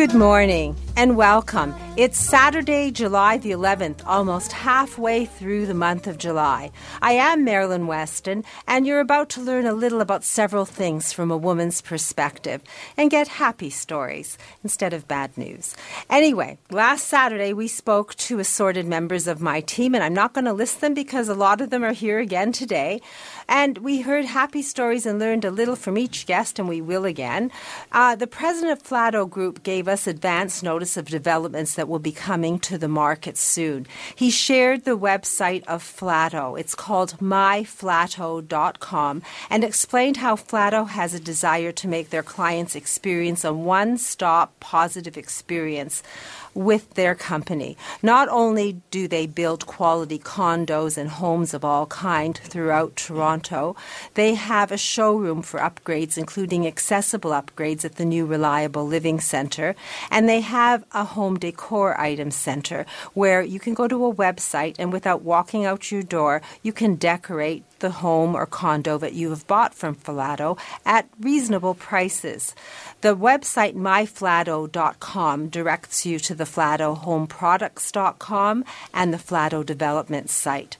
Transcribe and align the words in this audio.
Good 0.00 0.14
morning 0.14 0.76
and 0.96 1.14
welcome. 1.14 1.74
It's 1.96 2.18
Saturday, 2.18 2.90
July 2.90 3.36
the 3.36 3.50
11th, 3.50 4.00
almost 4.06 4.52
halfway 4.52 5.26
through 5.26 5.66
the 5.66 5.74
month 5.74 6.06
of 6.06 6.16
July. 6.16 6.70
I 7.02 7.12
am 7.12 7.44
Marilyn 7.44 7.86
Weston, 7.86 8.44
and 8.66 8.86
you're 8.86 9.00
about 9.00 9.28
to 9.30 9.42
learn 9.42 9.66
a 9.66 9.74
little 9.74 10.00
about 10.00 10.24
several 10.24 10.64
things 10.64 11.12
from 11.12 11.30
a 11.30 11.36
woman's 11.36 11.82
perspective 11.82 12.62
and 12.96 13.10
get 13.10 13.28
happy 13.28 13.68
stories 13.68 14.38
instead 14.62 14.94
of 14.94 15.06
bad 15.06 15.36
news. 15.36 15.76
Anyway, 16.08 16.56
last 16.70 17.06
Saturday 17.06 17.52
we 17.52 17.68
spoke 17.68 18.14
to 18.14 18.38
assorted 18.38 18.86
members 18.86 19.26
of 19.26 19.42
my 19.42 19.60
team, 19.60 19.94
and 19.94 20.02
I'm 20.02 20.14
not 20.14 20.32
going 20.32 20.46
to 20.46 20.54
list 20.54 20.80
them 20.80 20.94
because 20.94 21.28
a 21.28 21.34
lot 21.34 21.60
of 21.60 21.68
them 21.68 21.84
are 21.84 21.92
here 21.92 22.20
again 22.20 22.52
today. 22.52 23.02
And 23.50 23.76
we 23.78 24.02
heard 24.02 24.26
happy 24.26 24.62
stories 24.62 25.06
and 25.06 25.18
learned 25.18 25.44
a 25.44 25.50
little 25.50 25.74
from 25.74 25.98
each 25.98 26.24
guest, 26.24 26.60
and 26.60 26.68
we 26.68 26.80
will 26.80 27.04
again. 27.04 27.50
Uh, 27.90 28.14
the 28.14 28.28
president 28.28 28.78
of 28.78 28.84
Flato 28.86 29.28
Group 29.28 29.64
gave 29.64 29.88
us 29.88 30.06
advance 30.06 30.62
notice 30.62 30.96
of 30.96 31.06
developments 31.06 31.74
that 31.74 31.88
will 31.88 31.98
be 31.98 32.12
coming 32.12 32.60
to 32.60 32.78
the 32.78 32.86
market 32.86 33.36
soon. 33.36 33.88
He 34.14 34.30
shared 34.30 34.84
the 34.84 34.96
website 34.96 35.64
of 35.64 35.82
Flato. 35.82 36.56
It's 36.58 36.76
called 36.76 37.18
myflato.com 37.18 39.22
and 39.50 39.64
explained 39.64 40.18
how 40.18 40.36
Flato 40.36 40.86
has 40.86 41.12
a 41.12 41.18
desire 41.18 41.72
to 41.72 41.88
make 41.88 42.10
their 42.10 42.22
clients 42.22 42.76
experience 42.76 43.44
a 43.44 43.52
one 43.52 43.98
stop 43.98 44.60
positive 44.60 45.16
experience 45.16 46.04
with 46.54 46.94
their 46.94 47.14
company. 47.14 47.76
Not 48.02 48.28
only 48.28 48.80
do 48.90 49.06
they 49.08 49.26
build 49.26 49.66
quality 49.66 50.18
condos 50.18 50.96
and 50.96 51.08
homes 51.08 51.54
of 51.54 51.64
all 51.64 51.86
kind 51.86 52.36
throughout 52.36 52.96
Toronto, 52.96 53.76
they 54.14 54.34
have 54.34 54.72
a 54.72 54.78
showroom 54.78 55.42
for 55.42 55.60
upgrades, 55.60 56.18
including 56.18 56.66
accessible 56.66 57.30
upgrades 57.30 57.84
at 57.84 57.96
the 57.96 58.04
new 58.04 58.26
Reliable 58.26 58.86
Living 58.86 59.20
Centre, 59.20 59.74
and 60.10 60.28
they 60.28 60.40
have 60.40 60.84
a 60.92 61.04
home 61.04 61.38
decor 61.38 61.98
item 62.00 62.30
center 62.30 62.86
where 63.14 63.42
you 63.42 63.60
can 63.60 63.74
go 63.74 63.88
to 63.88 64.06
a 64.06 64.14
website 64.14 64.76
and 64.78 64.92
without 64.92 65.22
walking 65.22 65.64
out 65.64 65.90
your 65.90 66.02
door, 66.02 66.42
you 66.62 66.72
can 66.72 66.94
decorate 66.96 67.64
the 67.80 67.90
home 67.90 68.34
or 68.34 68.46
condo 68.46 68.98
that 68.98 69.14
you 69.14 69.30
have 69.30 69.46
bought 69.46 69.74
from 69.74 69.94
Flato 69.94 70.58
at 70.86 71.08
reasonable 71.18 71.74
prices. 71.74 72.54
The 73.00 73.16
website 73.16 73.74
myflato.com 73.74 75.48
directs 75.48 76.06
you 76.06 76.18
to 76.20 76.34
the 76.46 76.96
homeproducts.com 77.04 78.64
and 78.94 79.12
the 79.12 79.18
Flato 79.18 79.64
development 79.64 80.30
site. 80.30 80.76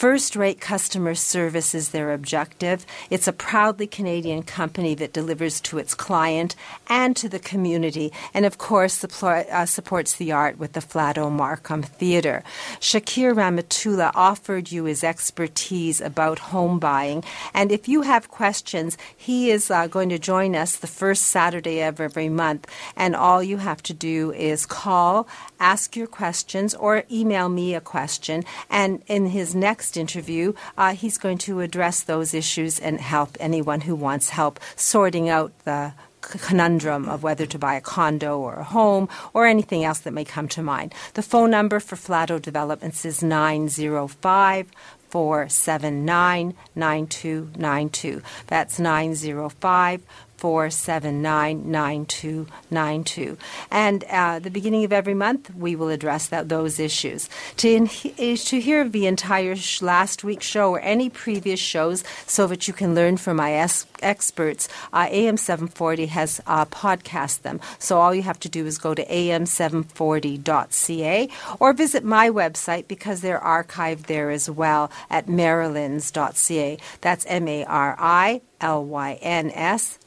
First 0.00 0.34
rate 0.34 0.62
customer 0.62 1.14
service 1.14 1.74
is 1.74 1.90
their 1.90 2.14
objective. 2.14 2.86
It's 3.10 3.28
a 3.28 3.34
proudly 3.34 3.86
Canadian 3.86 4.44
company 4.44 4.94
that 4.94 5.12
delivers 5.12 5.60
to 5.60 5.76
its 5.76 5.94
client 5.94 6.56
and 6.88 7.14
to 7.16 7.28
the 7.28 7.38
community, 7.38 8.10
and 8.32 8.46
of 8.46 8.56
course, 8.56 9.04
uh, 9.04 9.66
supports 9.66 10.14
the 10.14 10.32
art 10.32 10.58
with 10.58 10.72
the 10.72 10.80
Flato 10.80 11.30
Markham 11.30 11.82
Theatre. 11.82 12.42
Shakir 12.80 13.34
Rehmatullah 13.34 14.12
offered 14.14 14.72
you 14.72 14.84
his 14.84 15.04
expertise 15.04 16.00
about 16.00 16.38
home 16.38 16.78
buying, 16.78 17.22
and 17.52 17.70
if 17.70 17.86
you 17.86 18.00
have 18.00 18.30
questions, 18.30 18.96
he 19.14 19.50
is 19.50 19.70
uh, 19.70 19.86
going 19.86 20.08
to 20.08 20.18
join 20.18 20.56
us 20.56 20.76
the 20.76 20.86
first 20.86 21.24
Saturday 21.24 21.82
of 21.82 22.00
every 22.00 22.30
month, 22.30 22.66
and 22.96 23.14
all 23.14 23.42
you 23.42 23.58
have 23.58 23.82
to 23.82 23.92
do 23.92 24.32
is 24.32 24.64
call, 24.64 25.28
ask 25.60 25.94
your 25.94 26.06
questions, 26.06 26.74
or 26.74 27.04
email 27.10 27.48
me 27.48 27.74
a 27.74 27.80
question, 27.80 28.44
and 28.68 29.02
in 29.06 29.26
his 29.26 29.54
next 29.54 29.96
interview, 29.96 30.54
uh, 30.76 30.94
he's 30.94 31.18
going 31.18 31.38
to 31.38 31.60
address 31.60 32.00
those 32.02 32.34
issues 32.34 32.80
and 32.80 33.00
help 33.00 33.36
anyone 33.38 33.82
who 33.82 33.94
wants 33.94 34.30
help 34.30 34.58
sorting 34.74 35.28
out 35.28 35.52
the 35.64 35.92
conundrum 36.20 37.08
of 37.08 37.22
whether 37.22 37.46
to 37.46 37.58
buy 37.58 37.74
a 37.74 37.80
condo 37.80 38.38
or 38.38 38.56
a 38.56 38.64
home 38.64 39.08
or 39.32 39.46
anything 39.46 39.84
else 39.84 40.00
that 40.00 40.12
may 40.12 40.24
come 40.24 40.48
to 40.48 40.62
mind. 40.62 40.94
The 41.14 41.22
phone 41.22 41.50
number 41.50 41.80
for 41.80 41.96
Flato 41.96 42.40
Developments 42.40 43.04
is 43.04 43.22
905 43.22 44.70
479 45.08 46.54
9292. 46.74 48.22
That's 48.46 48.78
905 48.78 50.02
479 50.40 51.70
9292. 51.70 53.36
And 53.70 54.04
uh, 54.04 54.38
the 54.38 54.50
beginning 54.50 54.84
of 54.84 54.92
every 54.92 55.12
month, 55.12 55.54
we 55.54 55.76
will 55.76 55.90
address 55.90 56.28
that, 56.28 56.48
those 56.48 56.80
issues. 56.80 57.28
To, 57.58 57.68
in, 57.68 57.88
to 57.88 58.58
hear 58.60 58.88
the 58.88 59.06
entire 59.06 59.54
sh- 59.54 59.82
last 59.82 60.24
week's 60.24 60.46
show 60.46 60.70
or 60.70 60.80
any 60.80 61.10
previous 61.10 61.60
shows 61.60 62.02
so 62.26 62.46
that 62.46 62.66
you 62.66 62.72
can 62.74 62.94
learn 62.94 63.18
from 63.18 63.36
my 63.36 63.52
es- 63.52 63.84
experts, 64.02 64.66
uh, 64.94 65.08
AM 65.10 65.36
740 65.36 66.06
has 66.06 66.40
uh, 66.46 66.64
podcast 66.64 67.42
them. 67.42 67.60
So 67.78 67.98
all 67.98 68.14
you 68.14 68.22
have 68.22 68.40
to 68.40 68.48
do 68.48 68.64
is 68.64 68.78
go 68.78 68.94
to 68.94 69.04
am740.ca 69.04 71.28
or 71.60 71.72
visit 71.74 72.02
my 72.02 72.30
website 72.30 72.88
because 72.88 73.20
they're 73.20 73.40
archived 73.40 74.06
there 74.06 74.30
as 74.30 74.48
well 74.48 74.90
at 75.10 75.26
marilyns.ca. 75.26 76.78
That's 77.02 77.26
M 77.26 77.46
A 77.46 77.64
R 77.64 77.94
I 77.98 78.40
lyns.ca. 78.60 80.04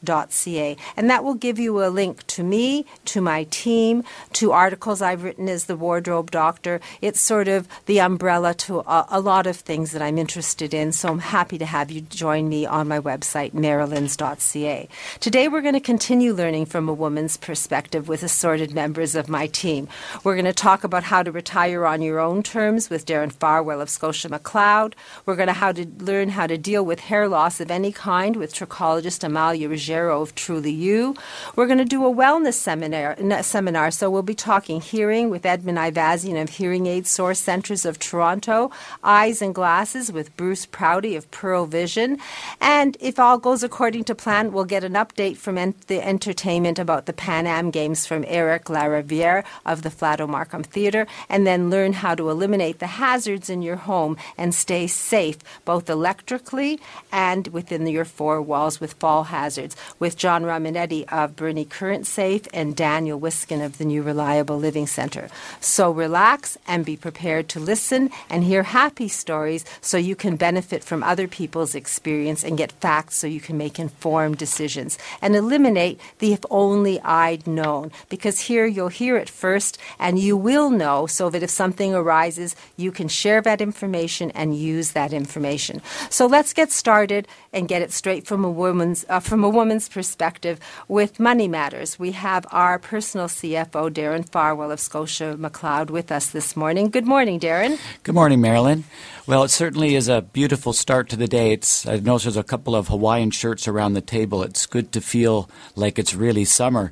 And 0.95 1.09
that 1.09 1.23
will 1.23 1.33
give 1.33 1.59
you 1.59 1.83
a 1.83 1.87
link 1.87 2.25
to 2.27 2.43
me, 2.43 2.85
to 3.05 3.21
my 3.21 3.45
team, 3.45 4.03
to 4.33 4.51
articles 4.51 5.01
I've 5.01 5.23
written 5.23 5.49
as 5.49 5.65
the 5.65 5.75
wardrobe 5.75 6.31
doctor. 6.31 6.79
It's 7.01 7.19
sort 7.19 7.47
of 7.47 7.67
the 7.85 7.99
umbrella 7.99 8.53
to 8.55 8.79
a, 8.79 9.07
a 9.09 9.19
lot 9.19 9.47
of 9.47 9.57
things 9.57 9.91
that 9.91 10.01
I'm 10.01 10.17
interested 10.17 10.73
in. 10.73 10.91
So 10.91 11.09
I'm 11.09 11.19
happy 11.19 11.57
to 11.57 11.65
have 11.65 11.91
you 11.91 12.01
join 12.01 12.49
me 12.49 12.65
on 12.65 12.87
my 12.87 12.99
website, 12.99 13.51
marilyns.ca. 13.51 14.87
Today 15.19 15.47
we're 15.47 15.61
going 15.61 15.73
to 15.73 15.79
continue 15.79 16.33
learning 16.33 16.65
from 16.65 16.89
a 16.89 16.93
woman's 16.93 17.37
perspective 17.37 18.07
with 18.07 18.23
assorted 18.23 18.73
members 18.73 19.15
of 19.15 19.29
my 19.29 19.47
team. 19.47 19.87
We're 20.23 20.35
going 20.35 20.45
to 20.45 20.53
talk 20.53 20.83
about 20.83 21.03
how 21.03 21.23
to 21.23 21.31
retire 21.31 21.85
on 21.85 22.01
your 22.01 22.19
own 22.19 22.43
terms 22.43 22.89
with 22.89 23.05
Darren 23.05 23.31
Farwell 23.31 23.81
of 23.81 23.89
Scotia 23.89 24.29
McLeod. 24.29 24.93
We're 25.25 25.35
going 25.35 25.47
to 25.47 25.53
how 25.53 25.71
to 25.71 25.85
learn 25.99 26.29
how 26.29 26.47
to 26.47 26.57
deal 26.57 26.85
with 26.85 26.99
hair 26.99 27.27
loss 27.27 27.59
of 27.59 27.71
any 27.71 27.91
kind 27.91 28.35
with 28.43 28.53
trichologist 28.53 29.23
Amalia 29.23 29.69
Ruggiero 29.69 30.21
of 30.21 30.35
Truly 30.35 30.69
You. 30.69 31.15
We're 31.55 31.65
going 31.65 31.77
to 31.77 31.85
do 31.85 32.05
a 32.05 32.13
wellness 32.13 32.55
seminar, 32.55 33.15
seminar, 33.41 33.89
so 33.89 34.09
we'll 34.09 34.21
be 34.21 34.35
talking 34.35 34.81
hearing 34.81 35.29
with 35.29 35.45
Edmund 35.45 35.77
Ivazian 35.77 36.41
of 36.41 36.49
Hearing 36.49 36.85
Aid 36.85 37.07
Source 37.07 37.39
Centres 37.39 37.85
of 37.85 37.99
Toronto, 37.99 38.69
eyes 39.01 39.41
and 39.41 39.55
glasses 39.55 40.11
with 40.11 40.35
Bruce 40.35 40.65
Prouty 40.65 41.15
of 41.15 41.31
Pearle 41.31 41.67
Vision, 41.67 42.17
and 42.59 42.97
if 42.99 43.17
all 43.17 43.37
goes 43.37 43.63
according 43.63 44.03
to 44.03 44.13
plan, 44.13 44.51
we'll 44.51 44.65
get 44.65 44.83
an 44.83 44.95
update 44.95 45.37
from 45.37 45.55
the 45.87 46.05
entertainment 46.05 46.77
about 46.79 47.06
the 47.06 47.13
Pan 47.13 47.47
Am 47.47 47.71
Games 47.71 48.06
from 48.06 48.25
Eric 48.27 48.65
Lariviere 48.65 49.45
of 49.65 49.83
the 49.83 49.89
Flato 49.89 50.27
Markham 50.27 50.63
Theatre, 50.63 51.07
and 51.29 51.47
then 51.47 51.69
learn 51.69 51.94
how 51.94 52.13
to 52.13 52.29
eliminate 52.29 52.79
the 52.79 52.88
hazards 52.88 53.50
in 53.50 53.62
your 53.62 53.77
home 53.77 54.18
and 54.38 54.53
stay 54.53 54.85
safe 54.85 55.38
both 55.63 55.89
electrically 55.89 56.77
and 57.09 57.47
within 57.47 57.88
your 57.88 58.03
four 58.03 58.32
four 58.33 58.41
walls 58.41 58.80
with 58.81 58.94
fall 58.94 59.25
hazards, 59.25 59.75
with 60.00 60.18
John 60.18 60.41
Romanetti 60.44 61.06
of 61.12 61.35
Bernie 61.35 61.65
Current 61.65 62.07
Safe 62.07 62.47
and 62.51 62.75
Daniel 62.75 63.19
Wiskin 63.19 63.62
of 63.62 63.77
the 63.77 63.85
New 63.85 64.01
Reliable 64.01 64.57
Living 64.57 64.88
Center. 64.88 65.30
So 65.59 65.91
relax 65.91 66.57
and 66.65 66.83
be 66.83 66.97
prepared 66.97 67.47
to 67.50 67.59
listen 67.59 68.09
and 68.31 68.44
hear 68.44 68.63
happy 68.63 69.07
stories 69.07 69.65
so 69.81 69.97
you 69.97 70.15
can 70.15 70.35
benefit 70.35 70.83
from 70.83 71.03
other 71.03 71.27
people's 71.27 71.75
experience 71.75 72.44
and 72.44 72.57
get 72.57 72.71
facts 72.71 73.18
so 73.18 73.27
you 73.27 73.39
can 73.39 73.56
make 73.56 73.77
informed 73.77 74.39
decisions 74.39 74.97
and 75.21 75.35
eliminate 75.35 76.01
the 76.18 76.33
if 76.33 76.44
only 76.50 77.00
I'd 77.01 77.45
known. 77.45 77.91
Because 78.09 78.47
here 78.47 78.65
you'll 78.65 78.88
hear 78.88 79.15
it 79.15 79.30
first 79.30 79.77
and 80.00 80.18
you 80.18 80.35
will 80.35 80.71
know 80.71 81.06
so 81.06 81.30
that 81.30 81.44
if 81.44 81.51
something 81.51 81.94
arises, 81.94 82.56
you 82.77 82.91
can 82.91 83.07
share 83.07 83.41
that 83.41 83.62
information 83.62 84.31
and 84.31 84.57
use 84.57 84.94
that 84.94 85.13
information. 85.13 85.83
So 86.09 86.25
let's 86.25 86.53
get 86.53 86.71
started 86.71 87.27
and 87.51 87.68
get 87.68 87.83
it 87.83 87.91
straight 87.91 88.22
from 88.25 88.43
a 88.45 88.49
woman's 88.49 89.05
uh, 89.09 89.19
from 89.19 89.43
a 89.43 89.49
woman's 89.49 89.89
perspective 89.89 90.59
with 90.87 91.19
money 91.19 91.47
matters. 91.47 91.99
We 91.99 92.11
have 92.11 92.45
our 92.51 92.79
personal 92.79 93.27
CFO 93.27 93.89
Darren 93.91 94.27
Farwell 94.27 94.71
of 94.71 94.79
Scotia 94.79 95.35
McLeod 95.39 95.89
with 95.89 96.11
us 96.11 96.29
this 96.31 96.55
morning. 96.55 96.89
Good 96.89 97.07
morning, 97.07 97.39
Darren. 97.39 97.79
Good 98.03 98.15
morning, 98.15 98.41
Marilyn. 98.41 98.83
Well, 99.25 99.43
it 99.43 99.51
certainly 99.51 99.95
is 99.95 100.09
a 100.09 100.21
beautiful 100.21 100.73
start 100.73 101.07
to 101.09 101.15
the 101.15 101.29
day. 101.29 101.53
It's 101.53 101.87
I 101.87 101.97
notice 101.97 102.23
there's 102.23 102.35
a 102.35 102.43
couple 102.43 102.75
of 102.75 102.89
Hawaiian 102.89 103.31
shirts 103.31 103.69
around 103.69 103.93
the 103.93 104.01
table. 104.01 104.43
It's 104.43 104.65
good 104.65 104.91
to 104.91 104.99
feel 104.99 105.49
like 105.77 105.97
it's 105.97 106.13
really 106.13 106.43
summer. 106.43 106.91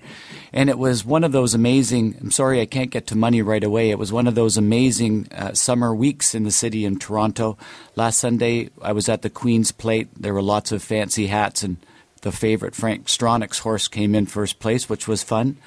And 0.54 0.70
it 0.70 0.78
was 0.78 1.04
one 1.04 1.26
of 1.26 1.34
those 1.34 1.54
amazing, 1.54 2.16
I'm 2.22 2.32
sorry 2.32 2.62
I 2.62 2.66
can't 2.66 2.90
get 2.90 3.06
to 3.08 3.18
money 3.18 3.42
right 3.42 3.66
away. 3.66 3.90
It 3.90 4.00
was 4.00 4.14
one 4.14 4.28
of 4.28 4.36
those 4.36 4.56
amazing 4.56 5.28
uh, 5.34 5.54
summer 5.54 5.94
weeks 5.94 6.34
in 6.34 6.44
the 6.44 6.52
city 6.52 6.86
in 6.86 7.00
Toronto. 7.00 7.58
Last 7.98 8.20
Sunday, 8.20 8.70
I 8.82 8.94
was 8.94 9.10
at 9.10 9.24
the 9.24 9.30
Queen's 9.30 9.74
Plate. 9.74 10.08
There 10.18 10.34
were 10.34 10.42
lots 10.42 10.72
of 10.72 10.82
fancy 10.82 11.28
hats, 11.28 11.64
and 11.64 11.86
the 12.22 12.32
favorite 12.32 12.76
Frank 12.76 13.08
Stronach's 13.08 13.60
horse 13.60 13.88
came 13.88 14.16
in 14.16 14.26
first 14.26 14.60
place, 14.60 14.88
which 14.88 15.08
was 15.08 15.24
fun. 15.24 15.58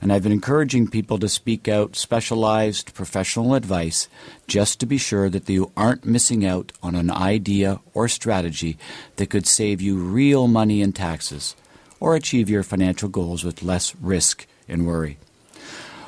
And 0.00 0.12
I've 0.12 0.22
been 0.22 0.32
encouraging 0.32 0.88
people 0.88 1.18
to 1.18 1.28
speak 1.28 1.68
out 1.68 1.96
specialized 1.96 2.94
professional 2.94 3.54
advice 3.54 4.08
just 4.46 4.78
to 4.80 4.86
be 4.86 4.98
sure 4.98 5.30
that 5.30 5.48
you 5.48 5.72
aren't 5.76 6.04
missing 6.04 6.44
out 6.44 6.72
on 6.82 6.94
an 6.94 7.10
idea 7.10 7.80
or 7.94 8.08
strategy 8.08 8.76
that 9.16 9.30
could 9.30 9.46
save 9.46 9.80
you 9.80 9.96
real 9.96 10.48
money 10.48 10.82
in 10.82 10.92
taxes 10.92 11.56
or 11.98 12.14
achieve 12.14 12.50
your 12.50 12.62
financial 12.62 13.08
goals 13.08 13.42
with 13.42 13.62
less 13.62 13.94
risk 13.96 14.46
and 14.68 14.86
worry. 14.86 15.18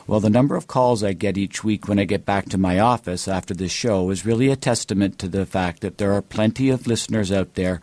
Well, 0.07 0.21
the 0.21 0.31
number 0.31 0.57
of 0.57 0.67
calls 0.67 1.05
I 1.05 1.13
get 1.13 1.37
each 1.37 1.63
week 1.63 1.87
when 1.87 1.99
I 1.99 2.05
get 2.05 2.25
back 2.25 2.49
to 2.49 2.57
my 2.57 2.79
office 2.79 3.29
after 3.29 3.53
this 3.53 3.73
show 3.73 4.09
is 4.09 4.25
really 4.25 4.49
a 4.49 4.57
testament 4.57 5.19
to 5.19 5.29
the 5.29 5.45
fact 5.45 5.83
that 5.83 5.99
there 5.99 6.15
are 6.15 6.23
plenty 6.23 6.71
of 6.71 6.87
listeners 6.87 7.31
out 7.31 7.55
there 7.55 7.83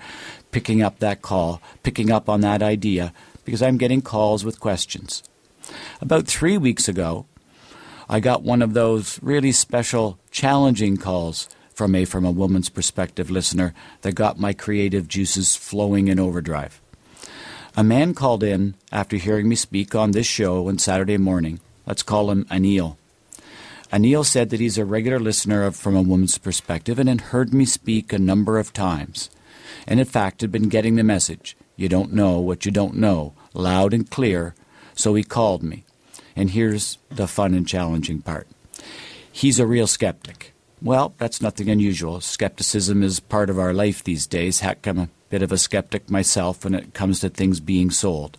picking 0.52 0.82
up 0.82 0.98
that 1.00 1.22
call, 1.22 1.62
picking 1.84 2.10
up 2.10 2.28
on 2.28 2.42
that 2.42 2.64
idea, 2.64 3.14
because 3.44 3.62
I'm 3.62 3.78
getting 3.78 4.02
calls 4.02 4.44
with 4.44 4.60
questions. 4.60 5.22
About 6.02 6.28
three 6.28 6.58
weeks 6.58 6.88
ago, 6.88 7.26
I 8.08 8.20
got 8.20 8.44
one 8.44 8.62
of 8.62 8.74
those 8.74 9.20
really 9.22 9.52
special, 9.52 10.20
challenging 10.32 10.98
calls 10.98 11.50
from 11.74 11.96
a 11.96 12.06
from 12.06 12.24
a 12.24 12.32
woman's 12.32 12.70
perspective 12.70 13.30
listener 13.30 13.74
that 14.02 14.16
got 14.16 14.40
my 14.40 14.54
creative 14.54 15.08
juices 15.08 15.56
flowing 15.56 16.08
in 16.08 16.20
overdrive. 16.20 16.82
A 17.76 17.84
man 17.84 18.14
called 18.14 18.44
in 18.44 18.76
after 18.92 19.18
hearing 19.18 19.50
me 19.50 19.56
speak 19.56 19.94
on 19.94 20.12
this 20.12 20.28
show 20.28 20.70
on 20.70 20.78
Saturday 20.78 21.18
morning. 21.18 21.60
Let's 21.86 22.04
call 22.04 22.32
him 22.32 22.46
Anil. 22.46 22.96
Anil 23.92 24.26
said 24.26 24.50
that 24.50 24.60
he's 24.60 24.78
a 24.78 24.86
regular 24.86 25.20
listener 25.20 25.64
of 25.64 25.76
From 25.76 25.96
a 25.96 26.02
Woman's 26.02 26.38
Perspective 26.38 26.98
and 26.98 27.10
had 27.10 27.22
heard 27.22 27.54
me 27.54 27.66
speak 27.66 28.14
a 28.14 28.20
number 28.20 28.58
of 28.58 28.72
times, 28.72 29.30
and 29.86 30.00
in 30.00 30.06
fact 30.06 30.42
had 30.42 30.52
been 30.52 30.70
getting 30.70 30.96
the 30.96 31.04
message 31.04 31.58
you 31.76 31.90
don't 31.90 32.14
know 32.14 32.40
what 32.40 32.66
you 32.66 32.72
don't 32.72 32.96
know, 32.96 33.34
loud 33.54 33.94
and 33.94 34.10
clear, 34.10 34.56
so 34.96 35.14
he 35.14 35.24
called 35.24 35.64
me. 35.64 35.84
And 36.36 36.50
here's 36.50 36.98
the 37.10 37.28
fun 37.28 37.54
and 37.54 37.68
challenging 37.68 38.22
part 38.22 38.48
he's 39.32 39.60
a 39.60 39.68
real 39.68 39.88
skeptic. 39.88 40.54
Well, 40.82 41.14
that's 41.18 41.42
nothing 41.42 41.70
unusual. 41.70 42.22
Skepticism 42.22 43.04
is 43.04 43.20
part 43.20 43.50
of 43.50 43.60
our 43.60 43.74
life 43.74 44.04
these 44.04 44.28
days. 44.28 44.60
Heck, 44.60 44.86
I'm 44.88 45.00
a 45.00 45.10
bit 45.30 45.42
of 45.42 45.52
a 45.52 45.58
skeptic 45.58 46.10
myself 46.10 46.64
when 46.64 46.74
it 46.76 46.94
comes 46.94 47.20
to 47.20 47.30
things 47.30 47.60
being 47.60 47.92
sold. 47.92 48.38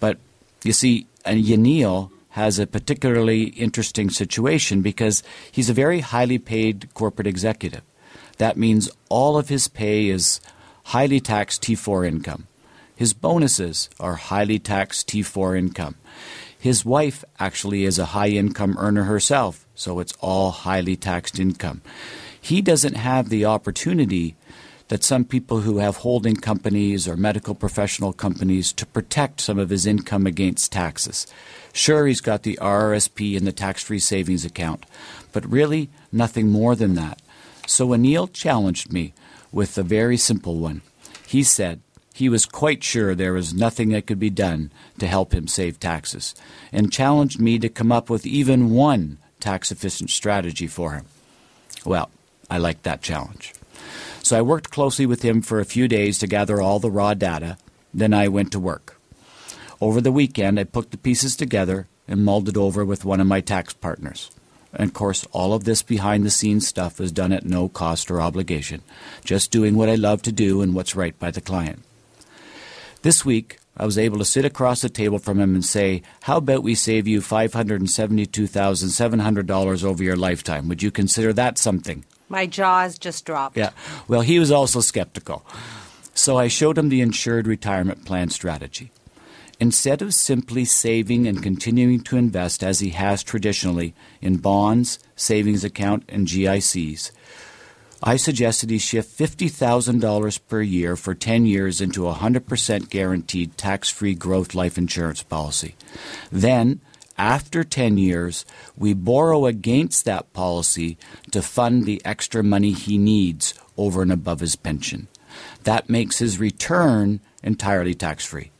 But 0.00 0.18
you 0.64 0.72
see, 0.72 1.06
Anil 1.24 2.10
has 2.30 2.58
a 2.58 2.66
particularly 2.66 3.44
interesting 3.44 4.10
situation 4.10 4.82
because 4.82 5.22
he's 5.50 5.70
a 5.70 5.74
very 5.74 6.00
highly 6.00 6.38
paid 6.38 6.92
corporate 6.94 7.26
executive. 7.26 7.82
That 8.38 8.56
means 8.56 8.90
all 9.08 9.38
of 9.38 9.48
his 9.48 9.68
pay 9.68 10.08
is 10.08 10.40
highly 10.84 11.20
taxed 11.20 11.62
T4 11.62 12.06
income. 12.06 12.46
His 12.96 13.12
bonuses 13.12 13.90
are 14.00 14.14
highly 14.14 14.58
taxed 14.58 15.08
T4 15.08 15.56
income. 15.56 15.96
His 16.58 16.84
wife 16.84 17.24
actually 17.38 17.84
is 17.84 17.98
a 17.98 18.06
high 18.06 18.30
income 18.30 18.76
earner 18.78 19.04
herself, 19.04 19.66
so 19.74 20.00
it's 20.00 20.14
all 20.20 20.50
highly 20.50 20.96
taxed 20.96 21.38
income. 21.38 21.82
He 22.40 22.62
doesn't 22.62 22.96
have 22.96 23.28
the 23.28 23.44
opportunity 23.44 24.34
that 24.88 25.04
some 25.04 25.24
people 25.24 25.60
who 25.60 25.78
have 25.78 25.98
holding 25.98 26.36
companies 26.36 27.06
or 27.06 27.16
medical 27.16 27.54
professional 27.54 28.12
companies 28.12 28.72
to 28.72 28.86
protect 28.86 29.40
some 29.40 29.58
of 29.58 29.70
his 29.70 29.84
income 29.84 30.26
against 30.26 30.72
taxes. 30.72 31.26
Sure, 31.72 32.06
he's 32.06 32.20
got 32.20 32.44
the 32.44 32.58
RRSP 32.62 33.36
and 33.36 33.46
the 33.46 33.52
tax 33.52 33.82
free 33.82 33.98
savings 33.98 34.44
account, 34.44 34.86
but 35.32 35.44
really 35.50 35.90
nothing 36.10 36.50
more 36.50 36.74
than 36.74 36.94
that. 36.94 37.20
So 37.66 37.88
Anil 37.88 38.32
challenged 38.32 38.92
me 38.92 39.12
with 39.52 39.76
a 39.76 39.82
very 39.82 40.16
simple 40.16 40.56
one. 40.58 40.82
He 41.26 41.42
said, 41.42 41.80
he 42.16 42.30
was 42.30 42.46
quite 42.46 42.82
sure 42.82 43.14
there 43.14 43.34
was 43.34 43.52
nothing 43.52 43.90
that 43.90 44.06
could 44.06 44.18
be 44.18 44.30
done 44.30 44.72
to 44.98 45.06
help 45.06 45.34
him 45.34 45.46
save 45.46 45.78
taxes, 45.78 46.34
and 46.72 46.90
challenged 46.90 47.38
me 47.38 47.58
to 47.58 47.68
come 47.68 47.92
up 47.92 48.08
with 48.08 48.24
even 48.24 48.70
one 48.70 49.18
tax 49.38 49.70
efficient 49.70 50.08
strategy 50.08 50.66
for 50.66 50.92
him. 50.92 51.04
Well, 51.84 52.08
I 52.50 52.56
liked 52.56 52.84
that 52.84 53.02
challenge. 53.02 53.52
So 54.22 54.38
I 54.38 54.40
worked 54.40 54.70
closely 54.70 55.04
with 55.04 55.20
him 55.20 55.42
for 55.42 55.60
a 55.60 55.66
few 55.66 55.88
days 55.88 56.18
to 56.20 56.26
gather 56.26 56.58
all 56.58 56.78
the 56.78 56.90
raw 56.90 57.12
data. 57.12 57.58
Then 57.92 58.14
I 58.14 58.28
went 58.28 58.50
to 58.52 58.58
work. 58.58 58.98
Over 59.78 60.00
the 60.00 60.10
weekend, 60.10 60.58
I 60.58 60.64
put 60.64 60.92
the 60.92 60.96
pieces 60.96 61.36
together 61.36 61.86
and 62.08 62.24
mulled 62.24 62.48
it 62.48 62.56
over 62.56 62.82
with 62.82 63.04
one 63.04 63.20
of 63.20 63.26
my 63.26 63.42
tax 63.42 63.74
partners. 63.74 64.30
And 64.72 64.88
of 64.88 64.94
course, 64.94 65.26
all 65.32 65.52
of 65.52 65.64
this 65.64 65.82
behind 65.82 66.24
the 66.24 66.30
scenes 66.30 66.66
stuff 66.66 66.98
was 66.98 67.12
done 67.12 67.32
at 67.32 67.44
no 67.44 67.68
cost 67.68 68.10
or 68.10 68.22
obligation, 68.22 68.80
just 69.22 69.50
doing 69.50 69.76
what 69.76 69.90
I 69.90 69.96
love 69.96 70.22
to 70.22 70.32
do 70.32 70.62
and 70.62 70.74
what's 70.74 70.96
right 70.96 71.18
by 71.18 71.30
the 71.30 71.42
client. 71.42 71.82
This 73.06 73.24
week, 73.24 73.58
I 73.76 73.84
was 73.84 73.98
able 73.98 74.18
to 74.18 74.24
sit 74.24 74.44
across 74.44 74.80
the 74.80 74.88
table 74.88 75.20
from 75.20 75.38
him 75.38 75.54
and 75.54 75.64
say, 75.64 76.02
How 76.22 76.38
about 76.38 76.64
we 76.64 76.74
save 76.74 77.06
you 77.06 77.20
$572,700 77.20 79.84
over 79.84 80.02
your 80.02 80.16
lifetime? 80.16 80.66
Would 80.66 80.82
you 80.82 80.90
consider 80.90 81.32
that 81.32 81.56
something? 81.56 82.04
My 82.28 82.46
jaws 82.46 82.98
just 82.98 83.24
dropped. 83.24 83.56
Yeah. 83.56 83.70
Well, 84.08 84.22
he 84.22 84.40
was 84.40 84.50
also 84.50 84.80
skeptical. 84.80 85.46
So 86.14 86.36
I 86.36 86.48
showed 86.48 86.76
him 86.76 86.88
the 86.88 87.00
insured 87.00 87.46
retirement 87.46 88.04
plan 88.04 88.30
strategy. 88.30 88.90
Instead 89.60 90.02
of 90.02 90.12
simply 90.12 90.64
saving 90.64 91.28
and 91.28 91.44
continuing 91.44 92.00
to 92.00 92.16
invest 92.16 92.64
as 92.64 92.80
he 92.80 92.90
has 92.90 93.22
traditionally 93.22 93.94
in 94.20 94.38
bonds, 94.38 94.98
savings 95.14 95.62
account, 95.62 96.02
and 96.08 96.26
GICs, 96.26 97.12
I 98.02 98.16
suggested 98.16 98.70
he 98.70 98.78
shift 98.78 99.18
$50,000 99.18 100.40
per 100.48 100.60
year 100.60 100.96
for 100.96 101.14
10 101.14 101.46
years 101.46 101.80
into 101.80 102.08
a 102.08 102.14
100% 102.14 102.90
guaranteed 102.90 103.56
tax 103.56 103.88
free 103.88 104.14
growth 104.14 104.54
life 104.54 104.76
insurance 104.76 105.22
policy. 105.22 105.74
Then, 106.30 106.80
after 107.16 107.64
10 107.64 107.96
years, 107.96 108.44
we 108.76 108.92
borrow 108.92 109.46
against 109.46 110.04
that 110.04 110.32
policy 110.34 110.98
to 111.30 111.40
fund 111.40 111.86
the 111.86 112.02
extra 112.04 112.44
money 112.44 112.72
he 112.72 112.98
needs 112.98 113.54
over 113.78 114.02
and 114.02 114.12
above 114.12 114.40
his 114.40 114.56
pension. 114.56 115.08
That 115.64 115.88
makes 115.88 116.18
his 116.18 116.38
return 116.38 117.20
entirely 117.42 117.94
tax 117.94 118.26
free. 118.26 118.50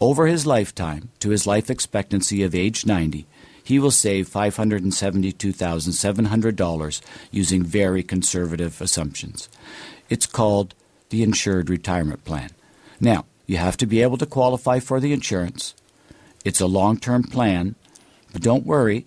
Over 0.00 0.26
his 0.26 0.44
lifetime, 0.44 1.10
to 1.20 1.30
his 1.30 1.46
life 1.46 1.70
expectancy 1.70 2.42
of 2.42 2.54
age 2.54 2.84
90, 2.84 3.26
he 3.66 3.78
will 3.80 3.90
save 3.90 4.30
$572,700 4.30 7.00
using 7.32 7.64
very 7.64 8.04
conservative 8.04 8.80
assumptions. 8.80 9.48
It's 10.08 10.26
called 10.26 10.76
the 11.08 11.24
Insured 11.24 11.68
Retirement 11.68 12.24
Plan. 12.24 12.50
Now, 13.00 13.24
you 13.44 13.56
have 13.56 13.76
to 13.78 13.86
be 13.86 14.02
able 14.02 14.18
to 14.18 14.26
qualify 14.26 14.78
for 14.78 15.00
the 15.00 15.12
insurance. 15.12 15.74
It's 16.44 16.60
a 16.60 16.66
long 16.66 16.98
term 16.98 17.24
plan, 17.24 17.74
but 18.32 18.42
don't 18.42 18.64
worry, 18.64 19.04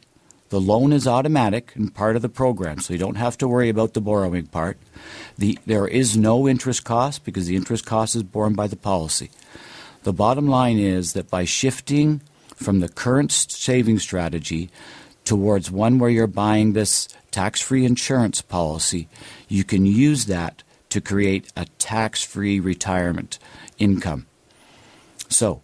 the 0.50 0.60
loan 0.60 0.92
is 0.92 1.08
automatic 1.08 1.72
and 1.75 1.96
part 1.96 2.18
of 2.18 2.22
the 2.22 2.28
program, 2.28 2.80
so 2.80 2.92
you 2.92 3.00
don't 3.00 3.16
have 3.16 3.38
to 3.38 3.48
worry 3.48 3.70
about 3.70 3.94
the 3.94 4.01
borrowing 4.01 4.48
part. 4.48 4.78
The, 5.38 5.58
there 5.66 5.88
is 5.88 6.18
no 6.18 6.50
interest 6.50 6.84
cost 6.84 7.24
because 7.24 7.48
the 7.48 7.56
interest 7.56 7.86
cost 7.86 8.13
is 8.13 8.24
borne 8.24 8.56
by 8.56 8.68
the 8.68 8.75
policy. 8.75 9.32
The 10.04 10.12
bottom 10.12 10.50
line 10.50 10.80
is 10.80 11.13
that 11.13 11.30
by 11.30 11.46
shifting 11.46 12.20
from 12.60 12.80
the 12.80 12.89
current 12.89 13.32
saving 13.32 14.00
strategy 14.00 14.70
towards 15.24 15.72
one 15.72 15.98
where 15.98 16.10
you're 16.10 16.28
buying 16.28 16.74
this 16.74 17.08
tax 17.32 17.62
free 17.62 17.86
insurance 17.86 18.42
policy, 18.42 19.08
you 19.48 19.63
can 19.63 19.86
use 19.86 20.25
that 20.25 20.63
to 20.89 21.00
create 21.00 21.51
a 21.56 21.66
tax 21.78 22.24
free 22.24 22.60
retirement 22.60 23.39
income. 23.78 24.25
So 25.30 25.62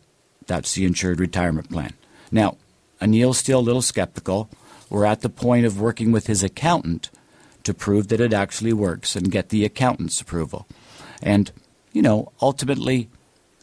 that's 0.47 0.73
the 0.73 0.85
insured 0.85 1.19
retirement 1.19 1.69
plan. 1.69 1.93
Now, 2.31 2.57
Anil's 3.01 3.39
still 3.39 3.59
a 3.59 3.61
little 3.61 3.81
skeptical. 3.81 4.49
We're 4.89 5.05
at 5.05 5.21
the 5.21 5.29
point 5.29 5.65
of 5.65 5.81
working 5.81 6.11
with 6.11 6.27
his 6.27 6.43
accountant 6.43 7.09
to 7.63 7.73
prove 7.73 8.07
that 8.07 8.21
it 8.21 8.33
actually 8.33 8.73
works 8.73 9.15
and 9.15 9.31
get 9.31 9.49
the 9.49 9.65
accountant's 9.65 10.21
approval. 10.21 10.67
And, 11.21 11.51
you 11.91 12.01
know, 12.01 12.31
ultimately, 12.41 13.09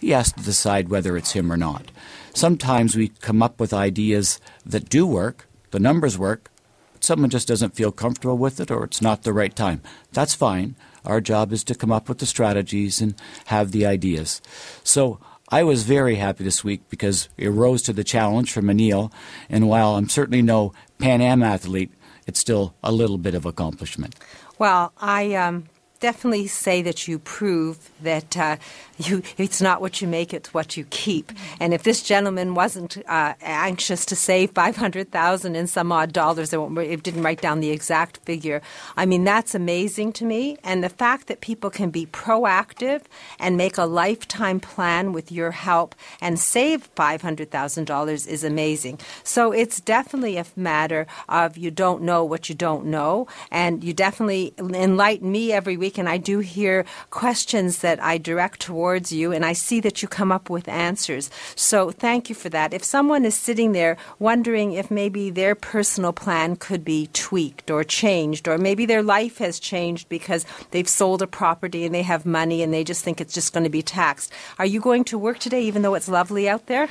he 0.02 0.10
has 0.10 0.32
to 0.32 0.42
decide 0.42 0.88
whether 0.88 1.16
it's 1.16 1.32
him 1.32 1.50
or 1.50 1.56
not. 1.56 1.90
Sometimes 2.34 2.96
we 2.96 3.08
come 3.08 3.40
up 3.40 3.60
with 3.60 3.72
ideas 3.72 4.40
that 4.66 4.88
do 4.88 5.06
work, 5.06 5.48
the 5.70 5.78
numbers 5.78 6.18
work, 6.18 6.50
but 6.92 7.04
someone 7.04 7.30
just 7.30 7.46
doesn't 7.46 7.76
feel 7.76 7.92
comfortable 7.92 8.36
with 8.36 8.58
it 8.58 8.70
or 8.70 8.82
it's 8.84 9.00
not 9.00 9.22
the 9.22 9.32
right 9.32 9.54
time. 9.54 9.80
That's 10.12 10.34
fine. 10.34 10.74
Our 11.04 11.20
job 11.20 11.52
is 11.52 11.62
to 11.64 11.76
come 11.76 11.92
up 11.92 12.08
with 12.08 12.18
the 12.18 12.26
strategies 12.26 13.00
and 13.00 13.14
have 13.46 13.70
the 13.70 13.86
ideas. 13.86 14.42
So 14.82 15.20
I 15.48 15.62
was 15.62 15.84
very 15.84 16.16
happy 16.16 16.42
this 16.42 16.64
week 16.64 16.82
because 16.90 17.28
it 17.36 17.50
rose 17.50 17.82
to 17.82 17.92
the 17.92 18.04
challenge 18.04 18.50
from 18.50 18.66
Anil, 18.66 19.12
and 19.48 19.68
while 19.68 19.94
I'm 19.94 20.08
certainly 20.08 20.42
no 20.42 20.72
Pan 20.98 21.20
Am 21.20 21.42
athlete, 21.42 21.92
it's 22.26 22.40
still 22.40 22.74
a 22.82 22.90
little 22.90 23.18
bit 23.18 23.34
of 23.34 23.44
accomplishment. 23.44 24.16
Well, 24.58 24.92
I 24.98 25.34
um, 25.34 25.64
definitely 26.02 26.48
say 26.48 26.82
that 26.82 27.06
you 27.06 27.18
prove 27.18 27.90
that 28.02 28.36
uh, 28.36 28.56
you, 29.08 29.22
it's 29.38 29.60
not 29.60 29.80
what 29.80 30.00
you 30.00 30.08
make, 30.08 30.32
it's 30.32 30.54
what 30.54 30.76
you 30.76 30.84
keep. 30.90 31.32
And 31.60 31.74
if 31.74 31.82
this 31.82 32.02
gentleman 32.02 32.54
wasn't 32.54 32.98
uh, 33.08 33.34
anxious 33.40 34.06
to 34.06 34.16
save 34.16 34.52
500000 34.52 35.56
and 35.56 35.68
some 35.68 35.92
odd 35.92 36.12
dollars, 36.12 36.52
it 36.52 37.02
didn't 37.02 37.22
write 37.22 37.40
down 37.40 37.60
the 37.60 37.70
exact 37.70 38.18
figure. 38.24 38.62
I 38.96 39.06
mean, 39.06 39.24
that's 39.24 39.54
amazing 39.54 40.12
to 40.14 40.24
me. 40.24 40.56
And 40.62 40.82
the 40.82 40.88
fact 40.88 41.26
that 41.26 41.40
people 41.40 41.70
can 41.70 41.90
be 41.90 42.06
proactive 42.06 43.02
and 43.38 43.56
make 43.56 43.78
a 43.78 43.84
lifetime 43.84 44.60
plan 44.60 45.12
with 45.12 45.32
your 45.32 45.50
help 45.50 45.94
and 46.20 46.38
save 46.38 46.94
$500,000 46.94 48.28
is 48.28 48.44
amazing. 48.44 48.98
So 49.24 49.52
it's 49.52 49.80
definitely 49.80 50.36
a 50.36 50.46
matter 50.56 51.06
of 51.28 51.56
you 51.56 51.70
don't 51.70 52.02
know 52.02 52.24
what 52.24 52.48
you 52.48 52.54
don't 52.54 52.86
know. 52.86 53.26
And 53.50 53.82
you 53.82 53.92
definitely 53.92 54.54
enlighten 54.58 55.30
me 55.30 55.52
every 55.52 55.76
week 55.76 55.98
and 55.98 56.08
I 56.08 56.18
do 56.18 56.38
hear 56.38 56.84
questions 57.10 57.78
that 57.78 58.02
I 58.02 58.18
direct 58.18 58.60
towards 58.60 58.91
you, 59.00 59.32
and 59.32 59.44
I 59.44 59.52
see 59.54 59.80
that 59.80 60.02
you 60.02 60.08
come 60.08 60.30
up 60.30 60.50
with 60.50 60.68
answers. 60.68 61.30
So 61.54 61.90
thank 61.90 62.28
you 62.28 62.34
for 62.34 62.48
that. 62.50 62.74
If 62.74 62.84
someone 62.84 63.24
is 63.24 63.34
sitting 63.34 63.72
there 63.72 63.96
wondering 64.18 64.72
if 64.72 64.90
maybe 64.90 65.30
their 65.30 65.54
personal 65.54 66.12
plan 66.12 66.56
could 66.56 66.84
be 66.84 67.08
tweaked 67.12 67.70
or 67.70 67.84
changed, 67.84 68.48
or 68.48 68.58
maybe 68.58 68.84
their 68.86 69.02
life 69.02 69.38
has 69.38 69.58
changed 69.58 70.08
because 70.08 70.44
they've 70.72 70.88
sold 70.88 71.22
a 71.22 71.26
property 71.26 71.84
and 71.84 71.94
they 71.94 72.02
have 72.02 72.26
money 72.26 72.62
and 72.62 72.72
they 72.72 72.84
just 72.84 73.02
think 73.04 73.20
it's 73.20 73.34
just 73.34 73.52
going 73.52 73.64
to 73.64 73.70
be 73.70 73.82
taxed, 73.82 74.32
are 74.58 74.66
you 74.66 74.80
going 74.80 75.04
to 75.04 75.16
work 75.16 75.38
today 75.38 75.62
even 75.62 75.82
though 75.82 75.94
it's 75.94 76.08
lovely 76.08 76.48
out 76.48 76.66
there? 76.66 76.88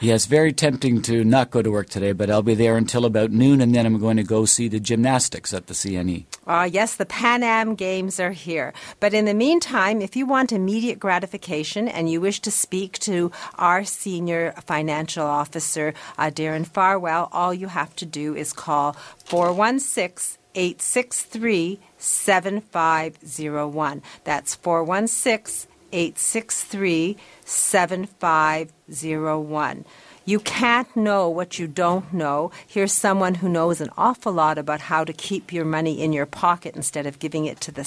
Yes, 0.00 0.26
very 0.26 0.52
tempting 0.52 1.02
to 1.02 1.24
not 1.24 1.50
go 1.50 1.62
to 1.62 1.70
work 1.70 1.88
today, 1.88 2.12
but 2.12 2.30
I'll 2.30 2.42
be 2.42 2.54
there 2.54 2.76
until 2.76 3.04
about 3.04 3.30
noon, 3.30 3.60
and 3.60 3.74
then 3.74 3.86
I'm 3.86 3.98
going 3.98 4.16
to 4.16 4.24
go 4.24 4.44
see 4.44 4.68
the 4.68 4.80
gymnastics 4.80 5.54
at 5.54 5.66
the 5.66 5.74
CNE. 5.74 6.24
Ah, 6.46 6.60
uh, 6.60 6.64
yes, 6.64 6.96
the 6.96 7.06
Pan 7.06 7.42
Am 7.42 7.74
Games 7.74 8.20
are 8.20 8.32
here. 8.32 8.72
But 9.00 9.14
in 9.14 9.24
the 9.24 9.34
meantime, 9.34 10.02
if 10.02 10.14
you 10.16 10.26
want 10.26 10.52
immediate 10.52 10.98
gratification 10.98 11.33
and 11.88 12.10
you 12.10 12.20
wish 12.20 12.40
to 12.40 12.50
speak 12.50 12.98
to 13.00 13.30
our 13.58 13.84
senior 13.84 14.52
financial 14.66 15.26
officer, 15.26 15.92
uh, 16.18 16.30
Darren 16.30 16.66
Farwell, 16.66 17.28
all 17.32 17.52
you 17.52 17.68
have 17.68 17.94
to 17.96 18.06
do 18.06 18.34
is 18.34 18.52
call 18.52 18.92
416 19.24 20.38
863 20.54 21.80
7501. 21.98 24.02
That's 24.24 24.54
416 24.54 25.70
863 25.92 27.16
7501. 27.44 29.84
You 30.26 30.40
can't 30.40 30.96
know 30.96 31.28
what 31.28 31.58
you 31.58 31.66
don't 31.66 32.10
know. 32.10 32.50
Here's 32.66 32.94
someone 32.94 33.34
who 33.34 33.48
knows 33.48 33.82
an 33.82 33.90
awful 33.98 34.32
lot 34.32 34.56
about 34.56 34.80
how 34.80 35.04
to 35.04 35.12
keep 35.12 35.52
your 35.52 35.66
money 35.66 36.00
in 36.00 36.14
your 36.14 36.24
pocket 36.24 36.74
instead 36.74 37.04
of 37.04 37.18
giving 37.18 37.44
it 37.44 37.60
to 37.60 37.70
the 37.70 37.84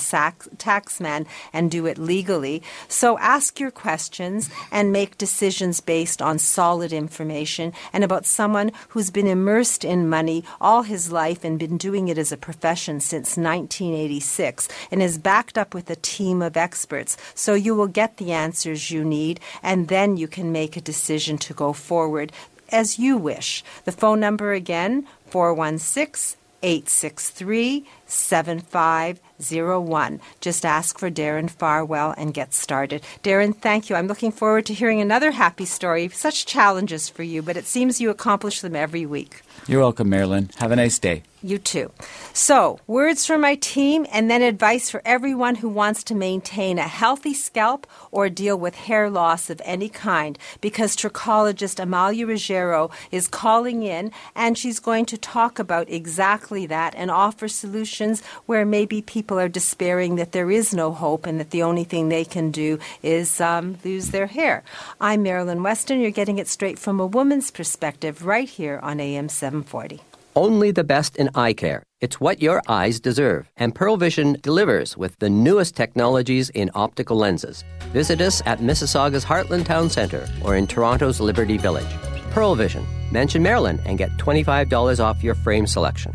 tax 0.59 0.99
man 0.99 1.25
and 1.51 1.71
do 1.71 1.87
it 1.87 1.97
legally. 1.97 2.61
So 2.87 3.17
ask 3.17 3.59
your 3.59 3.71
questions 3.71 4.51
and 4.71 4.91
make 4.91 5.17
decisions 5.17 5.79
based 5.79 6.21
on 6.21 6.37
solid 6.37 6.93
information 6.93 7.73
and 7.91 8.03
about 8.03 8.27
someone 8.27 8.71
who's 8.89 9.09
been 9.09 9.25
immersed 9.25 9.83
in 9.83 10.07
money 10.07 10.43
all 10.61 10.83
his 10.83 11.11
life 11.11 11.43
and 11.43 11.57
been 11.57 11.77
doing 11.77 12.07
it 12.07 12.19
as 12.19 12.31
a 12.31 12.37
profession 12.37 12.99
since 12.99 13.29
1986 13.29 14.67
and 14.91 15.01
is 15.01 15.17
backed 15.17 15.57
up 15.57 15.73
with 15.73 15.89
a 15.89 15.95
team 15.95 16.43
of 16.43 16.55
experts. 16.55 17.17
So 17.33 17.55
you 17.55 17.73
will 17.73 17.87
get 17.87 18.17
the 18.17 18.31
answers 18.31 18.91
you 18.91 19.03
need 19.03 19.39
and 19.63 19.87
then 19.87 20.17
you 20.17 20.27
can 20.27 20.51
make 20.51 20.77
a 20.77 20.81
decision 20.81 21.39
to 21.39 21.55
go 21.55 21.73
forward 21.73 22.26
as 22.69 22.99
you 22.99 23.17
wish. 23.17 23.63
The 23.85 23.91
phone 23.91 24.19
number 24.19 24.53
again, 24.53 25.07
416 25.27 26.37
863 26.63 27.85
7501. 28.05 30.19
Just 30.41 30.65
ask 30.65 30.97
for 30.97 31.11
Darren 31.11 31.49
Farwell 31.49 32.13
and 32.17 32.33
get 32.33 32.53
started. 32.53 33.03
Darren, 33.23 33.55
thank 33.55 33.89
you. 33.89 33.95
I'm 33.95 34.07
looking 34.07 34.31
forward 34.31 34.65
to 34.67 34.73
hearing 34.73 34.99
another 34.99 35.31
happy 35.31 35.65
story. 35.65 36.09
Such 36.09 36.45
challenges 36.45 37.09
for 37.09 37.23
you, 37.23 37.41
but 37.41 37.57
it 37.57 37.65
seems 37.65 38.01
you 38.01 38.09
accomplish 38.09 38.61
them 38.61 38.75
every 38.75 39.05
week. 39.05 39.41
You're 39.67 39.81
welcome, 39.81 40.09
Marilyn. 40.09 40.49
Have 40.57 40.71
a 40.71 40.75
nice 40.75 40.97
day. 40.97 41.23
You 41.43 41.59
too. 41.59 41.91
So, 42.33 42.79
words 42.87 43.27
from 43.27 43.41
my 43.41 43.53
team 43.53 44.07
and 44.11 44.29
then 44.29 44.41
advice 44.41 44.89
for 44.89 45.03
everyone 45.05 45.55
who 45.55 45.69
wants 45.69 46.03
to 46.05 46.15
maintain 46.15 46.79
a 46.79 46.87
healthy 46.87 47.35
scalp 47.35 47.85
or 48.09 48.27
deal 48.27 48.57
with 48.57 48.73
hair 48.73 49.07
loss 49.07 49.51
of 49.51 49.61
any 49.63 49.87
kind 49.87 50.39
because 50.61 50.95
trichologist 50.95 51.79
Amalia 51.79 52.25
Ruggiero 52.25 52.89
is 53.11 53.27
calling 53.27 53.83
in 53.83 54.11
and 54.33 54.57
she's 54.57 54.79
going 54.79 55.05
to 55.05 55.17
talk 55.17 55.59
about 55.59 55.87
exactly 55.91 56.65
that 56.65 56.95
and 56.95 57.11
offer 57.11 57.47
solutions 57.47 58.23
where 58.47 58.65
maybe 58.65 59.03
people 59.03 59.39
are 59.39 59.47
despairing 59.47 60.15
that 60.15 60.31
there 60.31 60.49
is 60.49 60.73
no 60.73 60.91
hope 60.91 61.27
and 61.27 61.39
that 61.39 61.51
the 61.51 61.61
only 61.61 61.83
thing 61.83 62.09
they 62.09 62.25
can 62.25 62.49
do 62.49 62.79
is 63.03 63.39
um, 63.39 63.77
lose 63.85 64.09
their 64.09 64.27
hair. 64.27 64.63
I'm 64.99 65.21
Marilyn 65.21 65.61
Weston. 65.61 66.01
You're 66.01 66.09
getting 66.09 66.39
it 66.39 66.47
straight 66.47 66.79
from 66.79 66.99
a 66.99 67.05
woman's 67.05 67.51
perspective 67.51 68.25
right 68.25 68.49
here 68.49 68.79
on 68.81 68.99
AM 68.99 69.29
740. 69.29 70.01
Only 70.37 70.69
the 70.69 70.83
best 70.83 71.15
in 71.15 71.31
eye 71.33 71.53
care. 71.53 71.81
It's 71.99 72.21
what 72.21 72.43
your 72.43 72.61
eyes 72.67 72.99
deserve. 72.99 73.49
And 73.57 73.73
Pearle 73.73 73.97
Vision 73.97 74.37
delivers 74.43 74.95
with 74.95 75.17
the 75.17 75.31
newest 75.31 75.75
technologies 75.75 76.51
in 76.51 76.69
optical 76.75 77.17
lenses. 77.17 77.63
Visit 77.91 78.21
us 78.21 78.43
at 78.45 78.59
Mississauga's 78.59 79.25
Heartland 79.25 79.65
Town 79.65 79.89
Centre 79.89 80.27
or 80.45 80.55
in 80.55 80.67
Toronto's 80.67 81.19
Liberty 81.19 81.57
Village. 81.57 81.89
Pearle 82.29 82.53
Vision. 82.53 82.85
Mention 83.11 83.41
Marilyn 83.41 83.79
and 83.83 83.97
get 83.97 84.15
$25 84.19 85.03
off 85.03 85.23
your 85.23 85.33
frame 85.33 85.65
selection. 85.65 86.13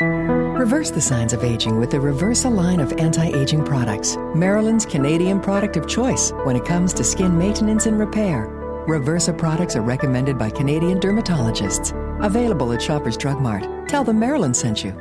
Reverse 0.00 0.90
the 0.90 1.02
signs 1.02 1.34
of 1.34 1.44
aging 1.44 1.78
with 1.78 1.90
the 1.90 1.98
Reversa 1.98 2.50
line 2.50 2.80
of 2.80 2.94
anti 2.94 3.26
aging 3.26 3.66
products. 3.66 4.16
Marilyn's 4.34 4.86
Canadian 4.86 5.40
product 5.40 5.76
of 5.76 5.86
choice 5.86 6.30
when 6.44 6.56
it 6.56 6.64
comes 6.64 6.94
to 6.94 7.04
skin 7.04 7.36
maintenance 7.36 7.84
and 7.84 7.98
repair. 7.98 8.55
Reversa 8.86 9.36
products 9.36 9.74
are 9.74 9.82
recommended 9.82 10.38
by 10.38 10.48
Canadian 10.48 11.00
dermatologists. 11.00 11.92
Available 12.24 12.72
at 12.72 12.80
Shoppers 12.80 13.16
Drug 13.16 13.40
Mart. 13.40 13.88
Tell 13.88 14.04
them 14.04 14.20
Marilyn 14.20 14.54
sent 14.54 14.84
you. 14.84 14.92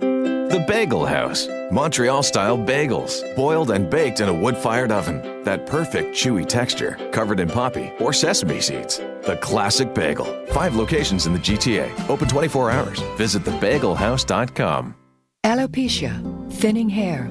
The 0.00 0.64
Bagel 0.66 1.06
House. 1.06 1.46
Montreal 1.70 2.22
style 2.22 2.56
bagels, 2.56 3.22
boiled 3.36 3.70
and 3.70 3.90
baked 3.90 4.20
in 4.20 4.28
a 4.28 4.34
wood 4.34 4.56
fired 4.56 4.90
oven. 4.90 5.44
That 5.44 5.66
perfect 5.66 6.16
chewy 6.16 6.48
texture, 6.48 6.98
covered 7.12 7.38
in 7.38 7.48
poppy 7.48 7.92
or 8.00 8.12
sesame 8.12 8.60
seeds. 8.60 8.96
The 8.96 9.38
classic 9.40 9.94
bagel. 9.94 10.26
Five 10.48 10.74
locations 10.74 11.26
in 11.26 11.34
the 11.34 11.38
GTA, 11.38 12.08
open 12.08 12.26
24 12.26 12.70
hours. 12.70 12.98
Visit 13.16 13.44
thebagelhouse.com. 13.44 14.94
Alopecia, 15.44 16.52
thinning 16.54 16.88
hair 16.88 17.30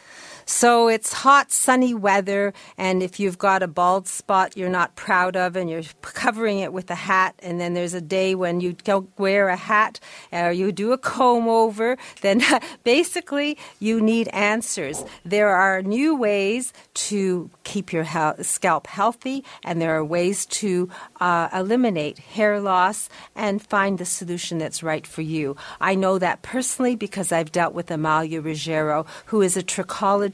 So 0.45 0.87
it's 0.87 1.13
hot, 1.13 1.51
sunny 1.51 1.93
weather, 1.93 2.53
and 2.77 3.01
if 3.03 3.19
you've 3.19 3.37
got 3.37 3.63
a 3.63 3.67
bald 3.67 4.07
spot 4.07 4.41
you're 4.55 4.69
not 4.69 4.95
proud 4.95 5.35
of 5.35 5.55
and 5.55 5.69
you're 5.69 5.83
covering 6.01 6.59
it 6.59 6.73
with 6.73 6.89
a 6.89 6.95
hat, 6.95 7.35
and 7.39 7.59
then 7.59 7.73
there's 7.73 7.93
a 7.93 8.01
day 8.01 8.35
when 8.35 8.59
you 8.59 8.73
don't 8.73 9.09
wear 9.17 9.49
a 9.49 9.55
hat 9.55 9.99
or 10.31 10.51
you 10.51 10.71
do 10.71 10.91
a 10.91 10.97
comb 10.97 11.47
over, 11.47 11.97
then 12.21 12.41
basically 12.83 13.57
you 13.79 14.01
need 14.01 14.27
answers. 14.29 15.03
There 15.23 15.49
are 15.49 15.81
new 15.81 16.15
ways 16.15 16.73
to 16.93 17.49
keep 17.63 17.93
your 17.93 18.05
scalp 18.41 18.87
healthy, 18.87 19.43
and 19.63 19.81
there 19.81 19.95
are 19.95 20.03
ways 20.03 20.45
to 20.47 20.89
uh, 21.19 21.49
eliminate 21.53 22.19
hair 22.19 22.59
loss 22.59 23.09
and 23.35 23.61
find 23.61 23.97
the 23.97 24.05
solution 24.05 24.57
that's 24.57 24.83
right 24.83 25.05
for 25.05 25.21
you. 25.21 25.55
I 25.79 25.95
know 25.95 26.19
that 26.19 26.41
personally 26.41 26.95
because 26.95 27.31
I've 27.31 27.51
dealt 27.51 27.73
with 27.73 27.91
Amalia 27.91 28.41
Ruggiero, 28.41 29.05
who 29.27 29.41
is 29.41 29.55
a 29.55 29.63
trichologist, 29.63 30.30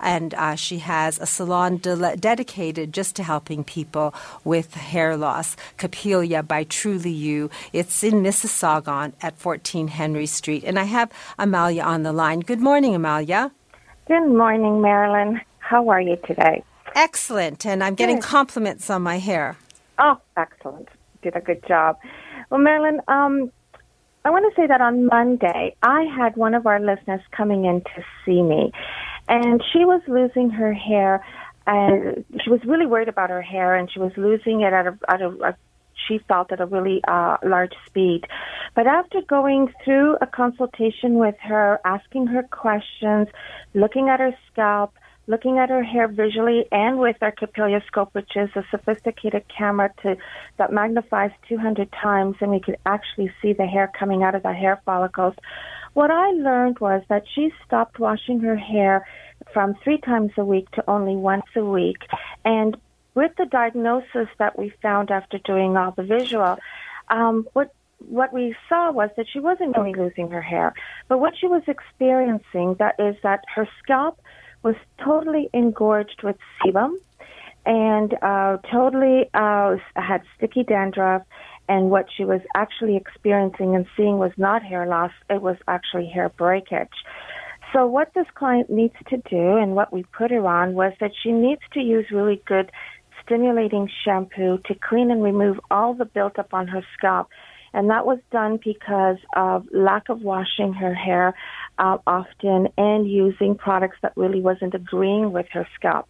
and 0.00 0.34
uh, 0.34 0.54
she 0.54 0.78
has 0.78 1.18
a 1.18 1.26
salon 1.26 1.78
de- 1.78 2.16
dedicated 2.16 2.92
just 2.92 3.16
to 3.16 3.22
helping 3.22 3.64
people 3.64 4.14
with 4.44 4.74
hair 4.74 5.16
loss. 5.16 5.56
Capilia 5.76 6.42
by 6.42 6.64
Truly 6.64 7.10
You. 7.10 7.50
It's 7.72 8.02
in 8.02 8.22
Mississauga 8.22 9.12
at 9.22 9.38
14 9.38 9.88
Henry 9.88 10.26
Street. 10.26 10.64
And 10.64 10.78
I 10.78 10.84
have 10.84 11.10
Amalia 11.38 11.82
on 11.82 12.02
the 12.02 12.12
line. 12.12 12.40
Good 12.40 12.60
morning, 12.60 12.94
Amalia. 12.94 13.50
Good 14.06 14.28
morning, 14.28 14.80
Marilyn. 14.80 15.40
How 15.58 15.88
are 15.88 16.00
you 16.00 16.16
today? 16.26 16.64
Excellent. 16.94 17.64
And 17.64 17.82
I'm 17.82 17.94
getting 17.94 18.16
Good. 18.16 18.24
compliments 18.24 18.90
on 18.90 19.02
my 19.02 19.18
hair. 19.18 19.56
Oh, 19.98 20.18
excellent. 20.36 20.88
Did 21.22 21.36
a 21.36 21.40
good 21.40 21.64
job. 21.66 21.98
Well, 22.50 22.60
Marilyn, 22.60 23.00
um, 23.06 23.52
I 24.24 24.30
want 24.30 24.52
to 24.52 24.60
say 24.60 24.66
that 24.66 24.80
on 24.80 25.06
Monday, 25.06 25.74
I 25.82 26.04
had 26.04 26.36
one 26.36 26.54
of 26.54 26.66
our 26.66 26.80
listeners 26.80 27.20
coming 27.30 27.64
in 27.64 27.80
to 27.82 28.04
see 28.24 28.42
me, 28.42 28.72
and 29.30 29.62
she 29.72 29.84
was 29.84 30.02
losing 30.08 30.50
her 30.50 30.74
hair, 30.74 31.24
and 31.66 32.24
she 32.42 32.50
was 32.50 32.60
really 32.66 32.86
worried 32.86 33.08
about 33.08 33.30
her 33.30 33.40
hair, 33.40 33.76
and 33.76 33.90
she 33.90 34.00
was 34.00 34.12
losing 34.16 34.60
it 34.60 34.72
at 34.72 34.86
a, 34.86 34.98
at 35.08 35.22
a, 35.22 35.28
a 35.28 35.56
she 36.08 36.18
felt 36.28 36.50
at 36.50 36.60
a 36.60 36.66
really 36.66 37.00
uh, 37.06 37.36
large 37.44 37.74
speed. 37.86 38.26
But 38.74 38.86
after 38.86 39.20
going 39.22 39.72
through 39.84 40.16
a 40.20 40.26
consultation 40.26 41.14
with 41.14 41.36
her, 41.42 41.78
asking 41.84 42.26
her 42.28 42.42
questions, 42.42 43.28
looking 43.74 44.08
at 44.08 44.18
her 44.18 44.34
scalp, 44.50 44.94
looking 45.26 45.58
at 45.58 45.68
her 45.68 45.84
hair 45.84 46.08
visually 46.08 46.64
and 46.72 46.98
with 46.98 47.16
our 47.20 47.32
capilioscope, 47.32 48.08
which 48.12 48.30
is 48.34 48.50
a 48.56 48.64
sophisticated 48.70 49.44
camera 49.56 49.90
to, 50.02 50.16
that 50.56 50.72
magnifies 50.72 51.30
200 51.48 51.92
times, 51.92 52.34
and 52.40 52.50
we 52.50 52.60
could 52.60 52.76
actually 52.86 53.30
see 53.40 53.52
the 53.52 53.66
hair 53.66 53.92
coming 53.96 54.24
out 54.24 54.34
of 54.34 54.42
the 54.42 54.52
hair 54.52 54.80
follicles. 54.84 55.34
What 55.94 56.10
I 56.10 56.30
learned 56.30 56.78
was 56.78 57.02
that 57.08 57.24
she 57.34 57.52
stopped 57.66 57.98
washing 57.98 58.40
her 58.40 58.56
hair 58.56 59.06
from 59.52 59.74
three 59.82 59.98
times 59.98 60.32
a 60.36 60.44
week 60.44 60.70
to 60.72 60.84
only 60.88 61.16
once 61.16 61.46
a 61.56 61.64
week. 61.64 62.06
And 62.44 62.76
with 63.14 63.32
the 63.36 63.46
diagnosis 63.46 64.28
that 64.38 64.58
we 64.58 64.72
found 64.82 65.10
after 65.10 65.38
doing 65.38 65.76
all 65.76 65.92
the 65.92 66.04
visual, 66.04 66.58
um, 67.08 67.46
what 67.52 67.72
what 68.08 68.32
we 68.32 68.56
saw 68.66 68.90
was 68.90 69.10
that 69.18 69.26
she 69.30 69.40
wasn't 69.40 69.76
really 69.76 69.92
losing 69.92 70.30
her 70.30 70.40
hair, 70.40 70.72
but 71.08 71.18
what 71.20 71.34
she 71.38 71.46
was 71.46 71.62
experiencing 71.66 72.74
that 72.78 72.94
is 72.98 73.14
that 73.22 73.44
her 73.54 73.68
scalp 73.82 74.18
was 74.62 74.74
totally 75.04 75.50
engorged 75.52 76.22
with 76.22 76.36
sebum 76.62 76.94
and 77.66 78.14
uh, 78.22 78.56
totally 78.72 79.28
uh, 79.34 79.76
had 79.96 80.22
sticky 80.36 80.62
dandruff. 80.62 81.22
And 81.70 81.88
what 81.88 82.06
she 82.16 82.24
was 82.24 82.40
actually 82.56 82.96
experiencing 82.96 83.76
and 83.76 83.86
seeing 83.96 84.18
was 84.18 84.32
not 84.36 84.60
hair 84.64 84.86
loss; 84.86 85.12
it 85.30 85.40
was 85.40 85.56
actually 85.68 86.08
hair 86.08 86.28
breakage. 86.28 86.98
So 87.72 87.86
what 87.86 88.12
this 88.12 88.26
client 88.34 88.68
needs 88.68 88.96
to 89.10 89.18
do, 89.18 89.56
and 89.56 89.76
what 89.76 89.92
we 89.92 90.02
put 90.02 90.32
her 90.32 90.44
on, 90.44 90.74
was 90.74 90.92
that 90.98 91.12
she 91.22 91.30
needs 91.30 91.62
to 91.74 91.80
use 91.80 92.06
really 92.10 92.42
good 92.44 92.72
stimulating 93.22 93.88
shampoo 94.04 94.58
to 94.66 94.74
clean 94.74 95.12
and 95.12 95.22
remove 95.22 95.60
all 95.70 95.94
the 95.94 96.04
buildup 96.04 96.52
on 96.52 96.66
her 96.66 96.82
scalp. 96.98 97.28
And 97.72 97.88
that 97.90 98.04
was 98.04 98.18
done 98.32 98.58
because 98.64 99.18
of 99.36 99.64
lack 99.72 100.08
of 100.08 100.22
washing 100.22 100.72
her 100.72 100.92
hair 100.92 101.34
uh, 101.78 101.98
often 102.04 102.66
and 102.76 103.08
using 103.08 103.54
products 103.54 103.98
that 104.02 104.14
really 104.16 104.40
wasn't 104.40 104.74
agreeing 104.74 105.30
with 105.30 105.46
her 105.52 105.68
scalp. 105.76 106.08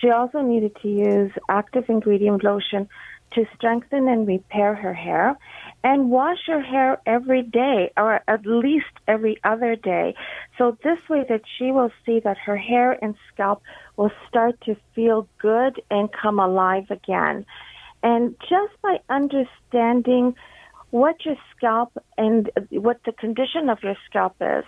She 0.00 0.08
also 0.10 0.40
needed 0.40 0.74
to 0.82 0.88
use 0.88 1.32
active 1.50 1.84
ingredient 1.88 2.44
lotion 2.44 2.88
to 3.32 3.44
strengthen 3.54 4.08
and 4.08 4.26
repair 4.26 4.74
her 4.74 4.94
hair 4.94 5.36
and 5.84 6.10
wash 6.10 6.38
her 6.46 6.60
hair 6.60 7.00
every 7.06 7.42
day 7.42 7.92
or 7.96 8.20
at 8.26 8.46
least 8.46 8.86
every 9.06 9.38
other 9.44 9.76
day. 9.76 10.14
So 10.58 10.76
this 10.82 10.98
way 11.08 11.24
that 11.28 11.42
she 11.58 11.70
will 11.70 11.90
see 12.04 12.20
that 12.20 12.38
her 12.38 12.56
hair 12.56 12.92
and 13.02 13.14
scalp 13.32 13.62
will 13.96 14.10
start 14.28 14.60
to 14.62 14.76
feel 14.94 15.28
good 15.38 15.80
and 15.90 16.08
come 16.12 16.38
alive 16.38 16.90
again. 16.90 17.44
And 18.02 18.34
just 18.40 18.80
by 18.82 18.98
understanding 19.08 20.34
what 20.90 21.24
your 21.24 21.36
scalp 21.56 21.92
and 22.16 22.50
what 22.70 23.00
the 23.04 23.12
condition 23.12 23.68
of 23.68 23.78
your 23.82 23.96
scalp 24.08 24.36
is, 24.40 24.64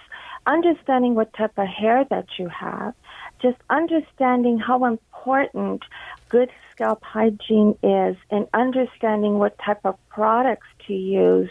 understanding 0.46 1.14
what 1.14 1.32
type 1.34 1.56
of 1.56 1.66
hair 1.66 2.04
that 2.10 2.26
you 2.38 2.48
have, 2.48 2.94
just 3.40 3.58
understanding 3.70 4.58
how 4.58 4.84
important 4.84 5.82
good 6.28 6.50
scalp 6.72 7.02
hygiene 7.02 7.76
is 7.82 8.16
and 8.30 8.46
understanding 8.54 9.38
what 9.38 9.58
type 9.58 9.80
of 9.84 9.96
products 10.08 10.66
to 10.86 10.92
use, 10.92 11.50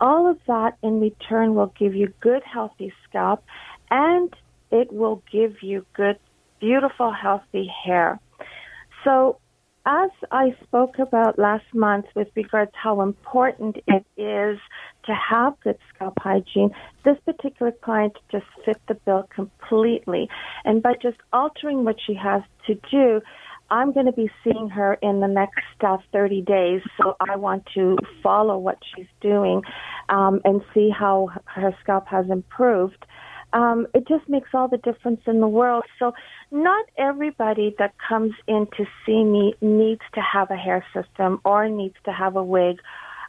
all 0.00 0.28
of 0.28 0.38
that 0.46 0.76
in 0.82 1.00
return 1.00 1.54
will 1.54 1.72
give 1.78 1.94
you 1.94 2.12
good, 2.20 2.42
healthy 2.42 2.92
scalp 3.08 3.44
and 3.90 4.34
it 4.70 4.92
will 4.92 5.22
give 5.30 5.62
you 5.62 5.86
good, 5.94 6.18
beautiful, 6.60 7.12
healthy 7.12 7.70
hair. 7.84 8.18
So, 9.04 9.38
as 9.86 10.10
I 10.30 10.56
spoke 10.62 10.98
about 10.98 11.38
last 11.38 11.66
month 11.74 12.06
with 12.14 12.28
regards 12.34 12.72
how 12.74 13.02
important 13.02 13.76
it 13.86 14.04
is 14.16 14.58
to 15.06 15.14
have 15.14 15.58
good 15.60 15.78
scalp 15.94 16.14
hygiene, 16.18 16.70
this 17.04 17.16
particular 17.24 17.72
client 17.72 18.16
just 18.30 18.46
fit 18.64 18.80
the 18.88 18.94
bill 18.94 19.28
completely. 19.34 20.28
And 20.64 20.82
by 20.82 20.94
just 21.00 21.18
altering 21.32 21.84
what 21.84 21.96
she 22.04 22.14
has 22.14 22.42
to 22.66 22.74
do, 22.90 23.20
I'm 23.70 23.92
going 23.92 24.06
to 24.06 24.12
be 24.12 24.30
seeing 24.42 24.68
her 24.70 24.94
in 24.94 25.20
the 25.20 25.26
next 25.26 25.64
uh, 25.80 25.96
30 26.12 26.42
days, 26.42 26.82
so 27.00 27.16
I 27.20 27.36
want 27.36 27.66
to 27.74 27.96
follow 28.22 28.58
what 28.58 28.78
she's 28.94 29.06
doing 29.20 29.62
um, 30.08 30.40
and 30.44 30.62
see 30.74 30.90
how 30.90 31.30
her 31.46 31.74
scalp 31.82 32.06
has 32.08 32.26
improved. 32.30 33.04
Um, 33.54 33.86
it 33.94 34.06
just 34.08 34.28
makes 34.28 34.48
all 34.52 34.68
the 34.68 34.78
difference 34.78 35.20
in 35.26 35.40
the 35.40 35.48
world. 35.48 35.84
So, 35.98 36.12
not 36.50 36.86
everybody 36.98 37.74
that 37.78 37.94
comes 38.06 38.32
in 38.48 38.66
to 38.76 38.84
see 39.06 39.22
me 39.22 39.54
needs 39.60 40.02
to 40.14 40.20
have 40.20 40.50
a 40.50 40.56
hair 40.56 40.84
system 40.92 41.40
or 41.44 41.68
needs 41.68 41.94
to 42.04 42.12
have 42.12 42.34
a 42.36 42.42
wig. 42.42 42.78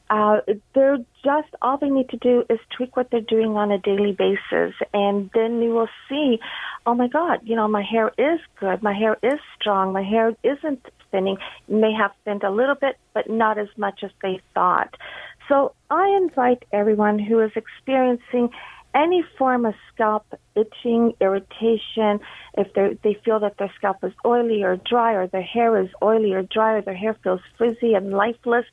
Uh, 0.09 0.41
they're 0.73 0.97
just 1.23 1.47
all 1.61 1.77
they 1.77 1.89
need 1.89 2.09
to 2.09 2.17
do 2.17 2.43
is 2.49 2.59
tweak 2.75 2.95
what 2.95 3.09
they're 3.09 3.21
doing 3.21 3.57
on 3.57 3.71
a 3.71 3.79
daily 3.79 4.11
basis, 4.11 4.75
and 4.93 5.29
then 5.33 5.61
you 5.61 5.71
will 5.71 5.89
see, 6.07 6.39
oh 6.85 6.93
my 6.93 7.07
God, 7.07 7.39
you 7.43 7.55
know, 7.55 7.67
my 7.67 7.83
hair 7.83 8.11
is 8.17 8.39
good, 8.59 8.83
my 8.83 8.93
hair 8.93 9.17
is 9.23 9.39
strong, 9.59 9.93
my 9.93 10.03
hair 10.03 10.35
isn't 10.43 10.85
thinning. 11.11 11.37
It 11.67 11.73
may 11.73 11.93
have 11.93 12.11
thinned 12.23 12.43
a 12.43 12.51
little 12.51 12.75
bit, 12.75 12.97
but 13.13 13.29
not 13.29 13.57
as 13.57 13.67
much 13.77 14.01
as 14.03 14.11
they 14.21 14.41
thought. 14.53 14.95
So 15.47 15.73
I 15.89 16.09
invite 16.21 16.63
everyone 16.71 17.19
who 17.19 17.39
is 17.39 17.51
experiencing 17.55 18.49
any 18.93 19.23
form 19.37 19.65
of 19.65 19.73
scalp 19.93 20.25
itching, 20.55 21.13
irritation, 21.19 22.19
if 22.57 22.73
they 22.73 23.17
feel 23.25 23.39
that 23.41 23.57
their 23.57 23.71
scalp 23.75 23.97
is 24.03 24.13
oily 24.25 24.63
or 24.63 24.77
dry, 24.77 25.13
or 25.13 25.27
their 25.27 25.41
hair 25.41 25.81
is 25.81 25.89
oily 26.01 26.33
or 26.33 26.43
dry, 26.43 26.75
or 26.75 26.81
their 26.81 26.95
hair 26.95 27.15
feels 27.21 27.41
frizzy 27.57 27.93
and 27.93 28.11
lifeless, 28.11 28.65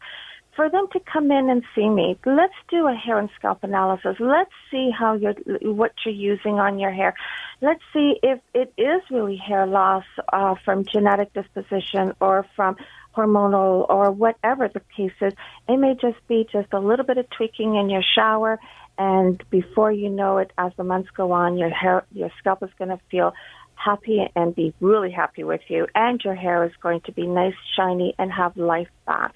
for 0.55 0.69
them 0.69 0.87
to 0.93 1.01
come 1.01 1.31
in 1.31 1.49
and 1.49 1.63
see 1.75 1.89
me. 1.89 2.19
Let's 2.27 2.55
do 2.69 2.87
a 2.87 2.95
hair 2.95 3.19
and 3.19 3.31
scalp 3.37 3.65
analysis. 3.65 4.17
Let's 4.21 4.51
see 4.71 4.91
how 4.91 5.15
you're, 5.15 5.35
what 5.63 5.93
you're 6.05 6.15
using 6.15 6.59
on 6.59 6.79
your 6.79 6.91
hair. 6.91 7.15
Let's 7.61 7.83
see 7.93 8.17
if 8.23 8.41
it 8.55 8.73
is 8.77 9.03
really 9.11 9.37
hair 9.37 9.67
loss 9.67 10.05
uh, 10.33 10.55
from 10.65 10.85
genetic 10.85 11.33
disposition 11.33 12.13
or 12.21 12.47
from 12.55 12.77
hormonal 13.17 13.87
or 13.89 14.11
whatever 14.11 14.69
the 14.69 14.83
case 14.97 15.13
is. 15.21 15.33
It 15.69 15.77
may 15.79 15.95
just 15.95 16.19
be 16.29 16.47
just 16.51 16.73
a 16.73 16.81
little 16.81 17.05
bit 17.05 17.19
of 17.19 17.29
tweaking 17.31 17.77
in 17.77 17.89
your 17.91 18.03
shower 18.15 18.59
and 18.99 19.43
before 19.51 19.91
you 19.91 20.11
know 20.11 20.39
it, 20.39 20.53
as 20.59 20.73
the 20.77 20.85
months 20.85 21.09
go 21.17 21.33
on, 21.33 21.57
your 21.57 21.71
hair, 21.71 22.05
your 22.13 22.31
scalp 22.39 22.63
is 22.63 22.71
going 22.79 22.91
to 22.91 23.01
feel 23.11 23.33
happy 23.75 24.21
and 24.37 24.55
be 24.55 24.75
really 24.81 25.11
happy 25.11 25.45
with 25.45 25.63
you, 25.69 25.87
and 25.95 26.21
your 26.25 26.35
hair 26.35 26.65
is 26.65 26.73
going 26.83 27.01
to 27.07 27.13
be 27.13 27.27
nice, 27.27 27.55
shiny, 27.77 28.15
and 28.19 28.31
have 28.33 28.57
life 28.57 28.89
back. 29.07 29.35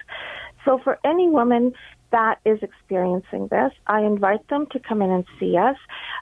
So 0.67 0.77
for 0.83 0.99
any 1.05 1.29
woman 1.29 1.71
that 2.11 2.39
is 2.43 2.59
experiencing 2.61 3.47
this, 3.47 3.71
I 3.85 4.01
invite 4.01 4.45
them 4.49 4.65
to 4.71 4.79
come 4.79 5.01
in 5.01 5.09
and 5.09 5.25
see 5.39 5.55
us. 5.57 5.77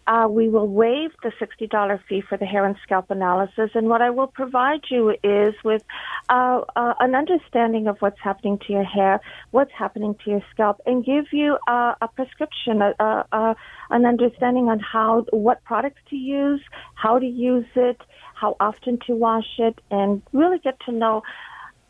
Uh, 0.05 0.27
we 0.29 0.49
will 0.49 0.67
waive 0.67 1.11
the 1.23 1.31
$60 1.41 1.99
fee 2.07 2.21
for 2.21 2.37
the 2.37 2.45
hair 2.45 2.63
and 2.63 2.75
scalp 2.83 3.09
analysis, 3.09 3.71
and 3.73 3.87
what 3.87 4.03
I 4.03 4.11
will 4.11 4.27
provide 4.27 4.81
you 4.91 5.15
is 5.23 5.55
with 5.63 5.83
uh, 6.29 6.61
uh, 6.75 6.93
an 6.99 7.15
understanding 7.15 7.87
of 7.87 7.97
what's 8.01 8.19
happening 8.19 8.59
to 8.67 8.73
your 8.73 8.83
hair, 8.83 9.19
what's 9.49 9.71
happening 9.71 10.15
to 10.25 10.29
your 10.29 10.43
scalp, 10.51 10.79
and 10.85 11.03
give 11.03 11.25
you 11.31 11.57
a 11.67 12.07
prescription, 12.15 12.83
a, 12.83 12.93
a, 13.31 13.55
an 13.89 14.05
understanding 14.05 14.69
on 14.69 14.79
how 14.79 15.25
what 15.31 15.63
products 15.63 16.01
to 16.11 16.15
use, 16.15 16.61
how 16.93 17.17
to 17.17 17.25
use 17.25 17.65
it, 17.75 17.99
how 18.35 18.55
often 18.59 18.99
to 19.07 19.15
wash 19.15 19.57
it, 19.57 19.79
and 19.89 20.21
really 20.33 20.59
get 20.59 20.79
to 20.81 20.91
know 20.91 21.23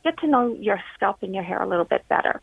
get 0.05 0.17
to 0.19 0.27
know 0.27 0.55
your 0.59 0.79
scalp 0.93 1.17
and 1.21 1.33
your 1.35 1.43
hair 1.43 1.61
a 1.61 1.67
little 1.67 1.83
bit 1.83 2.07
better. 2.07 2.39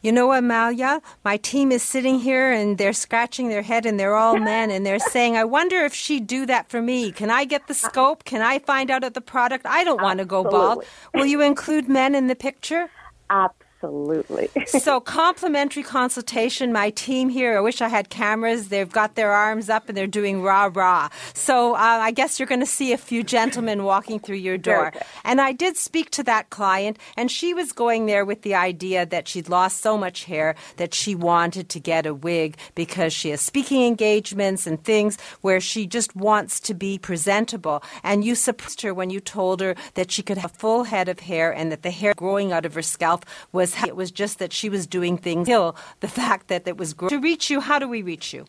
You 0.00 0.12
know, 0.12 0.32
Amalia, 0.32 1.00
my 1.24 1.38
team 1.38 1.72
is 1.72 1.82
sitting 1.82 2.18
here 2.18 2.52
and 2.52 2.76
they're 2.76 2.92
scratching 2.92 3.48
their 3.48 3.62
head 3.62 3.86
and 3.86 3.98
they're 3.98 4.14
all 4.14 4.38
men 4.52 4.70
and 4.70 4.84
they're 4.84 4.98
saying, 4.98 5.36
I 5.36 5.44
wonder 5.44 5.78
if 5.78 5.94
she'd 5.94 6.26
do 6.26 6.46
that 6.46 6.68
for 6.68 6.80
me. 6.80 7.10
Can 7.10 7.30
I 7.30 7.44
get 7.44 7.66
the 7.66 7.74
scope? 7.74 8.24
Can 8.24 8.42
I 8.42 8.58
find 8.58 8.90
out 8.90 9.02
of 9.02 9.14
the 9.14 9.22
product? 9.22 9.66
I 9.66 9.82
don't 9.82 10.02
want 10.02 10.18
to 10.18 10.26
go 10.26 10.44
bald. 10.44 10.84
Will 11.14 11.26
you 11.26 11.40
include 11.40 11.88
men 11.88 12.14
in 12.14 12.26
the 12.26 12.36
picture? 12.36 12.90
Absolutely. 13.30 13.63
Absolutely. 13.84 14.48
so, 14.66 15.00
complimentary 15.00 15.82
consultation. 15.82 16.72
My 16.72 16.90
team 16.90 17.28
here, 17.28 17.56
I 17.56 17.60
wish 17.60 17.80
I 17.80 17.88
had 17.88 18.08
cameras. 18.08 18.68
They've 18.68 18.90
got 18.90 19.14
their 19.14 19.32
arms 19.32 19.68
up 19.68 19.88
and 19.88 19.96
they're 19.96 20.06
doing 20.06 20.42
rah 20.42 20.70
rah. 20.72 21.10
So, 21.34 21.74
uh, 21.74 21.78
I 21.78 22.10
guess 22.10 22.38
you're 22.40 22.46
going 22.46 22.60
to 22.60 22.66
see 22.66 22.92
a 22.92 22.98
few 22.98 23.22
gentlemen 23.22 23.84
walking 23.84 24.18
through 24.18 24.36
your 24.36 24.58
door. 24.58 24.92
And 25.24 25.40
I 25.40 25.52
did 25.52 25.76
speak 25.76 26.10
to 26.10 26.22
that 26.24 26.50
client, 26.50 26.98
and 27.16 27.30
she 27.30 27.54
was 27.54 27.72
going 27.72 28.06
there 28.06 28.24
with 28.24 28.42
the 28.42 28.54
idea 28.54 29.06
that 29.06 29.28
she'd 29.28 29.48
lost 29.48 29.80
so 29.80 29.98
much 29.98 30.24
hair 30.24 30.54
that 30.76 30.94
she 30.94 31.14
wanted 31.14 31.68
to 31.68 31.80
get 31.80 32.06
a 32.06 32.14
wig 32.14 32.56
because 32.74 33.12
she 33.12 33.30
has 33.30 33.40
speaking 33.40 33.84
engagements 33.84 34.66
and 34.66 34.82
things 34.82 35.18
where 35.42 35.60
she 35.60 35.86
just 35.86 36.16
wants 36.16 36.60
to 36.60 36.74
be 36.74 36.98
presentable. 36.98 37.82
And 38.02 38.24
you 38.24 38.34
surprised 38.34 38.82
her 38.82 38.94
when 38.94 39.10
you 39.10 39.20
told 39.20 39.60
her 39.60 39.74
that 39.94 40.10
she 40.10 40.22
could 40.22 40.38
have 40.38 40.50
a 40.50 40.54
full 40.54 40.84
head 40.84 41.08
of 41.08 41.20
hair 41.20 41.52
and 41.52 41.70
that 41.72 41.82
the 41.82 41.90
hair 41.90 42.14
growing 42.14 42.52
out 42.52 42.64
of 42.64 42.74
her 42.74 42.82
scalp 42.82 43.26
was 43.52 43.73
it 43.82 43.96
was 43.96 44.10
just 44.10 44.38
that 44.38 44.52
she 44.52 44.68
was 44.68 44.86
doing 44.86 45.18
things. 45.18 45.46
Still, 45.46 45.76
the 46.00 46.08
fact 46.08 46.48
that 46.48 46.66
it 46.66 46.76
was 46.76 46.94
to 46.94 47.18
reach 47.18 47.50
you. 47.50 47.60
How 47.60 47.78
do 47.78 47.88
we 47.88 48.02
reach 48.02 48.32
you? 48.32 48.46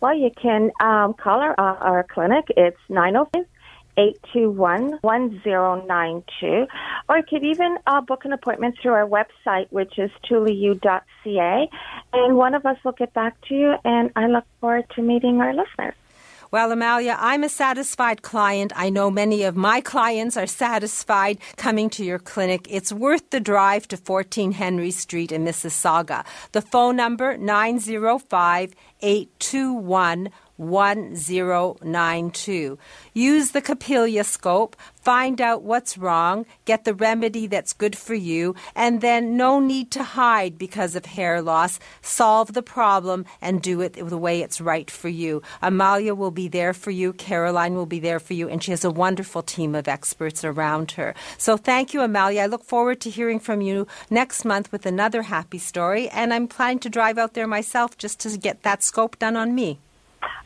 Well, 0.00 0.16
you 0.16 0.30
can 0.40 0.72
um, 0.80 1.14
call 1.14 1.40
our, 1.40 1.54
uh, 1.58 1.76
our 1.78 2.02
clinic. 2.02 2.46
It's 2.56 2.76
905 2.88 3.46
821 3.96 4.98
1092. 5.02 6.66
Or 7.08 7.18
you 7.18 7.22
could 7.28 7.44
even 7.44 7.76
uh, 7.86 8.00
book 8.00 8.24
an 8.24 8.32
appointment 8.32 8.76
through 8.80 8.92
our 8.92 9.06
website, 9.06 9.66
which 9.70 9.98
is 9.98 10.10
trulyu.ca. 10.28 11.68
And 12.12 12.36
one 12.36 12.54
of 12.54 12.64
us 12.66 12.76
will 12.84 12.92
get 12.92 13.12
back 13.12 13.40
to 13.48 13.54
you, 13.54 13.74
and 13.84 14.10
I 14.16 14.26
look 14.26 14.44
forward 14.60 14.86
to 14.96 15.02
meeting 15.02 15.40
our 15.40 15.52
listeners. 15.52 15.94
Well, 16.52 16.70
Amalia, 16.70 17.16
I'm 17.18 17.44
a 17.44 17.48
satisfied 17.48 18.20
client. 18.20 18.74
I 18.76 18.90
know 18.90 19.10
many 19.10 19.44
of 19.44 19.56
my 19.56 19.80
clients 19.80 20.36
are 20.36 20.46
satisfied 20.46 21.38
coming 21.56 21.88
to 21.88 22.04
your 22.04 22.18
clinic. 22.18 22.66
It's 22.68 22.92
worth 22.92 23.30
the 23.30 23.40
drive 23.40 23.88
to 23.88 23.96
14 23.96 24.52
Henry 24.52 24.90
Street 24.90 25.32
in 25.32 25.46
Mississauga. 25.46 26.26
The 26.52 26.60
phone 26.60 26.96
number 26.96 27.38
905 27.38 28.74
821 29.00 30.28
1092. 30.56 32.78
Use 33.14 33.50
the 33.50 33.60
Capilia 33.60 34.24
scope, 34.24 34.76
find 34.94 35.40
out 35.40 35.62
what's 35.62 35.98
wrong, 35.98 36.46
get 36.64 36.84
the 36.84 36.94
remedy 36.94 37.46
that's 37.46 37.72
good 37.72 37.96
for 37.96 38.14
you, 38.14 38.54
and 38.74 39.00
then 39.00 39.36
no 39.36 39.58
need 39.58 39.90
to 39.90 40.02
hide 40.02 40.58
because 40.58 40.94
of 40.94 41.06
hair 41.06 41.42
loss. 41.42 41.80
Solve 42.00 42.52
the 42.52 42.62
problem 42.62 43.24
and 43.40 43.62
do 43.62 43.80
it 43.80 43.94
the 43.94 44.18
way 44.18 44.40
it's 44.40 44.60
right 44.60 44.90
for 44.90 45.08
you. 45.08 45.42
Amalia 45.60 46.14
will 46.14 46.30
be 46.30 46.48
there 46.48 46.74
for 46.74 46.90
you, 46.90 47.12
Caroline 47.12 47.74
will 47.74 47.86
be 47.86 48.00
there 48.00 48.20
for 48.20 48.34
you, 48.34 48.48
and 48.48 48.62
she 48.62 48.70
has 48.70 48.84
a 48.84 48.90
wonderful 48.90 49.42
team 49.42 49.74
of 49.74 49.88
experts 49.88 50.44
around 50.44 50.92
her. 50.92 51.14
So 51.38 51.56
thank 51.56 51.94
you, 51.94 52.02
Amalia. 52.02 52.42
I 52.42 52.46
look 52.46 52.64
forward 52.64 53.00
to 53.00 53.10
hearing 53.10 53.40
from 53.40 53.60
you 53.60 53.86
next 54.10 54.44
month 54.44 54.70
with 54.70 54.86
another 54.86 55.22
happy 55.22 55.58
story, 55.58 56.08
and 56.10 56.32
I'm 56.32 56.46
planning 56.46 56.78
to 56.80 56.90
drive 56.90 57.18
out 57.18 57.34
there 57.34 57.46
myself 57.46 57.98
just 57.98 58.20
to 58.20 58.38
get 58.38 58.62
that 58.62 58.82
scope 58.82 59.18
done 59.18 59.36
on 59.36 59.54
me. 59.54 59.78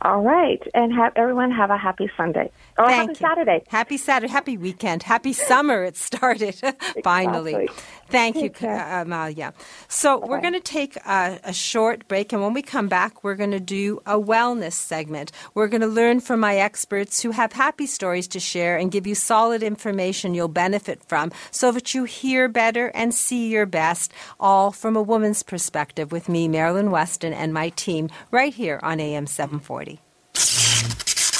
All 0.03 0.23
right, 0.23 0.63
and 0.75 0.93
have 0.93 1.13
everyone 1.17 1.51
have 1.51 1.71
a 1.71 1.77
happy 1.77 2.11
Sunday 2.17 2.51
or 2.79 2.87
Thank 2.87 3.11
happy 3.11 3.11
you. 3.11 3.29
Saturday. 3.29 3.63
Happy 3.69 3.97
Saturday, 3.97 4.33
happy 4.33 4.57
weekend, 4.57 5.03
happy 5.03 5.33
summer. 5.33 5.85
It 5.85 5.97
started 5.97 6.55
finally. 7.05 7.55
Exactly. 7.55 7.83
Thank 8.09 8.37
you, 8.37 8.53
uh, 8.63 9.03
Amalia. 9.05 9.53
So 9.89 10.25
we're 10.25 10.41
going 10.41 10.53
to 10.53 10.61
take 10.61 10.97
a, 10.99 11.41
a 11.43 11.53
short 11.53 12.07
break, 12.07 12.33
and 12.33 12.41
when 12.41 12.53
we 12.55 12.63
come 12.63 12.89
back, 12.89 13.25
we're 13.25 13.35
going 13.35 13.51
to 13.51 13.61
do 13.61 14.01
a 14.07 14.15
wellness 14.15 14.75
segment. 14.75 15.33
We're 15.55 15.67
going 15.67 15.81
to 15.81 15.89
learn 15.89 16.21
from 16.21 16.39
my 16.39 16.57
experts 16.57 17.21
who 17.23 17.33
have 17.33 17.53
happy 17.53 17.87
stories 17.87 18.29
to 18.29 18.41
share 18.41 18.77
and 18.77 18.93
give 18.93 19.07
you 19.07 19.15
solid 19.17 19.63
information 19.63 20.35
you'll 20.35 20.49
benefit 20.49 21.03
from, 21.05 21.33
so 21.51 21.73
that 21.73 21.95
you 21.95 22.05
hear 22.05 22.49
better 22.49 22.89
and 22.95 23.13
see 23.13 23.49
your 23.49 23.67
best, 23.67 24.13
all 24.39 24.71
from 24.71 24.95
a 24.97 25.03
woman's 25.03 25.43
perspective. 25.43 26.13
With 26.13 26.29
me, 26.29 26.47
Marilyn 26.47 26.91
Weston, 26.93 27.33
and 27.33 27.53
my 27.53 27.71
team, 27.71 28.09
right 28.31 28.55
here 28.55 28.79
on 28.83 29.01
AM 29.01 29.27
740. 29.27 30.01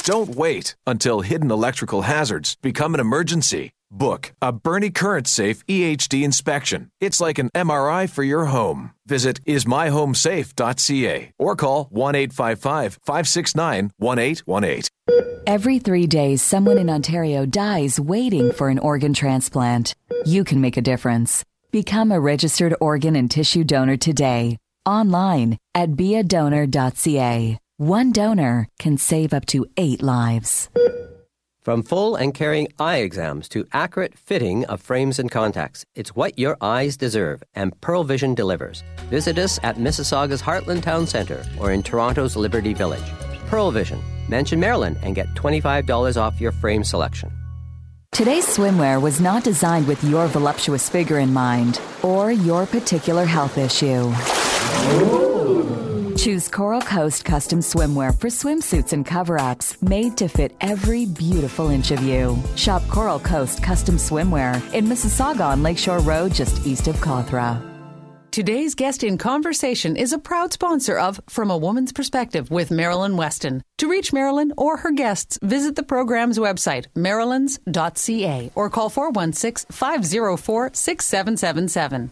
Don't 0.07 0.37
wait 0.37 0.77
until 0.87 1.19
hidden 1.19 1.51
electrical 1.51 2.03
hazards 2.03 2.55
become 2.61 2.93
an 2.93 3.01
emergency. 3.01 3.71
Book 3.91 4.31
a 4.41 4.53
Bernie 4.53 4.89
Current 4.89 5.27
Safe 5.27 5.65
EHD 5.65 6.23
inspection. 6.23 6.91
It's 7.01 7.19
like 7.19 7.37
an 7.37 7.49
MRI 7.53 8.09
for 8.09 8.23
your 8.23 8.45
home. 8.45 8.91
Visit 9.05 9.43
ismyhomesafe.ca 9.43 11.31
or 11.37 11.57
call 11.57 11.87
1 11.91 12.15
855 12.15 12.99
569 13.03 13.91
1818. 13.97 14.83
Every 15.45 15.79
three 15.79 16.07
days, 16.07 16.41
someone 16.41 16.77
in 16.77 16.89
Ontario 16.89 17.45
dies 17.45 17.99
waiting 17.99 18.53
for 18.53 18.69
an 18.69 18.79
organ 18.79 19.13
transplant. 19.13 19.93
You 20.23 20.45
can 20.45 20.61
make 20.61 20.77
a 20.77 20.81
difference. 20.81 21.43
Become 21.71 22.13
a 22.13 22.19
registered 22.21 22.73
organ 22.79 23.17
and 23.17 23.29
tissue 23.29 23.65
donor 23.65 23.97
today. 23.97 24.57
Online 24.85 25.57
at 25.75 25.91
beadonor.ca. 25.91 27.59
One 27.79 28.11
donor 28.11 28.69
can 28.79 28.97
save 28.97 29.35
up 29.35 29.45
to 29.47 29.63
eight 29.77 30.01
lives. 30.01 30.67
From 31.61 31.83
full 31.83 32.15
and 32.15 32.33
caring 32.33 32.69
eye 32.79 32.97
exams 32.97 33.47
to 33.49 33.67
accurate 33.71 34.17
fitting 34.17 34.65
of 34.65 34.81
frames 34.81 35.19
and 35.19 35.29
contacts, 35.29 35.85
it's 35.93 36.15
what 36.15 36.39
your 36.39 36.57
eyes 36.59 36.97
deserve, 36.97 37.43
and 37.53 37.79
Pearle 37.79 38.03
Vision 38.03 38.33
delivers. 38.33 38.83
Visit 39.11 39.37
us 39.37 39.59
at 39.61 39.77
Mississauga's 39.77 40.41
Heartland 40.41 40.81
Town 40.81 41.05
Centre 41.05 41.45
or 41.59 41.71
in 41.71 41.83
Toronto's 41.83 42.35
Liberty 42.35 42.73
Village. 42.73 43.13
Pearle 43.45 43.69
Vision. 43.69 44.01
Mention 44.27 44.59
Marilyn 44.59 44.97
and 45.03 45.13
get 45.13 45.27
$25 45.35 46.19
off 46.19 46.41
your 46.41 46.51
frame 46.51 46.83
selection. 46.83 47.29
Today's 48.11 48.47
swimwear 48.47 48.99
was 48.99 49.21
not 49.21 49.43
designed 49.43 49.87
with 49.87 50.03
your 50.03 50.25
voluptuous 50.25 50.89
figure 50.89 51.19
in 51.19 51.31
mind 51.31 51.79
or 52.01 52.31
your 52.31 52.65
particular 52.65 53.25
health 53.25 53.59
issue. 53.59 54.11
Choose 56.17 56.47
Coral 56.47 56.81
Coast 56.81 57.25
custom 57.25 57.59
swimwear 57.59 58.19
for 58.19 58.29
swimsuits 58.29 58.91
and 58.91 59.05
cover 59.05 59.39
ups 59.39 59.79
made 59.83 60.17
to 60.17 60.27
fit 60.27 60.55
every 60.61 61.05
beautiful 61.05 61.69
inch 61.69 61.91
of 61.91 62.01
you. 62.01 62.35
Shop 62.55 62.81
Coral 62.89 63.19
Coast 63.19 63.61
custom 63.61 63.97
swimwear 63.97 64.55
in 64.73 64.85
Mississauga 64.85 65.45
on 65.45 65.61
Lakeshore 65.61 65.99
Road, 65.99 66.33
just 66.33 66.65
east 66.65 66.87
of 66.87 66.95
Cawthra. 66.97 67.61
Today's 68.31 68.73
guest 68.73 69.03
in 69.03 69.19
conversation 69.19 69.95
is 69.95 70.11
a 70.11 70.17
proud 70.17 70.53
sponsor 70.53 70.97
of 70.97 71.21
From 71.29 71.51
a 71.51 71.57
Woman's 71.57 71.93
Perspective 71.93 72.49
with 72.49 72.71
Marilyn 72.71 73.15
Weston. 73.15 73.63
To 73.77 73.87
reach 73.87 74.11
Marilyn 74.11 74.53
or 74.57 74.77
her 74.77 74.91
guests, 74.91 75.37
visit 75.43 75.75
the 75.75 75.83
program's 75.83 76.39
website, 76.39 76.87
marilyns.ca, 76.95 78.51
or 78.55 78.69
call 78.71 78.89
416 78.89 79.71
504 79.71 80.71
6777. 80.73 82.11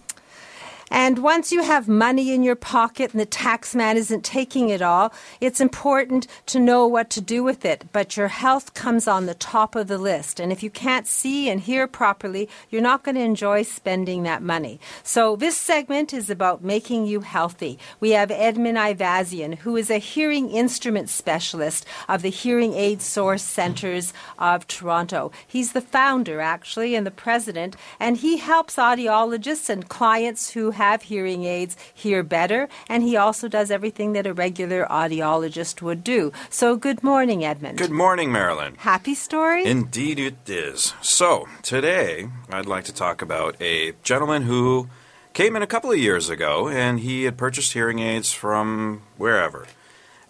And 0.91 1.19
once 1.19 1.51
you 1.51 1.63
have 1.63 1.87
money 1.87 2.33
in 2.33 2.43
your 2.43 2.55
pocket 2.55 3.11
and 3.11 3.19
the 3.19 3.25
tax 3.25 3.73
man 3.73 3.97
isn't 3.97 4.23
taking 4.23 4.69
it 4.69 4.81
all, 4.81 5.11
it's 5.41 5.59
important 5.59 6.27
to 6.45 6.59
know 6.59 6.85
what 6.85 7.09
to 7.11 7.21
do 7.21 7.43
with 7.43 7.65
it. 7.65 7.85
But 7.91 8.15
your 8.15 8.27
health 8.27 8.73
comes 8.73 9.07
on 9.07 9.25
the 9.25 9.33
top 9.33 9.75
of 9.75 9.87
the 9.87 9.97
list. 9.97 10.39
And 10.39 10.51
if 10.51 10.61
you 10.61 10.69
can't 10.69 11.07
see 11.07 11.49
and 11.49 11.59
hear 11.59 11.87
properly, 11.87 12.47
you're 12.69 12.81
not 12.81 13.03
going 13.03 13.15
to 13.15 13.21
enjoy 13.21 13.63
spending 13.63 14.23
that 14.23 14.43
money. 14.43 14.79
So 15.03 15.35
this 15.35 15.57
segment 15.57 16.13
is 16.13 16.29
about 16.29 16.63
making 16.63 17.07
you 17.07 17.21
healthy. 17.21 17.79
We 17.99 18.11
have 18.11 18.29
Edmund 18.29 18.77
Ivazian, 18.77 19.57
who 19.59 19.75
is 19.75 19.89
a 19.89 19.97
hearing 19.97 20.51
instrument 20.51 21.09
specialist 21.09 21.85
of 22.07 22.21
the 22.21 22.29
Hearing 22.29 22.73
Aid 22.73 23.01
Source 23.01 23.43
Centers 23.43 24.13
of 24.37 24.67
Toronto. 24.67 25.31
He's 25.47 25.71
the 25.71 25.81
founder, 25.81 26.41
actually, 26.41 26.95
and 26.95 27.05
the 27.05 27.11
president, 27.11 27.75
and 27.99 28.17
he 28.17 28.37
helps 28.37 28.75
audiologists 28.75 29.69
and 29.69 29.89
clients 29.89 30.51
who 30.51 30.71
have 30.75 31.03
hearing 31.03 31.43
aids 31.43 31.75
hear 31.93 32.23
better, 32.23 32.69
and 32.87 33.03
he 33.03 33.17
also 33.17 33.47
does 33.47 33.71
everything 33.71 34.13
that 34.13 34.27
a 34.27 34.33
regular 34.33 34.85
audiologist 34.85 35.81
would 35.81 36.03
do. 36.03 36.31
So, 36.49 36.75
good 36.75 37.03
morning, 37.03 37.43
Edmund. 37.43 37.77
Good 37.77 37.91
morning, 37.91 38.31
Marilyn. 38.31 38.75
Happy 38.75 39.15
story? 39.15 39.65
Indeed, 39.65 40.19
it 40.19 40.49
is. 40.49 40.93
So, 41.01 41.47
today 41.63 42.29
I'd 42.49 42.65
like 42.65 42.85
to 42.85 42.93
talk 42.93 43.21
about 43.21 43.59
a 43.61 43.93
gentleman 44.03 44.43
who 44.43 44.89
came 45.33 45.55
in 45.55 45.61
a 45.61 45.67
couple 45.67 45.91
of 45.91 45.97
years 45.97 46.29
ago 46.29 46.69
and 46.69 47.01
he 47.01 47.23
had 47.23 47.37
purchased 47.37 47.73
hearing 47.73 47.99
aids 47.99 48.31
from 48.31 49.01
wherever. 49.17 49.67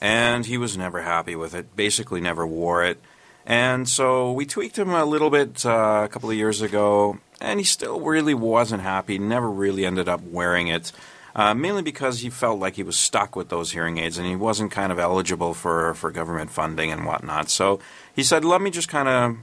And 0.01 0.45
he 0.45 0.57
was 0.57 0.77
never 0.77 1.01
happy 1.01 1.35
with 1.35 1.53
it, 1.53 1.75
basically, 1.75 2.19
never 2.21 2.45
wore 2.45 2.83
it. 2.83 2.99
And 3.45 3.87
so 3.87 4.31
we 4.31 4.45
tweaked 4.45 4.77
him 4.77 4.89
a 4.89 5.05
little 5.05 5.29
bit 5.29 5.65
uh, 5.65 6.01
a 6.03 6.09
couple 6.09 6.31
of 6.31 6.35
years 6.35 6.61
ago, 6.61 7.19
and 7.41 7.59
he 7.59 7.63
still 7.63 7.99
really 7.99 8.33
wasn't 8.33 8.81
happy, 8.81 9.17
never 9.17 9.49
really 9.49 9.85
ended 9.85 10.07
up 10.07 10.21
wearing 10.21 10.67
it. 10.67 10.91
Uh, 11.35 11.53
mainly 11.53 11.81
because 11.81 12.21
he 12.21 12.29
felt 12.29 12.59
like 12.59 12.75
he 12.75 12.83
was 12.83 12.95
stuck 12.95 13.35
with 13.35 13.49
those 13.49 13.71
hearing 13.71 13.97
aids 13.97 14.17
and 14.17 14.25
he 14.25 14.37
wasn't 14.37 14.71
kind 14.71 14.89
of 14.89 14.97
eligible 14.97 15.53
for, 15.53 15.93
for 15.95 16.09
government 16.09 16.49
funding 16.49 16.93
and 16.93 17.05
whatnot. 17.05 17.49
So 17.49 17.81
he 18.15 18.23
said, 18.23 18.45
"Let 18.45 18.61
me 18.61 18.71
just 18.71 18.87
kind 18.87 19.09
of 19.09 19.37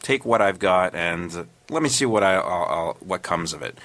take 0.00 0.24
what 0.24 0.40
I've 0.40 0.58
got 0.58 0.94
and 0.94 1.46
let 1.68 1.82
me 1.82 1.90
see 1.90 2.06
what 2.06 2.22
I 2.22 2.36
I'll, 2.36 2.64
I'll, 2.64 2.96
what 3.00 3.22
comes 3.22 3.52
of 3.52 3.60
it." 3.60 3.76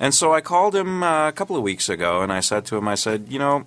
And 0.00 0.12
so 0.12 0.34
I 0.34 0.40
called 0.40 0.74
him 0.74 1.04
uh, 1.04 1.28
a 1.28 1.32
couple 1.32 1.56
of 1.56 1.62
weeks 1.62 1.88
ago 1.88 2.22
and 2.22 2.32
I 2.32 2.40
said 2.40 2.66
to 2.66 2.76
him, 2.76 2.88
I 2.88 2.96
said, 2.96 3.26
"You 3.28 3.38
know, 3.38 3.66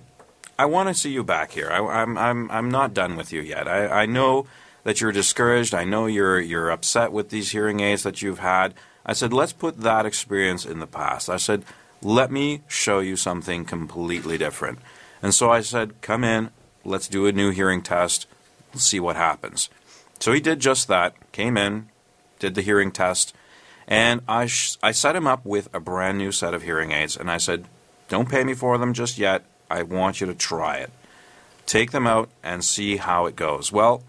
I 0.58 0.66
want 0.66 0.90
to 0.90 0.94
see 0.94 1.10
you 1.10 1.24
back 1.24 1.52
here. 1.52 1.70
I, 1.72 1.78
am 1.78 1.88
I'm, 1.88 2.18
I'm 2.18 2.50
I'm 2.50 2.70
not 2.70 2.92
done 2.92 3.16
with 3.16 3.32
you 3.32 3.40
yet. 3.40 3.66
I, 3.66 4.02
I 4.02 4.06
know 4.06 4.48
that 4.84 5.00
you're 5.00 5.12
discouraged. 5.12 5.74
I 5.74 5.84
know 5.84 6.04
you're 6.04 6.38
you're 6.38 6.70
upset 6.70 7.10
with 7.10 7.30
these 7.30 7.52
hearing 7.52 7.80
aids 7.80 8.02
that 8.02 8.20
you've 8.20 8.40
had." 8.40 8.74
I 9.10 9.14
said, 9.14 9.32
"Let's 9.32 9.52
put 9.52 9.80
that 9.80 10.06
experience 10.06 10.64
in 10.64 10.78
the 10.78 10.86
past." 10.86 11.28
I 11.28 11.36
said 11.36 11.64
let 12.02 12.30
me 12.30 12.62
show 12.66 13.00
you 13.00 13.16
something 13.16 13.64
completely 13.64 14.38
different. 14.38 14.78
And 15.22 15.34
so 15.34 15.50
I 15.50 15.60
said, 15.60 16.00
Come 16.00 16.24
in, 16.24 16.50
let's 16.84 17.08
do 17.08 17.26
a 17.26 17.32
new 17.32 17.50
hearing 17.50 17.82
test, 17.82 18.26
let's 18.72 18.86
see 18.86 19.00
what 19.00 19.16
happens. 19.16 19.68
So 20.18 20.32
he 20.32 20.40
did 20.40 20.60
just 20.60 20.88
that, 20.88 21.14
came 21.32 21.56
in, 21.56 21.88
did 22.38 22.54
the 22.54 22.62
hearing 22.62 22.90
test, 22.90 23.34
and 23.86 24.22
I, 24.28 24.46
sh- 24.46 24.76
I 24.82 24.92
set 24.92 25.16
him 25.16 25.26
up 25.26 25.44
with 25.44 25.68
a 25.74 25.80
brand 25.80 26.18
new 26.18 26.32
set 26.32 26.54
of 26.54 26.62
hearing 26.62 26.92
aids. 26.92 27.16
And 27.16 27.30
I 27.30 27.36
said, 27.36 27.66
Don't 28.08 28.30
pay 28.30 28.44
me 28.44 28.54
for 28.54 28.78
them 28.78 28.94
just 28.94 29.18
yet. 29.18 29.44
I 29.70 29.82
want 29.82 30.20
you 30.20 30.26
to 30.26 30.34
try 30.34 30.76
it. 30.76 30.90
Take 31.66 31.90
them 31.90 32.06
out 32.06 32.30
and 32.42 32.64
see 32.64 32.96
how 32.96 33.26
it 33.26 33.36
goes. 33.36 33.70
Well, 33.70 34.02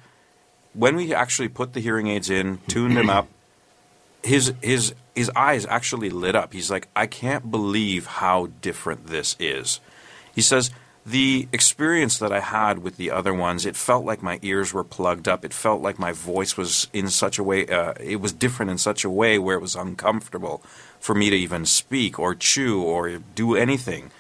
when 0.74 0.96
we 0.96 1.14
actually 1.14 1.50
put 1.50 1.74
the 1.74 1.82
hearing 1.82 2.08
aids 2.08 2.30
in, 2.30 2.60
tuned 2.68 2.96
them 2.96 3.10
up, 3.10 3.28
his 4.24 4.54
his 4.62 4.94
his 5.16 5.32
eyes 5.36 5.66
actually 5.66 6.10
lit 6.10 6.36
up. 6.36 6.54
He's 6.54 6.72
like, 6.72 6.88
I 6.96 7.08
can't 7.08 7.52
believe 7.52 8.06
how 8.06 8.48
different 8.62 9.08
this 9.08 9.36
is. 9.40 9.80
He 10.34 10.42
says, 10.42 10.72
the 11.06 11.48
experience 11.52 12.20
that 12.20 12.32
I 12.32 12.40
had 12.40 12.80
with 12.80 12.98
the 12.98 13.12
other 13.12 13.34
ones, 13.34 13.66
it 13.66 13.76
felt 13.76 14.06
like 14.06 14.22
my 14.22 14.40
ears 14.42 14.74
were 14.74 14.84
plugged 14.84 15.28
up. 15.28 15.44
It 15.44 15.54
felt 15.54 15.82
like 15.82 15.98
my 15.98 16.12
voice 16.12 16.56
was 16.56 16.88
in 16.94 17.10
such 17.10 17.40
a 17.40 17.44
way, 17.44 17.66
uh, 17.68 17.94
it 18.00 18.22
was 18.22 18.32
different 18.32 18.72
in 18.72 18.78
such 18.78 19.04
a 19.04 19.10
way 19.10 19.40
where 19.40 19.58
it 19.58 19.62
was 19.62 19.76
uncomfortable 19.76 20.64
for 21.00 21.16
me 21.16 21.30
to 21.30 21.36
even 21.36 21.66
speak 21.66 22.20
or 22.20 22.36
chew 22.36 22.82
or 22.82 23.18
do 23.36 23.56
anything. 23.56 24.12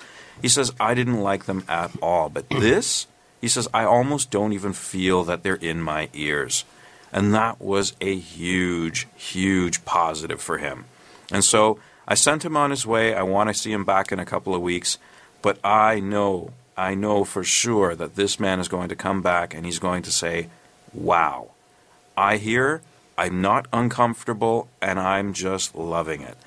He 0.41 0.47
says, 0.47 0.73
I 0.79 0.95
didn't 0.95 1.21
like 1.21 1.45
them 1.45 1.63
at 1.69 1.91
all. 2.01 2.29
But 2.29 2.49
this, 2.49 3.05
he 3.39 3.47
says, 3.47 3.67
I 3.73 3.83
almost 3.83 4.31
don't 4.31 4.53
even 4.53 4.73
feel 4.73 5.23
that 5.25 5.43
they're 5.43 5.55
in 5.55 5.81
my 5.81 6.09
ears. 6.13 6.65
And 7.11 7.33
that 7.33 7.61
was 7.61 7.93
a 7.99 8.15
huge, 8.15 9.07
huge 9.15 9.83
positive 9.85 10.41
for 10.41 10.57
him. 10.57 10.85
And 11.31 11.43
so 11.43 11.79
I 12.07 12.15
sent 12.15 12.45
him 12.45 12.57
on 12.57 12.71
his 12.71 12.85
way. 12.85 13.13
I 13.13 13.23
want 13.23 13.49
to 13.49 13.53
see 13.53 13.71
him 13.71 13.85
back 13.85 14.11
in 14.11 14.19
a 14.19 14.25
couple 14.25 14.55
of 14.55 14.61
weeks. 14.61 14.97
But 15.41 15.59
I 15.63 15.99
know, 15.99 16.53
I 16.77 16.93
know 16.93 17.23
for 17.23 17.43
sure 17.43 17.95
that 17.95 18.15
this 18.15 18.39
man 18.39 18.59
is 18.59 18.67
going 18.67 18.89
to 18.89 18.95
come 18.95 19.21
back 19.21 19.53
and 19.53 19.65
he's 19.65 19.79
going 19.79 20.03
to 20.03 20.11
say, 20.11 20.49
Wow, 20.93 21.51
I 22.17 22.37
hear, 22.37 22.81
I'm 23.17 23.41
not 23.41 23.67
uncomfortable, 23.71 24.67
and 24.81 24.99
I'm 24.99 25.31
just 25.31 25.73
loving 25.73 26.21
it. 26.21 26.37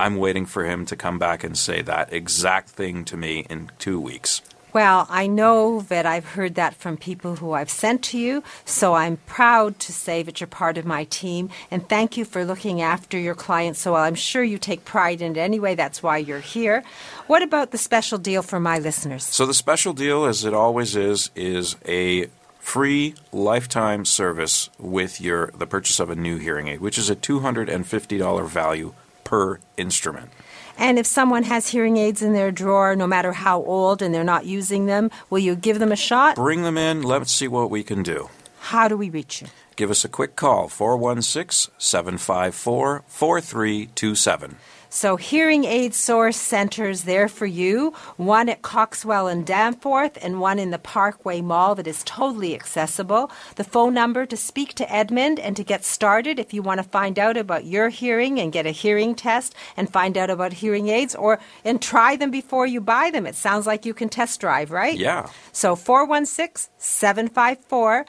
I'm 0.00 0.16
waiting 0.16 0.46
for 0.46 0.64
him 0.64 0.84
to 0.86 0.96
come 0.96 1.18
back 1.18 1.44
and 1.44 1.56
say 1.56 1.80
that 1.82 2.12
exact 2.12 2.70
thing 2.70 3.04
to 3.04 3.16
me 3.16 3.46
in 3.48 3.70
two 3.78 4.00
weeks. 4.00 4.42
Well, 4.74 5.06
I 5.08 5.28
know 5.28 5.82
that 5.82 6.04
I've 6.04 6.24
heard 6.24 6.56
that 6.56 6.74
from 6.74 6.96
people 6.96 7.36
who 7.36 7.52
I've 7.52 7.70
sent 7.70 8.02
to 8.06 8.18
you, 8.18 8.42
so 8.64 8.94
I'm 8.94 9.18
proud 9.18 9.78
to 9.78 9.92
say 9.92 10.24
that 10.24 10.40
you're 10.40 10.48
part 10.48 10.78
of 10.78 10.84
my 10.84 11.04
team, 11.04 11.48
and 11.70 11.88
thank 11.88 12.16
you 12.16 12.24
for 12.24 12.44
looking 12.44 12.82
after 12.82 13.16
your 13.16 13.36
clients 13.36 13.78
so 13.78 13.92
well. 13.92 14.02
I'm 14.02 14.16
sure 14.16 14.42
you 14.42 14.58
take 14.58 14.84
pride 14.84 15.22
in 15.22 15.36
it 15.36 15.38
anyway, 15.38 15.76
that's 15.76 16.02
why 16.02 16.18
you're 16.18 16.40
here. 16.40 16.82
What 17.28 17.44
about 17.44 17.70
the 17.70 17.78
special 17.78 18.18
deal 18.18 18.42
for 18.42 18.58
my 18.58 18.80
listeners? 18.80 19.22
So, 19.22 19.46
the 19.46 19.54
special 19.54 19.92
deal, 19.92 20.24
as 20.24 20.44
it 20.44 20.52
always 20.52 20.96
is, 20.96 21.30
is 21.36 21.76
a 21.86 22.26
free 22.58 23.14
lifetime 23.30 24.04
service 24.04 24.70
with 24.80 25.20
your 25.20 25.52
the 25.56 25.68
purchase 25.68 26.00
of 26.00 26.10
a 26.10 26.16
new 26.16 26.38
hearing 26.38 26.66
aid, 26.66 26.80
which 26.80 26.98
is 26.98 27.08
a 27.08 27.14
$250 27.14 28.48
value 28.48 28.92
per 29.22 29.60
instrument. 29.76 30.30
And 30.78 30.98
if 30.98 31.06
someone 31.06 31.44
has 31.44 31.68
hearing 31.68 31.96
aids 31.96 32.22
in 32.22 32.32
their 32.32 32.50
drawer, 32.50 32.96
no 32.96 33.06
matter 33.06 33.32
how 33.32 33.62
old, 33.62 34.02
and 34.02 34.14
they're 34.14 34.24
not 34.24 34.46
using 34.46 34.86
them, 34.86 35.10
will 35.30 35.38
you 35.38 35.54
give 35.54 35.78
them 35.78 35.92
a 35.92 35.96
shot? 35.96 36.36
Bring 36.36 36.62
them 36.62 36.76
in. 36.76 37.02
Let's 37.02 37.32
see 37.32 37.48
what 37.48 37.70
we 37.70 37.82
can 37.82 38.02
do. 38.02 38.28
How 38.60 38.88
do 38.88 38.96
we 38.96 39.10
reach 39.10 39.42
you? 39.42 39.48
Give 39.76 39.90
us 39.90 40.04
a 40.04 40.08
quick 40.08 40.36
call 40.36 40.68
416 40.68 41.72
754 41.78 43.04
4327. 43.06 44.56
So, 44.94 45.16
hearing 45.16 45.64
aid 45.64 45.92
source 45.92 46.36
centers 46.36 47.02
there 47.02 47.28
for 47.28 47.46
you 47.46 47.92
one 48.16 48.48
at 48.48 48.62
Coxwell 48.62 49.26
and 49.26 49.44
Danforth, 49.44 50.16
and 50.22 50.40
one 50.40 50.60
in 50.60 50.70
the 50.70 50.78
Parkway 50.78 51.40
Mall 51.40 51.74
that 51.74 51.88
is 51.88 52.04
totally 52.04 52.54
accessible. 52.54 53.28
The 53.56 53.64
phone 53.64 53.92
number 53.92 54.24
to 54.24 54.36
speak 54.36 54.74
to 54.74 54.90
Edmund 54.90 55.40
and 55.40 55.56
to 55.56 55.64
get 55.64 55.84
started 55.84 56.38
if 56.38 56.54
you 56.54 56.62
want 56.62 56.78
to 56.78 56.88
find 56.88 57.18
out 57.18 57.36
about 57.36 57.64
your 57.64 57.88
hearing 57.88 58.38
and 58.38 58.52
get 58.52 58.66
a 58.66 58.70
hearing 58.70 59.16
test 59.16 59.52
and 59.76 59.92
find 59.92 60.16
out 60.16 60.30
about 60.30 60.52
hearing 60.52 60.88
aids 60.90 61.16
or 61.16 61.40
and 61.64 61.82
try 61.82 62.14
them 62.14 62.30
before 62.30 62.64
you 62.64 62.80
buy 62.80 63.10
them. 63.10 63.26
It 63.26 63.34
sounds 63.34 63.66
like 63.66 63.84
you 63.84 63.94
can 63.94 64.08
test 64.08 64.40
drive, 64.40 64.70
right? 64.70 64.96
Yeah. 64.96 65.28
So, 65.50 65.74
416 65.74 66.70
754 66.78 68.06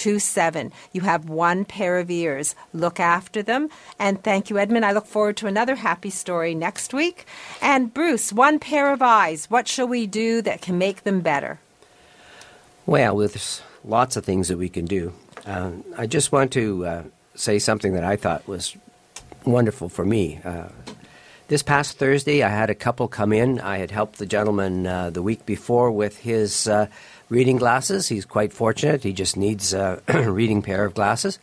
4327. 0.00 0.72
You 0.92 1.02
have 1.02 1.28
one 1.28 1.64
pair 1.64 1.98
of 1.98 2.10
ears. 2.10 2.54
Look 2.72 2.98
after 2.98 3.42
them. 3.42 3.68
And 3.98 4.22
thank 4.22 4.48
you, 4.48 4.58
Edmund. 4.58 4.86
I 4.86 4.92
look 4.92 5.06
forward 5.06 5.36
to 5.38 5.46
another 5.46 5.76
happy 5.76 6.10
story 6.10 6.54
next 6.54 6.94
week. 6.94 7.26
And 7.60 7.92
Bruce, 7.92 8.32
one 8.32 8.58
pair 8.58 8.92
of 8.92 9.02
eyes. 9.02 9.50
What 9.50 9.68
shall 9.68 9.88
we 9.88 10.06
do 10.06 10.42
that 10.42 10.62
can 10.62 10.78
make 10.78 11.04
them 11.04 11.20
better? 11.20 11.60
Well, 12.86 13.18
there's 13.18 13.62
lots 13.84 14.16
of 14.16 14.24
things 14.24 14.48
that 14.48 14.56
we 14.56 14.68
can 14.68 14.86
do. 14.86 15.12
Uh, 15.46 15.72
I 15.96 16.06
just 16.06 16.32
want 16.32 16.52
to 16.52 16.86
uh, 16.86 17.02
say 17.34 17.58
something 17.58 17.92
that 17.92 18.04
I 18.04 18.16
thought 18.16 18.48
was 18.48 18.76
wonderful 19.44 19.88
for 19.88 20.04
me. 20.04 20.40
Uh, 20.44 20.68
this 21.48 21.62
past 21.62 21.98
Thursday, 21.98 22.42
I 22.42 22.48
had 22.48 22.70
a 22.70 22.74
couple 22.74 23.08
come 23.08 23.32
in. 23.32 23.60
I 23.60 23.78
had 23.78 23.90
helped 23.90 24.18
the 24.18 24.26
gentleman 24.26 24.86
uh, 24.86 25.10
the 25.10 25.22
week 25.22 25.44
before 25.46 25.90
with 25.90 26.18
his 26.18 26.68
uh, 26.68 26.86
reading 27.30 27.56
glasses. 27.56 28.08
He's 28.08 28.26
quite 28.26 28.52
fortunate. 28.52 29.02
He 29.02 29.14
just 29.14 29.38
needs 29.38 29.72
a 29.72 30.02
reading 30.30 30.60
pair 30.60 30.84
of 30.84 30.92
glasses. 30.92 31.38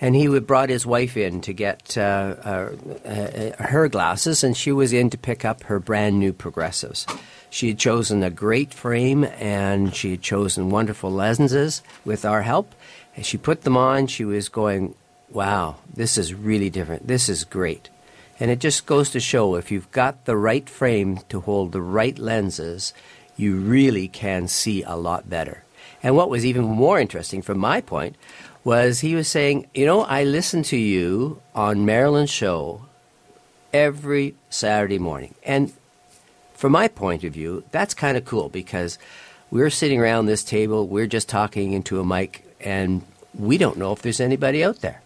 And 0.00 0.14
he 0.14 0.26
brought 0.40 0.70
his 0.70 0.86
wife 0.86 1.16
in 1.16 1.42
to 1.42 1.52
get 1.52 1.96
uh, 1.98 2.36
uh, 2.44 2.76
uh, 3.04 3.62
her 3.64 3.88
glasses, 3.88 4.44
and 4.44 4.54
she 4.54 4.70
was 4.70 4.92
in 4.92 5.08
to 5.10 5.18
pick 5.18 5.44
up 5.44 5.64
her 5.64 5.78
brand 5.78 6.18
new 6.18 6.34
progressives. 6.34 7.06
She 7.48 7.68
had 7.68 7.78
chosen 7.78 8.22
a 8.22 8.30
great 8.30 8.74
frame 8.74 9.24
and 9.24 9.94
she 9.94 10.10
had 10.10 10.22
chosen 10.22 10.68
wonderful 10.68 11.10
lenses 11.10 11.82
with 12.04 12.24
our 12.24 12.42
help. 12.42 12.74
And 13.14 13.24
she 13.24 13.38
put 13.38 13.62
them 13.62 13.76
on. 13.76 14.08
She 14.08 14.24
was 14.24 14.50
going, 14.50 14.94
Wow, 15.30 15.76
this 15.92 16.18
is 16.18 16.34
really 16.34 16.70
different. 16.70 17.06
This 17.06 17.28
is 17.28 17.44
great. 17.44 17.88
And 18.38 18.50
it 18.50 18.58
just 18.58 18.84
goes 18.84 19.10
to 19.10 19.20
show 19.20 19.54
if 19.54 19.70
you've 19.70 19.90
got 19.90 20.26
the 20.26 20.36
right 20.36 20.68
frame 20.68 21.20
to 21.30 21.40
hold 21.40 21.72
the 21.72 21.80
right 21.80 22.18
lenses, 22.18 22.92
you 23.36 23.56
really 23.56 24.08
can 24.08 24.48
see 24.48 24.82
a 24.82 24.94
lot 24.96 25.28
better. 25.28 25.62
And 26.02 26.16
what 26.16 26.30
was 26.30 26.44
even 26.44 26.64
more 26.64 27.00
interesting 27.00 27.42
from 27.42 27.58
my 27.58 27.80
point 27.80 28.16
was 28.64 29.00
he 29.00 29.14
was 29.14 29.28
saying, 29.28 29.66
You 29.74 29.86
know, 29.86 30.02
I 30.02 30.24
listen 30.24 30.62
to 30.64 30.76
you 30.76 31.40
on 31.54 31.86
Marilyn's 31.86 32.30
show 32.30 32.82
every 33.72 34.34
Saturday 34.50 34.98
morning. 34.98 35.34
And 35.44 35.72
from 36.54 36.72
my 36.72 36.88
point 36.88 37.24
of 37.24 37.32
view, 37.32 37.64
that's 37.70 37.94
kind 37.94 38.16
of 38.16 38.24
cool 38.24 38.48
because 38.48 38.98
we're 39.50 39.70
sitting 39.70 40.00
around 40.00 40.26
this 40.26 40.42
table, 40.42 40.86
we're 40.86 41.06
just 41.06 41.28
talking 41.28 41.72
into 41.72 42.00
a 42.00 42.04
mic, 42.04 42.44
and 42.60 43.02
we 43.34 43.58
don't 43.58 43.76
know 43.76 43.92
if 43.92 44.02
there's 44.02 44.20
anybody 44.20 44.64
out 44.64 44.80
there. 44.80 45.02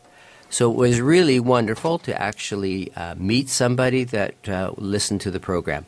So 0.49 0.71
it 0.71 0.77
was 0.77 1.01
really 1.01 1.39
wonderful 1.39 1.99
to 2.01 2.21
actually 2.21 2.93
uh, 2.95 3.15
meet 3.17 3.49
somebody 3.49 4.05
that 4.05 4.49
uh, 4.49 4.73
listened 4.77 5.21
to 5.23 5.31
the 5.31 5.39
program. 5.39 5.87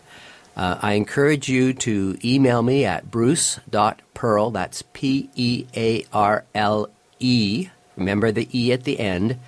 Uh, 0.56 0.78
I 0.80 0.92
encourage 0.94 1.48
you 1.48 1.72
to 1.74 2.18
email 2.22 2.62
me 2.62 2.84
at 2.84 3.10
bruce.pearle, 3.10 4.50
that's 4.50 4.82
P 4.92 5.30
E 5.34 5.66
A 5.74 6.04
R 6.12 6.44
L 6.54 6.88
E, 7.18 7.68
remember 7.96 8.30
the 8.32 8.48
E 8.52 8.72
at 8.72 8.84
the 8.84 9.00
end, 9.00 9.38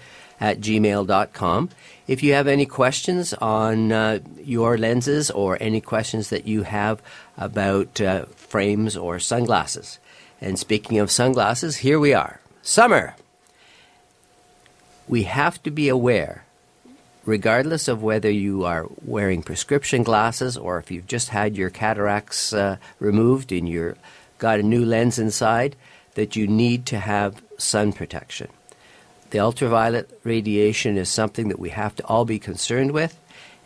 at 0.41 0.61
gmail.com. 0.61 1.71
If 2.07 2.23
you 2.23 2.35
have 2.35 2.47
any 2.47 2.67
questions 2.67 3.33
on 3.35 3.93
uh, 3.93 4.19
your 4.43 4.77
lenses 4.77 5.31
or 5.31 5.57
any 5.61 5.81
questions 5.81 6.31
that 6.31 6.47
you 6.47 6.63
have 6.63 7.03
about 7.37 8.01
uh, 8.01 8.27
frames 8.37 8.97
or 8.97 9.19
sunglasses. 9.19 9.99
And 10.41 10.59
speaking 10.59 10.99
of 10.99 11.11
sunglasses, 11.11 11.79
here 11.79 11.99
we 11.99 12.13
are. 12.13 12.41
Summer. 12.63 13.17
We 15.09 15.25
have 15.25 15.63
to 15.63 15.71
be 15.71 15.89
aware, 15.89 16.44
regardless 17.25 17.89
of 17.89 18.03
whether 18.03 18.31
you 18.31 18.65
are 18.65 18.87
wearing 19.05 19.43
prescription 19.43 20.03
glasses 20.03 20.57
or 20.57 20.79
if 20.79 20.91
you've 20.91 21.07
just 21.07 21.31
had 21.31 21.57
your 21.57 21.71
cataracts 21.71 22.53
uh, 22.53 22.77
removed 22.99 23.53
and 23.53 23.69
you've 23.69 23.99
got 24.39 24.61
a 24.61 24.63
new 24.63 24.85
lens 24.85 25.19
inside, 25.19 25.77
that 26.15 26.37
you 26.37 26.47
need 26.47 26.87
to 26.87 26.99
have 26.99 27.43
sun 27.59 27.93
protection. 27.93 28.49
The 29.31 29.41
ultraviolet 29.41 30.21
radiation 30.23 30.97
is 30.97 31.09
something 31.09 31.49
that 31.49 31.59
we 31.59 31.71
have 31.71 31.97
to 31.97 32.07
all 32.07 32.25
be 32.25 32.39
concerned 32.39 32.93
with. 32.93 33.19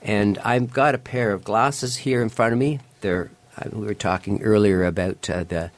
And 0.02 0.38
I've 0.38 0.72
got 0.72 0.94
a 0.94 0.98
pair 0.98 1.32
of 1.32 1.44
glasses 1.44 1.96
here 1.96 2.22
in 2.22 2.28
front 2.28 2.52
of 2.52 2.58
me. 2.58 2.80
They're, 3.00 3.30
uh, 3.56 3.68
we 3.72 3.86
were 3.86 3.94
talking 3.94 4.42
earlier 4.42 4.84
about 4.84 5.28
uh, 5.28 5.44
the, 5.44 5.70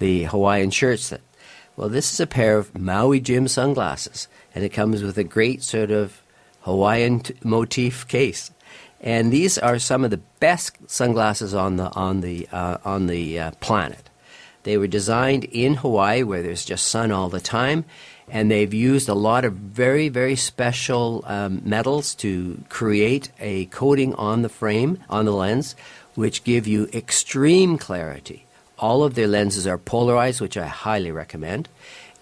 the 0.00 0.24
Hawaiian 0.24 0.70
shirts. 0.70 1.10
That, 1.10 1.20
well, 1.76 1.88
this 1.88 2.12
is 2.12 2.20
a 2.20 2.26
pair 2.26 2.58
of 2.58 2.76
Maui 2.76 3.20
Jim 3.20 3.46
sunglasses, 3.46 4.26
and 4.54 4.64
it 4.64 4.70
comes 4.70 5.02
with 5.02 5.16
a 5.16 5.24
great 5.24 5.62
sort 5.62 5.92
of 5.92 6.20
Hawaiian 6.68 7.20
t- 7.20 7.34
motif 7.42 8.06
case. 8.06 8.50
And 9.00 9.32
these 9.32 9.58
are 9.58 9.78
some 9.78 10.04
of 10.04 10.10
the 10.10 10.20
best 10.40 10.76
sunglasses 10.86 11.54
on 11.54 11.76
the 11.76 11.88
on 11.94 12.20
the 12.20 12.48
uh, 12.52 12.78
on 12.84 13.06
the 13.06 13.38
uh, 13.38 13.50
planet. 13.60 14.10
They 14.64 14.76
were 14.76 14.88
designed 14.88 15.44
in 15.44 15.74
Hawaii, 15.74 16.22
where 16.24 16.42
there's 16.42 16.64
just 16.64 16.88
sun 16.88 17.12
all 17.12 17.28
the 17.28 17.40
time, 17.40 17.84
and 18.28 18.50
they've 18.50 18.74
used 18.74 19.08
a 19.08 19.14
lot 19.14 19.44
of 19.44 19.54
very, 19.54 20.08
very 20.08 20.36
special 20.36 21.24
um, 21.26 21.62
metals 21.64 22.14
to 22.16 22.62
create 22.68 23.30
a 23.38 23.66
coating 23.66 24.14
on 24.16 24.42
the 24.42 24.48
frame, 24.48 24.98
on 25.08 25.24
the 25.24 25.32
lens, 25.32 25.76
which 26.14 26.44
give 26.44 26.66
you 26.66 26.88
extreme 26.92 27.78
clarity. 27.78 28.44
All 28.78 29.04
of 29.04 29.14
their 29.14 29.28
lenses 29.28 29.66
are 29.66 29.78
polarized, 29.78 30.40
which 30.40 30.56
I 30.56 30.66
highly 30.66 31.12
recommend, 31.12 31.68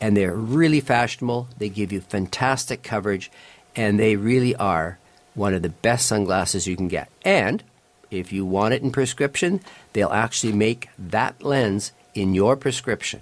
and 0.00 0.16
they're 0.16 0.34
really 0.34 0.80
fashionable. 0.80 1.48
They 1.58 1.70
give 1.70 1.90
you 1.90 2.00
fantastic 2.00 2.82
coverage, 2.82 3.30
and 3.76 4.00
they 4.00 4.16
really 4.16 4.56
are 4.56 4.98
one 5.34 5.54
of 5.54 5.62
the 5.62 5.68
best 5.68 6.06
sunglasses 6.06 6.66
you 6.66 6.76
can 6.76 6.88
get. 6.88 7.08
And 7.24 7.62
if 8.10 8.32
you 8.32 8.44
want 8.46 8.74
it 8.74 8.82
in 8.82 8.90
prescription, 8.90 9.60
they'll 9.92 10.08
actually 10.08 10.52
make 10.52 10.88
that 10.98 11.42
lens 11.42 11.92
in 12.14 12.34
your 12.34 12.56
prescription. 12.56 13.20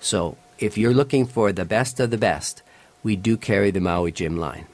So 0.00 0.36
if 0.58 0.76
you're 0.76 0.94
looking 0.94 1.26
for 1.26 1.52
the 1.52 1.64
best 1.64 1.98
of 1.98 2.10
the 2.10 2.18
best, 2.18 2.62
we 3.02 3.16
do 3.16 3.36
carry 3.36 3.70
the 3.70 3.80
Maui 3.80 4.12
Jim 4.12 4.36
line. 4.36 4.66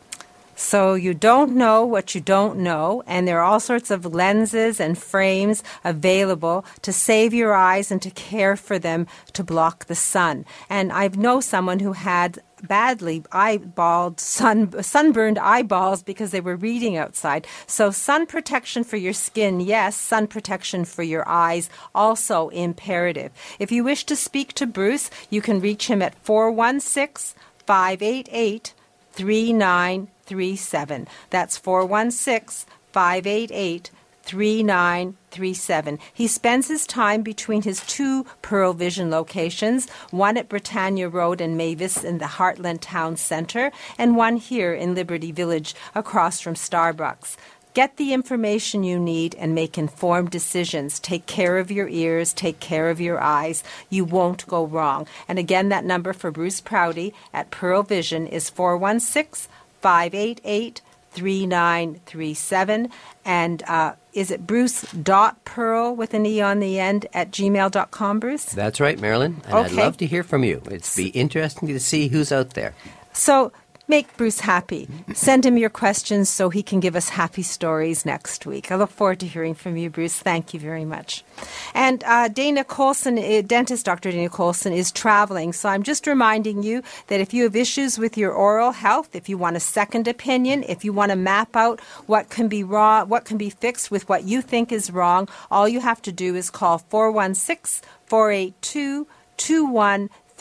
So 0.57 0.93
you 0.93 1.15
don't 1.15 1.57
know 1.57 1.87
what 1.87 2.15
you 2.15 2.21
don't 2.21 2.59
know, 2.59 3.03
and 3.07 3.27
there 3.27 3.41
are 3.41 3.45
all 3.45 3.61
sorts 3.61 3.91
of 3.91 4.05
lenses 4.05 4.79
and 4.79 4.99
frames 4.99 5.65
available 5.85 6.67
to 6.83 6.93
save 6.93 7.33
your 7.33 7.55
eyes 7.55 7.91
and 7.91 8.03
to 8.03 8.11
care 8.11 8.57
for 8.57 8.79
them 8.79 9.07
to 9.33 9.43
block 9.43 9.87
the 9.87 9.95
sun. 9.95 10.45
And 10.69 10.93
I 10.93 11.09
know 11.09 11.41
someone 11.41 11.79
who 11.79 11.95
had 11.95 12.41
badly 12.67 13.21
eyeballed, 13.33 14.21
sun, 14.21 14.83
sunburned 14.83 15.39
eyeballs 15.39 16.03
because 16.03 16.31
they 16.31 16.41
were 16.41 16.57
reading 16.57 16.97
outside. 16.97 17.47
So, 17.67 17.91
sun 17.91 18.27
protection 18.27 18.85
for 18.85 18.97
your 18.97 19.13
skin, 19.13 19.61
yes, 19.61 19.97
sun 19.97 20.27
protection 20.27 20.85
for 20.85 21.03
your 21.03 21.29
eyes, 21.29 21.71
also 21.95 22.49
imperative. 22.51 23.33
If 23.59 23.73
you 23.73 23.85
wish 23.85 24.05
to 24.05 24.17
speak 24.17 24.53
to 24.55 24.67
Bruce, 24.67 25.11
you 25.31 25.41
can 25.43 25.61
reach 25.61 25.89
him 25.89 26.03
at 26.03 26.15
416 26.25 27.39
588 27.67 28.75
3937. 29.13 31.09
That's 31.31 31.57
416 31.57 32.69
588 32.93 33.91
3937. 34.31 35.99
He 36.15 36.29
spends 36.29 36.69
his 36.69 36.87
time 36.87 37.23
between 37.23 37.63
his 37.63 37.85
two 37.87 38.25
Pearle 38.43 38.75
Vision 38.75 39.11
locations, 39.11 39.91
one 40.13 40.37
at 40.37 40.49
Britannia 40.49 41.09
Road 41.09 41.41
and 41.41 41.57
Mavis 41.57 42.05
in 42.05 42.19
the 42.19 42.27
Heartland 42.27 42.79
Town 42.81 43.17
Centre, 43.17 43.73
and 43.99 44.17
one 44.17 44.37
here 44.37 44.73
in 44.73 44.95
Liberty 44.95 45.33
Village 45.33 45.75
across 45.97 46.41
from 46.41 46.55
Starbucks. 46.55 47.37
Get 47.75 47.97
the 47.97 48.13
information 48.13 48.85
you 48.85 49.01
need 49.01 49.35
and 49.35 49.53
make 49.53 49.77
informed 49.77 50.31
decisions. 50.31 51.01
Take 51.01 51.27
care 51.27 51.59
of 51.59 51.73
your 51.73 51.89
ears, 51.89 52.33
take 52.33 52.61
care 52.61 52.89
of 52.89 53.01
your 53.01 53.21
eyes. 53.21 53.65
You 53.89 54.05
won't 54.05 54.47
go 54.47 54.65
wrong. 54.65 55.09
And 55.27 55.41
again, 55.41 55.71
that 55.71 55.85
number 55.85 56.13
for 56.13 56.31
Bruce 56.31 56.61
Prouty 56.61 57.15
at 57.33 57.51
Pearle 57.51 57.83
Vision 57.83 58.29
is 58.29 58.49
416 58.49 59.51
588 59.81 60.83
3937. 61.11 62.89
And 63.25 63.63
uh, 63.65 63.95
is 64.13 64.31
it 64.31 64.47
Bruce 64.47 64.83
dot 64.93 65.43
bruce.pearle 65.45 65.95
with 65.97 66.15
an 66.15 66.27
E 66.27 66.41
on 66.41 66.61
the 66.61 66.79
end 66.81 67.07
at 67.13 67.31
gmail.com, 67.31 68.21
Bruce? 68.21 68.45
That's 68.47 68.81
right, 68.81 68.99
Marilyn. 68.99 69.43
And 69.45 69.55
Okay. 69.55 69.67
I'd 69.67 69.73
love 69.73 69.97
to 69.99 70.07
hear 70.07 70.23
from 70.23 70.45
you. 70.45 70.63
It'd 70.71 70.89
be 70.97 71.09
interesting 71.09 71.69
to 71.69 71.81
see 71.81 72.09
who's 72.09 72.33
out 72.33 72.51
there. 72.55 72.75
So 73.13 73.53
make 73.91 74.17
Bruce 74.17 74.41
happy. 74.41 74.89
Send 75.13 75.45
him 75.45 75.59
your 75.59 75.69
questions 75.69 76.31
so 76.31 76.49
he 76.49 76.63
can 76.63 76.79
give 76.79 76.95
us 76.95 77.11
happy 77.11 77.43
stories 77.43 78.07
next 78.07 78.47
week. 78.47 78.71
I 78.71 78.77
look 78.77 78.91
forward 78.91 79.21
to 79.21 79.27
hearing 79.27 79.55
from 79.55 79.77
you, 79.77 79.91
Bruce. 79.91 80.17
Thank 80.19 80.55
you 80.55 80.61
very 80.61 80.85
much. 80.85 81.25
And 81.75 82.03
uh, 82.05 82.29
Dana 82.29 82.63
Colson, 82.63 83.19
uh, 83.19 83.43
dentist 83.45 83.85
Dr. 83.85 84.13
Dana 84.13 84.31
Colson, 84.31 84.73
is 84.73 84.93
traveling. 84.93 85.53
So 85.53 85.69
I'm 85.69 85.83
just 85.83 86.07
reminding 86.07 86.63
you 86.63 86.83
that 87.09 87.21
if 87.21 87.35
you 87.35 87.43
have 87.43 87.57
issues 87.57 87.99
with 87.99 88.17
your 88.17 88.33
oral 88.33 88.71
health, 88.71 89.15
if 89.15 89.29
you 89.29 89.37
want 89.37 89.57
a 89.57 89.61
second 89.61 90.07
opinion, 90.07 90.65
if 90.69 90.85
you 90.85 90.93
want 90.93 91.11
to 91.11 91.17
map 91.17 91.57
out 91.57 91.81
what 92.07 92.31
can 92.31 92.47
be 92.47 92.63
wrong, 92.63 93.09
what 93.09 93.25
can 93.25 93.39
be 93.39 93.51
fixed 93.51 93.91
with 93.91 94.09
what 94.09 94.23
you 94.23 94.41
think 94.41 94.71
is 94.71 94.93
wrong, 94.93 95.29
all 95.51 95.69
you 95.69 95.81
have 95.81 96.01
to 96.03 96.13
do 96.13 96.37
is 96.37 96.49
call 96.49 96.79
416 96.79 97.89
482 98.07 99.07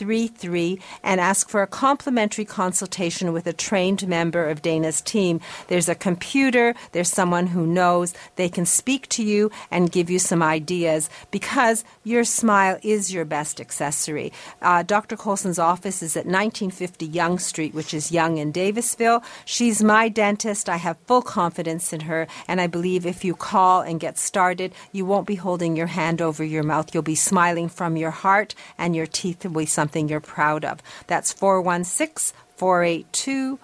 2133 0.00 0.80
and 1.02 1.20
ask 1.20 1.48
for 1.48 1.62
a 1.62 1.66
complimentary 1.66 2.44
consultation 2.44 3.32
with 3.32 3.46
a 3.46 3.52
trained 3.52 4.08
member 4.08 4.48
of 4.48 4.62
Dana's 4.62 5.00
team. 5.02 5.40
There's 5.68 5.88
a 5.88 5.94
computer, 5.94 6.74
there's 6.92 7.10
someone 7.10 7.48
who 7.48 7.66
knows. 7.66 8.14
They 8.36 8.48
can 8.48 8.64
speak 8.64 9.08
to 9.10 9.22
you 9.22 9.50
and 9.70 9.92
give 9.92 10.08
you 10.08 10.18
some 10.18 10.42
ideas 10.42 11.10
because 11.30 11.84
your 12.02 12.24
smile 12.24 12.78
is 12.82 13.12
your 13.12 13.26
best 13.26 13.60
accessory. 13.60 14.32
Uh, 14.62 14.82
Dr. 14.82 15.16
Colson's 15.16 15.58
office 15.58 16.02
is 16.02 16.16
at 16.16 16.24
1950 16.24 17.06
Yonge 17.06 17.40
Street, 17.40 17.74
which 17.74 17.92
is 17.92 18.10
Yonge 18.10 18.38
in 18.38 18.52
Davisville. 18.52 19.22
She's 19.44 19.82
my 19.82 20.08
dentist. 20.08 20.68
I 20.68 20.76
have 20.76 20.96
full 21.06 21.22
confidence 21.22 21.92
in 21.92 22.00
her, 22.00 22.26
and 22.48 22.60
I 22.60 22.66
believe 22.66 23.04
if 23.04 23.24
you 23.24 23.34
call 23.34 23.82
and 23.82 24.00
get 24.00 24.16
started, 24.16 24.72
you 24.92 25.04
won't 25.04 25.26
be 25.26 25.34
holding 25.34 25.76
your 25.76 25.88
hand 25.88 26.22
over 26.22 26.42
your 26.42 26.62
mouth. 26.62 26.94
You'll 26.94 27.02
be 27.02 27.14
smiling 27.14 27.68
from 27.68 27.96
your 27.96 28.10
heart, 28.10 28.54
and 28.78 28.96
your 28.96 29.06
teeth 29.06 29.44
will 29.44 29.60
be 29.60 29.66
something 29.66 29.89
you're 30.08 30.20
proud 30.20 30.64
of. 30.64 30.80
That's 31.06 31.32
416 31.32 32.36
482 32.56 33.58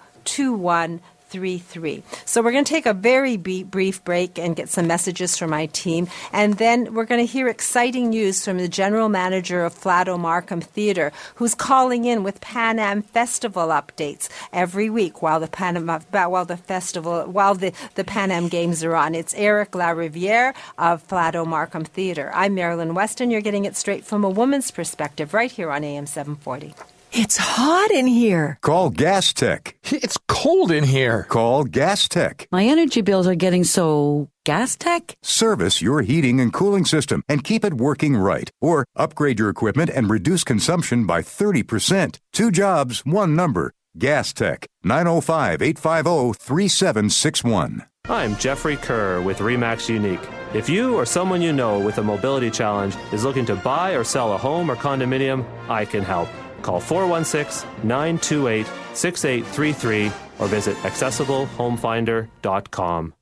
2133. 1.31 2.03
So 2.25 2.41
we're 2.41 2.51
going 2.51 2.63
to 2.63 2.69
take 2.69 2.85
a 2.85 2.93
very 2.93 3.37
brief 3.37 4.03
break 4.03 4.39
and 4.39 4.55
get 4.55 4.69
some 4.69 4.87
messages 4.87 5.37
from 5.37 5.49
my 5.49 5.67
team. 5.67 6.07
And 6.31 6.57
then 6.57 6.93
we're 6.93 7.05
going 7.05 7.25
to 7.25 7.31
hear 7.31 7.47
exciting 7.47 8.09
news 8.09 8.43
from 8.43 8.57
the 8.57 8.67
general 8.67 9.09
manager 9.09 9.65
of 9.65 9.73
Flato 9.73 10.19
Markham 10.19 10.61
Theatre, 10.61 11.11
who's 11.35 11.55
calling 11.55 12.05
in 12.05 12.23
with 12.23 12.41
Pan 12.41 12.79
Am 12.79 13.01
Festival 13.01 13.67
updates 13.67 14.29
every 14.53 14.89
week 14.89 15.21
while 15.21 15.39
the 15.39 15.47
Pan 15.47 15.77
Am, 15.77 15.87
while 15.87 16.45
the 16.45 16.57
festival, 16.57 17.23
while 17.25 17.55
the, 17.55 17.73
the 17.95 18.03
Pan 18.03 18.31
Am 18.31 18.47
Games 18.47 18.83
are 18.83 18.95
on. 18.95 19.15
It's 19.15 19.33
Eric 19.35 19.71
Lariviere 19.71 20.53
of 20.77 21.05
Flato 21.07 21.45
Markham 21.45 21.83
Theatre. 21.83 22.31
I'm 22.33 22.55
Marilyn 22.55 22.93
Weston. 22.93 23.31
You're 23.31 23.41
getting 23.41 23.65
it 23.65 23.75
straight 23.75 24.05
from 24.05 24.23
a 24.23 24.29
woman's 24.29 24.71
perspective 24.71 25.33
right 25.33 25.51
here 25.51 25.71
on 25.71 25.83
AM 25.83 26.05
740. 26.05 26.96
It's 27.11 27.37
hot 27.37 27.91
in 27.91 28.05
here. 28.07 28.57
Call 28.61 28.89
Gas 28.89 29.33
Tech. 29.33 29.75
It's 29.91 30.17
cold 30.27 30.71
in 30.71 30.83
here. 30.83 31.23
Call 31.23 31.63
Gas 31.63 32.07
Tech. 32.07 32.47
My 32.51 32.63
energy 32.65 33.01
bills 33.01 33.27
are 33.27 33.35
getting 33.35 33.63
so 33.63 34.29
gas 34.45 34.77
tech? 34.77 35.17
Service 35.21 35.81
your 35.81 36.03
heating 36.03 36.39
and 36.39 36.53
cooling 36.53 36.85
system 36.85 37.21
and 37.27 37.43
keep 37.43 37.65
it 37.65 37.73
working 37.73 38.15
right. 38.15 38.49
Or 38.61 38.85
upgrade 38.95 39.39
your 39.39 39.49
equipment 39.49 39.89
and 39.89 40.09
reduce 40.09 40.43
consumption 40.45 41.05
by 41.05 41.21
30%. 41.21 42.19
Two 42.31 42.51
jobs, 42.51 43.05
one 43.05 43.35
number. 43.35 43.73
Gas 43.97 44.31
Tech. 44.31 44.65
905 44.83 45.61
850 45.61 46.33
3761. 46.39 47.83
I'm 48.09 48.37
Jeffrey 48.37 48.77
Kerr 48.77 49.21
with 49.21 49.39
Remax 49.39 49.89
Unique. 49.89 50.25
If 50.53 50.69
you 50.69 50.95
or 50.95 51.05
someone 51.05 51.41
you 51.41 51.51
know 51.51 51.77
with 51.79 51.97
a 51.97 52.03
mobility 52.03 52.49
challenge 52.49 52.95
is 53.11 53.25
looking 53.25 53.45
to 53.47 53.55
buy 53.55 53.91
or 53.91 54.05
sell 54.05 54.31
a 54.31 54.37
home 54.37 54.71
or 54.71 54.77
condominium, 54.77 55.43
I 55.67 55.83
can 55.83 56.03
help. 56.03 56.29
Call 56.67 56.81
416 56.81 57.69
928 57.83 58.67
6833 58.93 60.11
or 60.39 60.47
visit 60.47 60.75
accessiblehomefinder.com. 60.77 63.13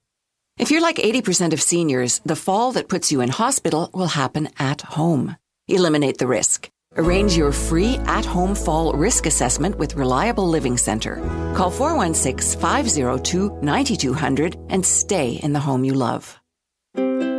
If 0.57 0.71
you're 0.71 0.79
like 0.81 0.95
80% 0.95 1.53
of 1.53 1.61
seniors, 1.61 2.19
the 2.25 2.35
fall 2.35 2.71
that 2.71 2.89
puts 2.89 3.11
you 3.11 3.21
in 3.21 3.29
hospital 3.29 3.91
will 3.93 4.07
happen 4.07 4.49
at 4.57 4.81
home. 4.81 5.35
Eliminate 5.67 6.17
the 6.17 6.25
risk. 6.25 6.71
Arrange 6.97 7.37
your 7.37 7.51
free 7.51 7.97
at 8.07 8.25
home 8.25 8.55
fall 8.55 8.93
risk 8.93 9.27
assessment 9.27 9.77
with 9.77 9.93
Reliable 9.93 10.47
Living 10.47 10.77
Center. 10.77 11.17
Call 11.55 11.69
416 11.69 12.59
502 12.59 13.59
9200 13.61 14.57
and 14.69 14.83
stay 14.83 15.33
in 15.33 15.53
the 15.53 15.59
home 15.59 15.83
you 15.83 15.93
love. 15.93 16.39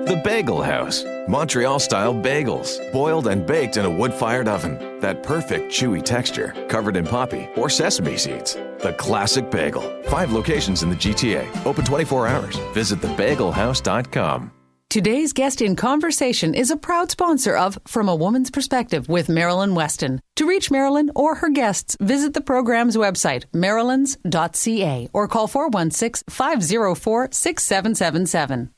The 0.07 0.15
Bagel 0.15 0.63
House. 0.63 1.05
Montreal 1.27 1.81
style 1.81 2.15
bagels, 2.15 2.79
boiled 2.93 3.27
and 3.27 3.45
baked 3.45 3.77
in 3.77 3.85
a 3.85 3.91
wood 3.91 4.15
fired 4.15 4.47
oven. 4.47 5.01
That 5.01 5.25
perfect 5.25 5.73
chewy 5.73 6.01
texture, 6.01 6.55
covered 6.69 6.97
in 6.97 7.05
poppy 7.05 7.49
or 7.57 7.69
sesame 7.69 8.17
seeds. 8.17 8.55
The 8.55 8.95
classic 8.97 9.51
bagel. 9.51 9.83
Five 10.05 10.31
locations 10.31 10.85
in 10.85 10.91
the 10.91 10.95
GTA, 10.95 11.67
open 11.67 11.85
24 11.85 12.29
hours. 12.29 12.57
Visit 12.73 13.01
thebagelhouse.com. 13.01 14.53
Today's 14.89 15.33
guest 15.33 15.61
in 15.61 15.75
conversation 15.75 16.55
is 16.55 16.71
a 16.71 16.77
proud 16.77 17.11
sponsor 17.11 17.57
of 17.57 17.77
From 17.89 18.09
a 18.09 18.15
Woman's 18.15 18.53
Perspective 18.53 19.09
with 19.09 19.29
Marilyn 19.29 19.75
Weston. 19.75 20.21
To 20.37 20.47
reach 20.47 20.71
Marilyn 20.71 21.11
or 21.17 21.35
her 21.35 21.49
guests, 21.51 21.97
visit 22.01 22.33
the 22.33 22.41
program's 22.41 22.97
website, 22.97 23.45
marilyns.ca, 23.53 25.09
or 25.13 25.27
call 25.27 25.49
416 25.49 26.33
504 26.33 27.31
6777. 27.33 28.71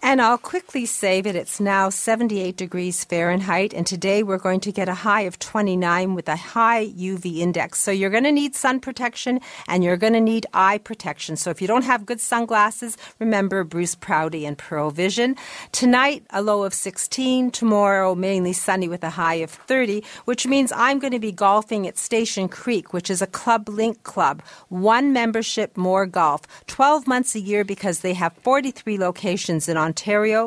And 0.00 0.22
I'll 0.22 0.38
quickly 0.38 0.86
say 0.86 1.20
that 1.20 1.34
it's 1.34 1.58
now 1.58 1.90
78 1.90 2.56
degrees 2.56 3.04
Fahrenheit, 3.04 3.74
and 3.74 3.84
today 3.84 4.22
we're 4.22 4.38
going 4.38 4.60
to 4.60 4.70
get 4.70 4.88
a 4.88 4.94
high 4.94 5.22
of 5.22 5.40
29 5.40 6.14
with 6.14 6.28
a 6.28 6.36
high 6.36 6.86
UV 6.86 7.38
index. 7.38 7.80
So 7.80 7.90
you're 7.90 8.08
going 8.08 8.22
to 8.24 8.30
need 8.30 8.54
sun 8.54 8.78
protection 8.78 9.40
and 9.66 9.82
you're 9.82 9.96
going 9.96 10.12
to 10.12 10.20
need 10.20 10.46
eye 10.54 10.78
protection. 10.78 11.34
So 11.36 11.50
if 11.50 11.60
you 11.60 11.66
don't 11.66 11.82
have 11.82 12.06
good 12.06 12.20
sunglasses, 12.20 12.96
remember 13.18 13.64
Bruce 13.64 13.96
Prouty 13.96 14.46
and 14.46 14.56
Pearle 14.56 14.92
Vision. 14.92 15.34
Tonight, 15.72 16.24
a 16.30 16.42
low 16.42 16.62
of 16.62 16.74
16. 16.74 17.50
Tomorrow, 17.50 18.14
mainly 18.14 18.52
sunny 18.52 18.88
with 18.88 19.02
a 19.02 19.10
high 19.10 19.34
of 19.34 19.50
30, 19.50 20.04
which 20.26 20.46
means 20.46 20.70
I'm 20.70 21.00
going 21.00 21.12
to 21.12 21.18
be 21.18 21.32
golfing 21.32 21.88
at 21.88 21.98
Station 21.98 22.48
Creek, 22.48 22.92
which 22.92 23.10
is 23.10 23.20
a 23.20 23.26
ClubLink 23.26 24.04
club. 24.04 24.42
One 24.68 25.12
membership, 25.12 25.76
more 25.76 26.06
golf. 26.06 26.42
12 26.68 27.08
months 27.08 27.34
a 27.34 27.40
year 27.40 27.64
because 27.64 28.00
they 28.00 28.14
have 28.14 28.32
43 28.42 28.96
locations 28.96 29.68
in 29.68 29.76
Ontario, 29.76 29.87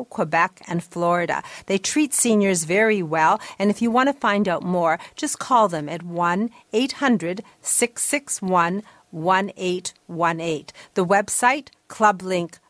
Quebec, 0.05 0.61
and 0.67 0.83
Florida. 0.83 1.43
They 1.65 1.77
treat 1.77 2.13
seniors 2.13 2.63
very 2.63 3.01
well, 3.01 3.39
and 3.57 3.69
if 3.69 3.81
you 3.81 3.91
want 3.91 4.09
to 4.09 4.13
find 4.13 4.47
out 4.47 4.63
more, 4.63 4.99
just 5.15 5.39
call 5.39 5.67
them 5.67 5.89
at 5.89 6.03
1 6.03 6.49
800 6.73 7.43
661 7.61 8.83
1818. 9.11 10.65
The 10.93 11.05
website, 11.05 11.69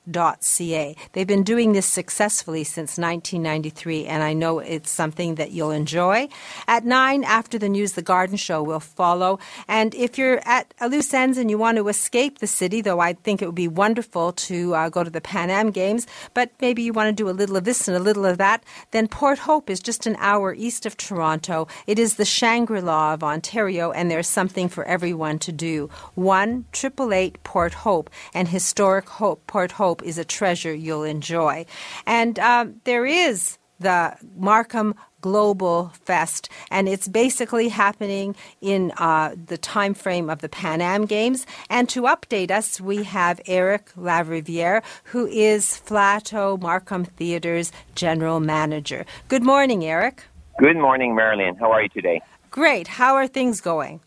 clublink.ca. 0.08 0.96
They've 1.14 1.28
been 1.28 1.44
doing 1.44 1.74
this 1.74 1.86
successfully 1.86 2.64
since 2.64 2.98
1993, 2.98 4.06
and 4.06 4.24
I 4.24 4.34
know 4.34 4.60
it's 4.60 4.90
something 4.90 5.36
that 5.36 5.52
you'll 5.52 5.72
enjoy. 5.72 6.30
At 6.68 6.86
9, 6.86 7.24
after 7.24 7.58
the 7.58 7.70
news, 7.70 7.94
the 7.94 8.02
garden 8.02 8.38
show 8.38 8.64
will 8.64 8.80
follow. 8.80 9.40
And 9.68 9.94
if 9.96 10.18
you're 10.18 10.42
at 10.46 10.74
a 10.80 10.88
loose 10.88 11.14
ends 11.14 11.38
and 11.38 11.50
you 11.50 11.58
want 11.58 11.78
to 11.78 11.88
escape 11.88 12.40
the 12.40 12.48
city, 12.48 12.82
though 12.82 13.00
I 13.00 13.14
think 13.14 13.42
it 13.42 13.46
would 13.46 13.56
be 13.56 13.68
wonderful 13.68 14.34
to 14.34 14.76
uh, 14.76 14.90
go 14.90 15.04
to 15.04 15.10
the 15.10 15.22
Pan 15.22 15.50
Am 15.50 15.72
Games, 15.72 16.08
but 16.34 16.52
maybe 16.62 16.82
you 16.82 16.94
want 16.94 17.08
to 17.08 17.24
do 17.24 17.30
a 17.30 17.32
little 17.32 17.58
of 17.58 17.64
this 17.64 17.88
and 17.88 17.98
a 17.98 18.00
little 18.00 18.26
of 18.26 18.38
that, 18.38 18.64
then 18.92 19.08
Port 19.08 19.40
Hope 19.40 19.70
is 19.70 19.80
just 19.80 20.06
an 20.06 20.16
hour 20.20 20.54
east 20.54 20.86
of 20.86 20.98
Toronto. 20.98 21.68
It 21.88 22.00
is 22.00 22.16
the 22.16 22.26
Shangri 22.26 22.82
La 22.82 23.14
of 23.14 23.24
Ontario, 23.24 23.92
and 23.92 24.10
there's 24.10 24.28
something 24.28 24.70
for 24.70 24.84
everyone 24.86 25.40
to 25.40 25.52
do. 25.52 25.90
1 26.16 26.66
888 26.74 27.44
Port 27.44 27.74
Hope, 27.74 28.10
and 28.34 28.48
historic 28.48 29.10
Hope, 29.10 29.46
Port 29.48 29.74
Hope 29.74 29.91
is 30.04 30.18
a 30.18 30.26
treasure 30.26 30.74
you'll 30.74 31.04
enjoy. 31.04 31.66
And 32.06 32.40
um, 32.40 32.82
there 32.86 33.06
is 33.06 33.58
the 33.80 34.16
Markham 34.38 34.96
Global 35.22 35.92
Fest, 36.06 36.50
and 36.70 36.88
it's 36.88 37.08
basically 37.08 37.70
happening 37.70 38.36
in 38.62 38.92
uh, 38.98 39.36
the 39.46 39.58
time 39.58 39.94
frame 39.94 40.30
of 40.30 40.42
the 40.42 40.50
Pan 40.50 40.82
Am 40.82 41.06
Games. 41.06 41.46
And 41.70 41.88
to 41.90 42.04
update 42.04 42.52
us, 42.52 42.82
we 42.82 43.04
have 43.04 43.40
Eric 43.46 43.92
Lariviere, 43.96 44.84
who 45.06 45.28
is 45.28 45.82
Flato 45.86 46.60
Markham 46.60 47.06
Theater's 47.06 47.72
general 47.96 48.40
manager. 48.40 49.06
Good 49.28 49.44
morning, 49.44 49.86
Eric. 49.86 50.24
Good 50.60 50.78
morning, 50.78 51.16
Marilyn. 51.16 51.56
How 51.56 51.72
are 51.72 51.84
you 51.84 51.90
today? 51.90 52.22
Great. 52.50 52.88
How 52.88 53.16
are 53.16 53.28
things 53.28 53.62
going? 53.62 54.02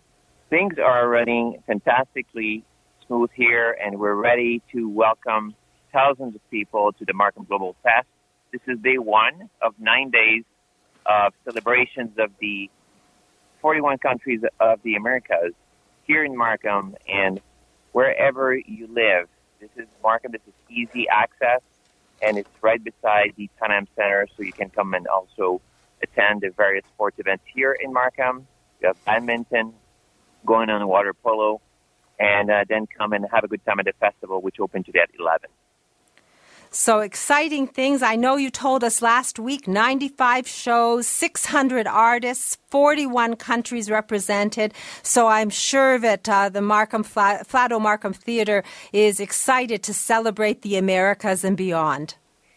Things 0.51 0.75
are 0.79 1.09
running 1.09 1.63
fantastically 1.67 2.65
smooth 3.07 3.31
here, 3.35 3.77
and 3.83 3.99
we're 3.99 4.15
ready 4.15 4.63
to 4.73 4.89
welcome 4.89 5.55
thousands 5.95 6.35
of 6.35 6.51
people 6.51 6.93
to 6.93 7.05
the 7.05 7.15
Markham 7.15 7.45
Global 7.45 7.77
Fest. 7.85 8.09
This 8.53 8.61
is 8.67 8.81
day 8.81 8.99
one 8.99 9.49
of 9.63 9.75
nine 9.79 10.11
days 10.11 10.43
of 11.07 11.33
celebrations 11.45 12.19
of 12.19 12.33
the 12.41 12.69
41 13.63 13.99
countries 13.99 14.41
of 14.59 14.81
the 14.83 14.97
Americas 14.97 15.53
here 16.03 16.25
in 16.25 16.37
Markham 16.37 16.97
and 17.09 17.41
wherever 17.93 18.55
you 18.57 18.89
live. 18.89 19.29
This 19.61 19.71
is 19.77 19.87
Markham. 20.03 20.33
This 20.33 20.41
is 20.49 20.53
easy 20.69 21.09
access, 21.09 21.61
and 22.21 22.39
it's 22.39 22.51
right 22.61 22.83
beside 22.83 23.33
the 23.37 23.49
Pan 23.61 23.71
Am 23.71 23.87
Center, 23.95 24.27
so 24.37 24.43
you 24.43 24.53
can 24.53 24.71
come 24.71 24.95
and 24.95 25.07
also 25.07 25.61
attend 26.03 26.41
the 26.41 26.51
various 26.51 26.85
sports 26.93 27.21
events 27.21 27.45
here 27.55 27.73
in 27.73 27.93
Markham. 27.93 28.49
You 28.81 28.89
have 28.89 29.05
badminton, 29.05 29.73
going 30.45 30.71
on 30.71 30.87
water 30.89 31.15
polo, 31.15 31.61
and 32.19 32.51
uh, 32.51 32.65
then 32.69 32.87
come 32.99 33.13
and 33.13 33.25
have 33.33 33.45
a 33.45 33.49
good 33.49 33.65
time 33.65 33.79
at 33.79 33.87
the 33.87 33.93
festival, 34.01 34.43
which 34.43 34.59
opened 34.59 34.87
today 34.87 35.01
at 35.01 35.11
11. 35.19 35.49
So 36.75 36.99
exciting 36.99 37.69
things. 37.69 38.03
I 38.03 38.17
know 38.17 38.35
you 38.35 38.51
told 38.51 38.83
us 38.83 39.01
last 39.01 39.39
week 39.39 39.69
95 39.69 40.49
shows, 40.49 41.07
600 41.07 41.87
artists, 41.87 42.59
41 42.71 43.37
countries 43.37 43.89
represented. 43.89 44.75
So 45.05 45.29
I'm 45.29 45.51
sure 45.51 46.01
that 46.01 46.29
uh, 46.29 46.49
the 46.49 46.61
Markham 46.61 47.05
Flato 47.05 47.81
Markham 47.81 48.13
Theatre 48.13 48.65
is 48.93 49.21
excited 49.21 49.85
to 49.85 49.95
celebrate 49.95 50.63
the 50.63 50.77
Americas 50.77 51.45
and 51.45 51.57
beyond. 51.57 52.17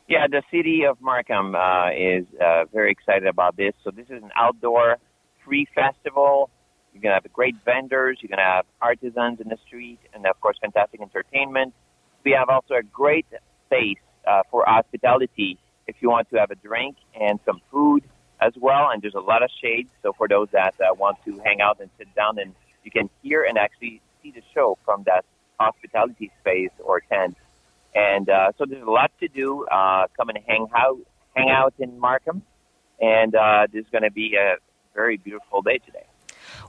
Yeah, 0.09 0.25
the 0.25 0.41
city 0.49 0.83
of 0.83 0.99
Markham 0.99 1.53
uh, 1.53 1.91
is 1.91 2.25
uh, 2.43 2.65
very 2.73 2.89
excited 2.89 3.27
about 3.27 3.55
this. 3.55 3.75
So 3.83 3.91
this 3.91 4.07
is 4.07 4.23
an 4.23 4.31
outdoor 4.35 4.97
free 5.45 5.67
festival. 5.75 6.49
You're 6.91 7.03
going 7.03 7.11
to 7.11 7.21
have 7.21 7.33
great 7.33 7.55
vendors. 7.63 8.17
You're 8.21 8.29
going 8.29 8.39
to 8.39 8.51
have 8.51 8.65
artisans 8.81 9.39
in 9.41 9.49
the 9.49 9.57
street, 9.67 9.99
and 10.11 10.25
of 10.25 10.41
course, 10.41 10.57
fantastic 10.59 11.01
entertainment. 11.01 11.75
We 12.25 12.31
have 12.31 12.49
also 12.49 12.73
a 12.73 12.83
great 12.83 13.27
space 13.67 13.99
uh, 14.27 14.43
for 14.51 14.63
hospitality 14.65 15.57
if 15.87 15.95
you 16.01 16.09
want 16.09 16.29
to 16.29 16.37
have 16.37 16.51
a 16.51 16.55
drink 16.55 16.97
and 17.19 17.39
some 17.45 17.61
food 17.71 18.03
as 18.41 18.53
well. 18.59 18.89
And 18.91 19.01
there's 19.01 19.15
a 19.15 19.19
lot 19.19 19.43
of 19.43 19.49
shade. 19.61 19.87
So 20.03 20.13
for 20.13 20.27
those 20.27 20.49
that 20.51 20.75
uh, 20.79 20.93
want 20.93 21.17
to 21.25 21.39
hang 21.45 21.61
out 21.61 21.79
and 21.79 21.89
sit 21.97 22.13
down, 22.15 22.37
and 22.39 22.53
you 22.83 22.91
can 22.91 23.09
hear 23.23 23.43
and 23.43 23.57
actually 23.57 24.01
see 24.21 24.31
the 24.31 24.43
show 24.53 24.77
from 24.85 25.03
that 25.03 25.25
hospitality 25.59 26.31
space 26.41 26.71
or 26.79 27.01
tent. 27.01 27.37
And 27.95 28.29
uh, 28.29 28.51
so 28.57 28.65
there's 28.65 28.85
a 28.85 28.91
lot 28.91 29.11
to 29.21 29.27
do. 29.27 29.65
Uh, 29.65 30.07
come 30.17 30.29
and 30.29 30.39
hang 30.45 30.67
out, 30.75 30.99
hang 31.35 31.49
out 31.49 31.73
in 31.79 31.99
Markham, 31.99 32.43
and 33.01 33.33
uh, 33.33 33.67
there's 33.71 33.89
going 33.91 34.03
to 34.03 34.11
be 34.11 34.35
a 34.35 34.55
very 34.93 35.17
beautiful 35.17 35.61
day 35.61 35.79
today. 35.85 36.06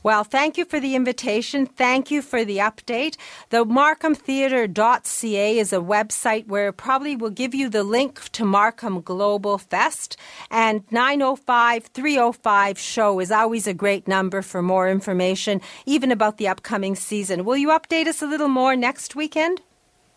Well, 0.02 0.24
thank 0.24 0.56
you 0.56 0.64
for 0.64 0.80
the 0.80 0.94
invitation. 0.94 1.66
Thank 1.66 2.10
you 2.10 2.22
for 2.22 2.44
the 2.44 2.58
update. 2.58 3.16
The 3.50 3.64
MarkhamTheatre.ca 3.64 5.58
is 5.58 5.72
a 5.72 5.76
website 5.76 6.46
where 6.46 6.72
probably 6.72 7.16
will 7.16 7.30
give 7.30 7.54
you 7.54 7.68
the 7.68 7.82
link 7.82 8.28
to 8.32 8.44
Markham 8.44 9.00
Global 9.00 9.58
Fest. 9.58 10.16
And 10.50 10.84
905 10.90 11.86
305 11.86 12.78
show 12.78 13.20
is 13.20 13.30
always 13.30 13.66
a 13.66 13.74
great 13.74 14.08
number 14.08 14.42
for 14.42 14.62
more 14.62 14.88
information, 14.88 15.60
even 15.86 16.10
about 16.10 16.38
the 16.38 16.48
upcoming 16.48 16.94
season. 16.94 17.44
Will 17.44 17.56
you 17.56 17.68
update 17.68 18.06
us 18.06 18.22
a 18.22 18.26
little 18.26 18.48
more 18.48 18.76
next 18.76 19.14
weekend? 19.16 19.60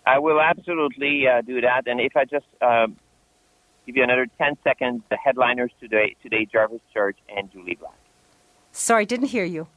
I 0.05 0.19
will 0.19 0.41
absolutely 0.41 1.25
uh, 1.27 1.41
do 1.41 1.61
that. 1.61 1.83
And 1.85 1.99
if 1.99 2.15
I 2.15 2.25
just 2.25 2.45
uh, 2.61 2.87
give 3.85 3.97
you 3.97 4.03
another 4.03 4.27
10 4.37 4.57
seconds, 4.63 5.03
the 5.09 5.17
headliners 5.17 5.71
today, 5.79 6.15
today 6.23 6.47
Jarvis 6.51 6.81
Church 6.93 7.17
and 7.35 7.51
Jully 7.51 7.77
Black. 7.79 8.00
Sorry, 8.71 9.05
didn't 9.05 9.27
hear 9.27 9.45
you. 9.45 9.67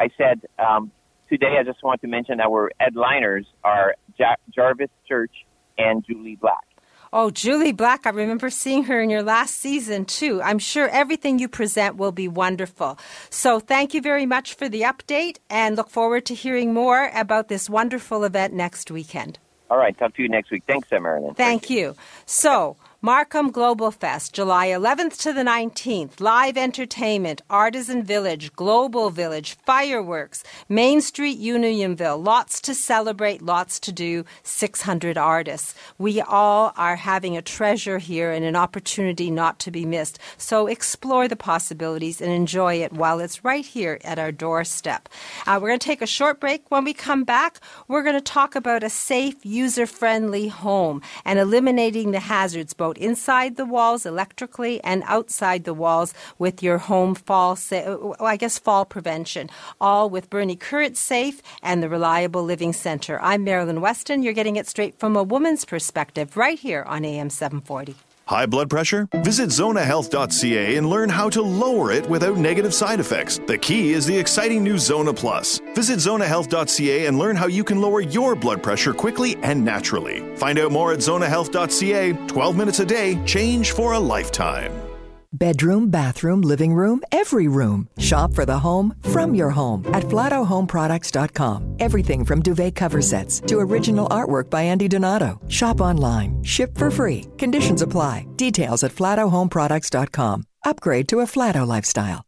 I 0.00 0.10
said 0.16 0.40
um, 0.58 0.90
today. 1.28 1.56
I 1.58 1.64
just 1.64 1.82
want 1.82 2.00
to 2.02 2.06
mention 2.06 2.40
our 2.40 2.70
headliners 2.78 3.46
are 3.64 3.94
ja- 4.16 4.36
Jarvis 4.54 4.90
Church 5.06 5.32
and 5.76 6.04
Jully 6.06 6.38
Black. 6.38 6.64
Oh, 7.10 7.30
Jully 7.30 7.74
Black, 7.74 8.06
I 8.06 8.10
remember 8.10 8.50
seeing 8.50 8.84
her 8.84 9.00
in 9.00 9.08
your 9.08 9.22
last 9.22 9.54
season 9.54 10.04
too. 10.04 10.42
I'm 10.42 10.58
sure 10.58 10.88
everything 10.88 11.38
you 11.38 11.48
present 11.48 11.96
will 11.96 12.12
be 12.12 12.28
wonderful. 12.28 12.98
So, 13.30 13.60
thank 13.60 13.94
you 13.94 14.02
very 14.02 14.26
much 14.26 14.52
for 14.52 14.68
the 14.68 14.82
update 14.82 15.38
and 15.48 15.74
look 15.74 15.88
forward 15.88 16.26
to 16.26 16.34
hearing 16.34 16.74
more 16.74 17.10
about 17.14 17.48
this 17.48 17.70
wonderful 17.70 18.24
event 18.24 18.52
next 18.52 18.90
weekend. 18.90 19.38
All 19.70 19.78
right, 19.78 19.96
talk 19.98 20.14
to 20.16 20.22
you 20.22 20.28
next 20.28 20.50
week. 20.50 20.64
Thanks, 20.66 20.88
Marilyn. 20.90 21.34
Thank, 21.34 21.36
Thank 21.62 21.70
you. 21.70 21.78
you. 21.78 21.96
So, 22.26 22.76
Markham 23.00 23.52
Global 23.52 23.92
Fest, 23.92 24.32
July 24.34 24.70
11th 24.70 25.18
to 25.18 25.32
the 25.32 25.44
19th. 25.44 26.18
Live 26.18 26.56
entertainment, 26.56 27.42
Artisan 27.48 28.02
Village, 28.02 28.52
Global 28.54 29.10
Village, 29.10 29.56
fireworks, 29.64 30.42
Main 30.68 31.00
Street, 31.00 31.38
Unionville. 31.38 32.18
Lots 32.20 32.60
to 32.62 32.74
celebrate, 32.74 33.40
lots 33.40 33.78
to 33.78 33.92
do. 33.92 34.24
600 34.42 35.16
artists. 35.16 35.76
We 35.96 36.20
all 36.20 36.72
are 36.76 36.96
having 36.96 37.36
a 37.36 37.40
treasure 37.40 37.98
here 37.98 38.32
and 38.32 38.44
an 38.44 38.56
opportunity 38.56 39.30
not 39.30 39.60
to 39.60 39.70
be 39.70 39.86
missed. 39.86 40.18
So 40.36 40.66
explore 40.66 41.28
the 41.28 41.36
possibilities 41.36 42.20
and 42.20 42.32
enjoy 42.32 42.82
it 42.82 42.92
while 42.92 43.20
it's 43.20 43.44
right 43.44 43.64
here 43.64 44.00
at 44.02 44.18
our 44.18 44.32
doorstep. 44.32 45.08
Uh, 45.46 45.60
we're 45.62 45.68
going 45.68 45.78
to 45.78 45.86
take 45.86 46.02
a 46.02 46.06
short 46.06 46.40
break. 46.40 46.68
When 46.68 46.82
we 46.82 46.94
come 46.94 47.22
back, 47.22 47.60
we're 47.86 48.02
going 48.02 48.16
to 48.16 48.20
talk 48.20 48.56
about 48.56 48.82
a 48.82 48.90
safe, 48.90 49.46
user 49.46 49.86
friendly 49.86 50.48
home 50.48 51.00
and 51.24 51.38
eliminating 51.38 52.10
the 52.10 52.18
hazards 52.18 52.74
both 52.74 52.87
inside 52.96 53.56
the 53.56 53.66
walls 53.66 54.06
electrically 54.06 54.82
and 54.82 55.02
outside 55.06 55.64
the 55.64 55.74
walls 55.74 56.14
with 56.38 56.62
your 56.62 56.78
home 56.78 57.14
fall, 57.14 57.54
sa- 57.56 58.14
I 58.18 58.38
guess, 58.38 58.58
fall 58.58 58.86
prevention, 58.86 59.50
all 59.78 60.08
with 60.08 60.30
Bernie 60.30 60.56
Current 60.56 60.96
Safe 60.96 61.42
and 61.62 61.82
the 61.82 61.90
Reliable 61.90 62.42
Living 62.42 62.72
Center. 62.72 63.20
I'm 63.20 63.44
Marilyn 63.44 63.82
Weston. 63.82 64.22
You're 64.22 64.32
getting 64.32 64.56
it 64.56 64.66
straight 64.66 64.98
from 64.98 65.16
a 65.16 65.22
woman's 65.22 65.66
perspective 65.66 66.36
right 66.36 66.58
here 66.58 66.84
on 66.84 67.04
AM 67.04 67.28
740. 67.28 68.07
High 68.28 68.44
blood 68.44 68.68
pressure? 68.68 69.08
Visit 69.24 69.48
zonahealth.ca 69.48 70.76
and 70.76 70.90
learn 70.90 71.08
how 71.08 71.30
to 71.30 71.40
lower 71.40 71.90
it 71.90 72.06
without 72.10 72.36
negative 72.36 72.74
side 72.74 73.00
effects. 73.00 73.40
The 73.46 73.56
key 73.56 73.94
is 73.94 74.04
the 74.04 74.18
exciting 74.18 74.62
new 74.62 74.76
Zona 74.76 75.14
Plus. 75.14 75.62
Visit 75.74 75.98
zonahealth.ca 75.98 77.06
and 77.06 77.18
learn 77.18 77.36
how 77.36 77.46
you 77.46 77.64
can 77.64 77.80
lower 77.80 78.02
your 78.02 78.36
blood 78.36 78.62
pressure 78.62 78.92
quickly 78.92 79.36
and 79.42 79.64
naturally. 79.64 80.20
Find 80.36 80.58
out 80.58 80.72
more 80.72 80.92
at 80.92 80.98
zonahealth.ca. 80.98 82.26
12 82.26 82.56
minutes 82.56 82.80
a 82.80 82.84
day, 82.84 83.18
change 83.24 83.72
for 83.72 83.94
a 83.94 83.98
lifetime. 83.98 84.87
Bedroom, 85.32 85.90
bathroom, 85.90 86.40
living 86.40 86.72
room, 86.72 87.02
every 87.12 87.48
room. 87.48 87.88
Shop 87.98 88.32
for 88.32 88.46
the 88.46 88.58
home 88.58 88.94
from 89.12 89.34
your 89.34 89.50
home 89.50 89.84
at 89.92 90.04
flatohomeproducts.com. 90.04 91.76
Everything 91.80 92.24
from 92.24 92.42
duvet 92.42 92.74
cover 92.74 93.02
sets 93.02 93.40
to 93.40 93.58
original 93.58 94.08
artwork 94.08 94.50
by 94.50 94.62
Andy 94.62 94.88
Donato. 94.88 95.40
Shop 95.48 95.80
online. 95.80 96.42
Ship 96.42 96.76
for 96.76 96.90
free. 96.90 97.24
Conditions 97.38 97.82
apply. 97.82 98.26
Details 98.36 98.84
at 98.84 98.92
flatohomeproducts.com. 98.92 100.44
Upgrade 100.64 101.08
to 101.08 101.20
a 101.20 101.26
Flato 101.26 101.66
lifestyle. 101.66 102.27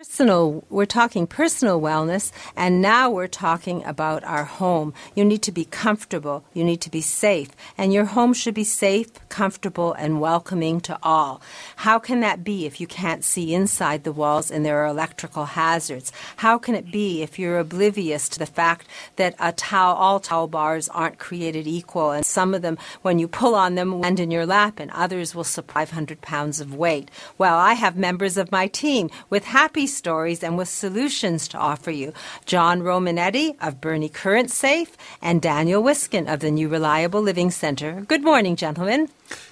personal 0.00 0.64
we're 0.70 0.86
talking 0.86 1.26
personal 1.26 1.78
wellness 1.78 2.32
and 2.56 2.80
now 2.80 3.10
we're 3.10 3.26
talking 3.26 3.84
about 3.84 4.24
our 4.24 4.44
home. 4.44 4.94
You 5.14 5.26
need 5.26 5.42
to 5.42 5.52
be 5.52 5.66
comfortable. 5.66 6.42
You 6.54 6.64
need 6.64 6.80
to 6.80 6.90
be 6.90 7.02
safe. 7.02 7.50
And 7.76 7.92
your 7.92 8.06
home 8.06 8.32
should 8.32 8.54
be 8.54 8.64
safe 8.64 9.10
comfortable 9.28 9.92
and 9.92 10.18
welcoming 10.18 10.80
to 10.80 10.98
all. 11.02 11.42
How 11.76 11.98
can 11.98 12.20
that 12.20 12.42
be 12.42 12.64
if 12.64 12.80
you 12.80 12.86
can't 12.86 13.22
see 13.22 13.52
inside 13.52 14.04
the 14.04 14.12
walls 14.12 14.50
and 14.50 14.64
there 14.64 14.78
are 14.78 14.86
electrical 14.86 15.44
hazards? 15.44 16.12
How 16.36 16.56
can 16.56 16.74
it 16.74 16.90
be 16.90 17.20
if 17.20 17.38
you're 17.38 17.58
oblivious 17.58 18.26
to 18.30 18.38
the 18.38 18.46
fact 18.46 18.86
that 19.16 19.34
a 19.38 19.52
towel 19.52 19.96
all 19.96 20.18
towel 20.18 20.48
bars 20.48 20.88
aren't 20.88 21.18
created 21.18 21.66
equal 21.66 22.10
and 22.12 22.24
some 22.24 22.54
of 22.54 22.62
them 22.62 22.78
when 23.02 23.18
you 23.18 23.28
pull 23.28 23.54
on 23.54 23.74
them 23.74 24.00
land 24.00 24.18
in 24.18 24.30
your 24.30 24.46
lap 24.46 24.80
and 24.80 24.90
others 24.92 25.34
will 25.34 25.44
supply 25.44 25.84
500 25.84 26.22
pounds 26.22 26.58
of 26.58 26.74
weight? 26.74 27.10
Well 27.36 27.58
i 27.58 27.74
have 27.74 27.96
members 27.96 28.38
of 28.38 28.50
my 28.50 28.66
team 28.66 29.10
with 29.28 29.44
happy 29.44 29.86
stories 29.94 30.42
and 30.42 30.56
with 30.56 30.68
solutions 30.68 31.48
to 31.48 31.58
offer 31.58 31.90
you. 31.90 32.12
John 32.46 32.80
Romanetti 32.80 33.56
of 33.60 33.80
Bernie 33.80 34.08
Current 34.08 34.50
Safe 34.50 34.96
and 35.20 35.42
Daniel 35.42 35.82
Wiskin 35.82 36.28
of 36.28 36.40
the 36.40 36.50
New 36.50 36.68
Reliable 36.68 37.22
Living 37.22 37.50
Center. 37.50 38.02
Good 38.08 38.22
morning, 38.22 38.56
gentlemen. 38.56 39.08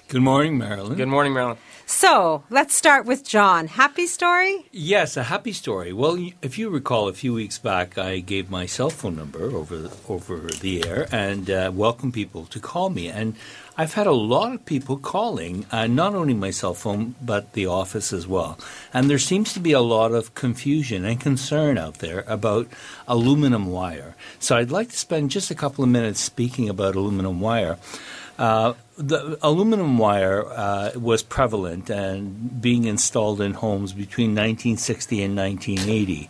Good 0.07 0.21
morning, 0.21 0.57
Marilyn. 0.57 0.97
Good 0.97 1.07
morning, 1.07 1.33
Marilyn. 1.33 1.57
So 1.85 2.43
let's 2.49 2.75
start 2.75 3.05
with 3.05 3.27
John. 3.27 3.67
Happy 3.67 4.05
story? 4.05 4.65
Yes, 4.71 5.17
a 5.17 5.23
happy 5.23 5.53
story. 5.53 5.91
Well, 5.91 6.17
if 6.41 6.57
you 6.59 6.69
recall, 6.69 7.07
a 7.07 7.13
few 7.13 7.33
weeks 7.33 7.57
back, 7.57 7.97
I 7.97 8.19
gave 8.19 8.49
my 8.49 8.67
cell 8.67 8.91
phone 8.91 9.15
number 9.15 9.45
over 9.51 9.77
the, 9.77 9.91
over 10.07 10.37
the 10.37 10.87
air 10.87 11.07
and 11.11 11.49
uh, 11.49 11.71
welcomed 11.73 12.13
people 12.13 12.45
to 12.45 12.59
call 12.59 12.89
me. 12.89 13.07
And 13.07 13.35
I've 13.79 13.93
had 13.93 14.07
a 14.07 14.11
lot 14.11 14.51
of 14.51 14.65
people 14.65 14.97
calling, 14.97 15.65
uh, 15.71 15.87
not 15.87 16.13
only 16.13 16.33
my 16.33 16.51
cell 16.51 16.73
phone, 16.73 17.15
but 17.21 17.53
the 17.53 17.67
office 17.67 18.11
as 18.11 18.27
well. 18.27 18.59
And 18.93 19.09
there 19.09 19.17
seems 19.17 19.53
to 19.53 19.61
be 19.61 19.71
a 19.71 19.79
lot 19.79 20.11
of 20.11 20.35
confusion 20.35 21.05
and 21.05 21.17
concern 21.17 21.77
out 21.77 21.99
there 21.99 22.25
about 22.27 22.67
aluminum 23.07 23.67
wire. 23.67 24.17
So 24.37 24.57
I'd 24.57 24.69
like 24.69 24.89
to 24.89 24.97
spend 24.97 25.31
just 25.31 25.49
a 25.49 25.55
couple 25.55 25.85
of 25.85 25.89
minutes 25.89 26.19
speaking 26.19 26.67
about 26.67 26.95
aluminum 26.95 27.39
wire. 27.39 27.77
Uh, 28.37 28.73
the 28.97 29.39
aluminum 29.41 29.97
wire 29.97 30.45
uh, 30.45 30.91
was 30.95 31.23
prevalent 31.23 31.89
and 31.89 32.61
being 32.61 32.83
installed 32.83 33.39
in 33.39 33.53
homes 33.53 33.93
between 33.93 34.31
1960 34.31 35.23
and 35.23 35.37
1980. 35.37 36.27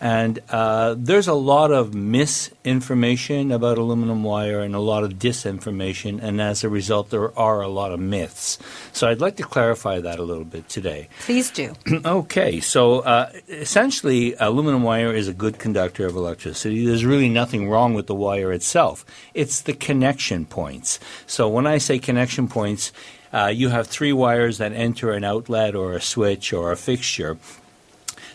And 0.00 0.40
uh, 0.50 0.94
there's 0.98 1.28
a 1.28 1.34
lot 1.34 1.72
of 1.72 1.94
misinformation 1.94 3.50
about 3.50 3.78
aluminum 3.78 4.22
wire 4.22 4.60
and 4.60 4.74
a 4.74 4.78
lot 4.78 5.04
of 5.04 5.14
disinformation, 5.14 6.22
and 6.22 6.40
as 6.40 6.64
a 6.64 6.68
result, 6.68 7.10
there 7.10 7.36
are 7.38 7.62
a 7.62 7.68
lot 7.68 7.92
of 7.92 8.00
myths. 8.00 8.58
So 8.92 9.08
I'd 9.08 9.20
like 9.20 9.36
to 9.36 9.42
clarify 9.42 10.00
that 10.00 10.18
a 10.18 10.22
little 10.22 10.44
bit 10.44 10.68
today. 10.68 11.08
Please 11.20 11.50
do. 11.50 11.74
okay, 12.04 12.60
so 12.60 13.00
uh, 13.00 13.32
essentially, 13.48 14.34
aluminum 14.34 14.82
wire 14.82 15.14
is 15.14 15.28
a 15.28 15.34
good 15.34 15.58
conductor 15.58 16.06
of 16.06 16.14
electricity. 16.14 16.84
There's 16.84 17.04
really 17.04 17.28
nothing 17.28 17.68
wrong 17.68 17.94
with 17.94 18.06
the 18.06 18.14
wire 18.14 18.52
itself, 18.52 19.04
it's 19.32 19.62
the 19.62 19.72
connection 19.72 20.44
points. 20.44 21.00
So 21.26 21.48
when 21.48 21.66
I 21.66 21.78
say 21.78 21.98
connection 21.98 22.48
points, 22.48 22.92
uh, 23.32 23.46
you 23.46 23.68
have 23.68 23.86
three 23.86 24.12
wires 24.12 24.58
that 24.58 24.72
enter 24.72 25.12
an 25.12 25.24
outlet 25.24 25.74
or 25.74 25.92
a 25.92 26.00
switch 26.00 26.52
or 26.52 26.72
a 26.72 26.76
fixture. 26.76 27.38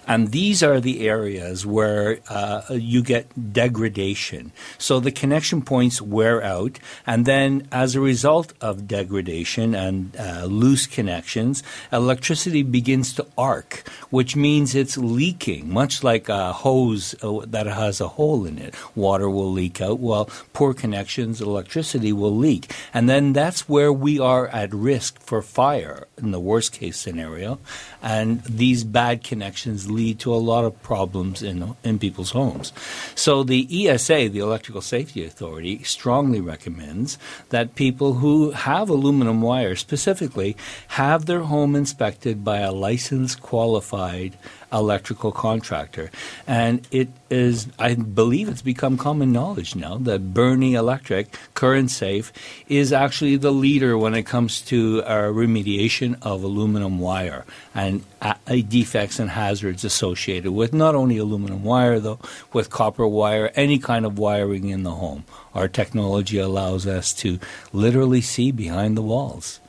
And 0.07 0.31
these 0.31 0.63
are 0.63 0.79
the 0.79 1.07
areas 1.07 1.65
where 1.65 2.19
uh, 2.27 2.63
you 2.71 3.01
get 3.03 3.53
degradation. 3.53 4.51
So 4.77 4.99
the 4.99 5.11
connection 5.11 5.61
points 5.61 6.01
wear 6.01 6.43
out, 6.43 6.79
and 7.05 7.25
then 7.25 7.67
as 7.71 7.95
a 7.95 8.01
result 8.01 8.53
of 8.61 8.87
degradation 8.87 9.75
and 9.75 10.15
uh, 10.17 10.45
loose 10.45 10.87
connections, 10.87 11.63
electricity 11.91 12.63
begins 12.63 13.13
to 13.13 13.27
arc, 13.37 13.87
which 14.09 14.35
means 14.35 14.75
it's 14.75 14.97
leaking, 14.97 15.71
much 15.71 16.03
like 16.03 16.29
a 16.29 16.51
hose 16.51 17.15
uh, 17.23 17.45
that 17.45 17.67
has 17.67 18.01
a 18.01 18.07
hole 18.09 18.45
in 18.45 18.57
it. 18.57 18.75
Water 18.95 19.29
will 19.29 19.51
leak 19.51 19.81
out. 19.81 19.99
Well, 19.99 20.29
poor 20.53 20.73
connections, 20.73 21.41
electricity 21.41 22.11
will 22.11 22.35
leak. 22.35 22.73
And 22.93 23.07
then 23.07 23.33
that's 23.33 23.69
where 23.69 23.93
we 23.93 24.19
are 24.19 24.47
at 24.47 24.73
risk 24.73 25.19
for 25.21 25.41
fire 25.41 26.07
in 26.17 26.31
the 26.31 26.39
worst 26.39 26.73
case 26.73 26.97
scenario. 26.97 27.59
And 28.01 28.43
these 28.43 28.83
bad 28.83 29.23
connections 29.23 29.89
lead 29.89 30.19
to 30.19 30.33
a 30.33 30.35
lot 30.35 30.65
of 30.65 30.81
problems 30.81 31.41
in, 31.41 31.75
in 31.83 31.99
people's 31.99 32.31
homes. 32.31 32.73
So 33.15 33.43
the 33.43 33.87
ESA, 33.87 34.29
the 34.29 34.39
Electrical 34.39 34.81
Safety 34.81 35.23
Authority, 35.25 35.83
strongly 35.83 36.41
recommends 36.41 37.17
that 37.49 37.75
people 37.75 38.15
who 38.15 38.51
have 38.51 38.89
aluminum 38.89 39.41
wire 39.41 39.75
specifically 39.75 40.57
have 40.89 41.25
their 41.25 41.41
home 41.41 41.75
inspected 41.75 42.43
by 42.43 42.59
a 42.59 42.71
licensed, 42.71 43.41
qualified 43.41 44.37
electrical 44.71 45.31
contractor. 45.31 46.11
And 46.47 46.87
it 46.91 47.09
is, 47.29 47.67
I 47.79 47.95
believe 47.95 48.49
it's 48.49 48.61
become 48.61 48.97
common 48.97 49.31
knowledge 49.31 49.75
now 49.75 49.97
that 49.97 50.33
Bernie 50.33 50.73
Electric, 50.73 51.37
current 51.53 51.91
safe, 51.91 52.33
is 52.67 52.91
actually 52.91 53.37
the 53.37 53.51
leader 53.51 53.97
when 53.97 54.13
it 54.13 54.23
comes 54.23 54.61
to 54.61 55.03
uh, 55.03 55.23
remediation 55.23 56.17
of 56.21 56.43
aluminum 56.43 56.99
wire 56.99 57.45
and 57.73 58.03
uh, 58.21 58.33
defects 58.67 59.19
and 59.19 59.29
hazards 59.29 59.83
associated 59.85 60.51
with 60.51 60.73
not 60.73 60.95
only 60.95 61.17
aluminum 61.17 61.63
wire, 61.63 61.99
though, 61.99 62.19
with 62.51 62.69
copper 62.69 63.07
wire, 63.07 63.51
any 63.55 63.79
kind 63.79 64.05
of 64.05 64.19
wiring 64.19 64.69
in 64.69 64.83
the 64.83 64.91
home. 64.91 65.23
Our 65.55 65.67
technology 65.67 66.37
allows 66.37 66.85
us 66.85 67.13
to 67.15 67.39
literally 67.71 68.21
see 68.21 68.51
behind 68.51 68.97
the 68.97 69.01
walls. 69.01 69.60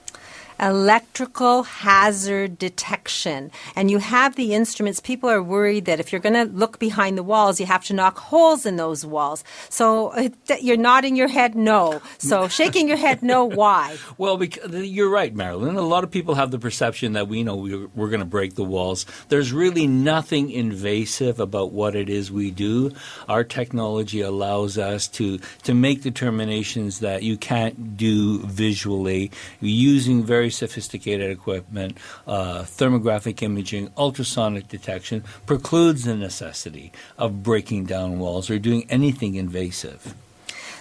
Electrical 0.61 1.62
hazard 1.64 2.59
detection. 2.59 3.50
And 3.76 3.90
you 3.90 3.98
have 3.98 4.36
the 4.36 4.55
instruments. 4.55 5.00
People 5.00 5.30
are 5.30 5.42
worried 5.42 5.84
that 5.86 6.00
if 6.00 6.12
you're 6.12 6.20
going 6.20 6.34
to 6.34 6.53
look 6.53 6.78
behind 6.78 7.18
the 7.18 7.22
walls, 7.22 7.61
you 7.61 7.66
have 7.66 7.84
to 7.84 7.94
knock 7.94 8.18
holes 8.18 8.66
in 8.66 8.76
those 8.76 9.05
walls. 9.05 9.44
So 9.68 10.09
uh, 10.09 10.28
you're 10.61 10.76
nodding 10.76 11.16
your 11.16 11.28
head 11.28 11.55
no. 11.55 12.00
So 12.18 12.48
shaking 12.59 12.88
your 12.88 12.96
head 12.96 13.22
no, 13.22 13.44
why? 13.44 13.96
Well, 14.18 14.36
because, 14.36 14.72
you're 14.86 15.11
right, 15.11 15.34
Marilyn. 15.34 15.76
A 15.76 15.82
lot 15.82 16.05
of 16.05 16.11
people 16.11 16.34
have 16.34 16.50
the 16.50 16.59
perception 16.59 17.12
that 17.14 17.28
we 17.28 17.42
know 17.42 17.57
we're, 17.57 17.88
we're 17.94 18.09
going 18.09 18.20
to 18.20 18.26
break 18.26 18.55
the 18.55 18.64
walls. 18.64 19.07
There's 19.28 19.53
really 19.53 19.86
nothing 19.86 20.50
invasive 20.50 21.40
about 21.40 21.72
what 21.72 21.96
it 21.96 22.09
is 22.09 22.30
we 22.30 22.50
do. 22.50 22.92
Our 23.28 23.44
technology 23.44 24.20
allows 24.20 24.78
us 24.78 25.09
to, 25.09 25.38
to 25.64 25.74
make 25.74 26.03
determinations 26.03 27.00
that 27.00 27.22
you 27.22 27.36
can't 27.36 27.96
do 27.96 28.40
visually 28.40 29.30
using 29.61 30.24
very 30.24 30.41
sophisticated 30.51 31.30
equipment, 31.30 31.99
uh, 32.26 32.62
thermographic 32.62 33.43
imaging, 33.43 33.90
ultrasonic 33.97 34.68
detection 34.68 35.24
precludes 35.47 36.05
the 36.05 36.16
necessity 36.16 36.93
of 37.18 37.43
breaking 37.43 37.86
down 37.86 38.18
walls 38.18 38.51
or 38.51 38.59
doing 38.59 38.86
anything 38.90 39.34
invasive. 39.34 40.14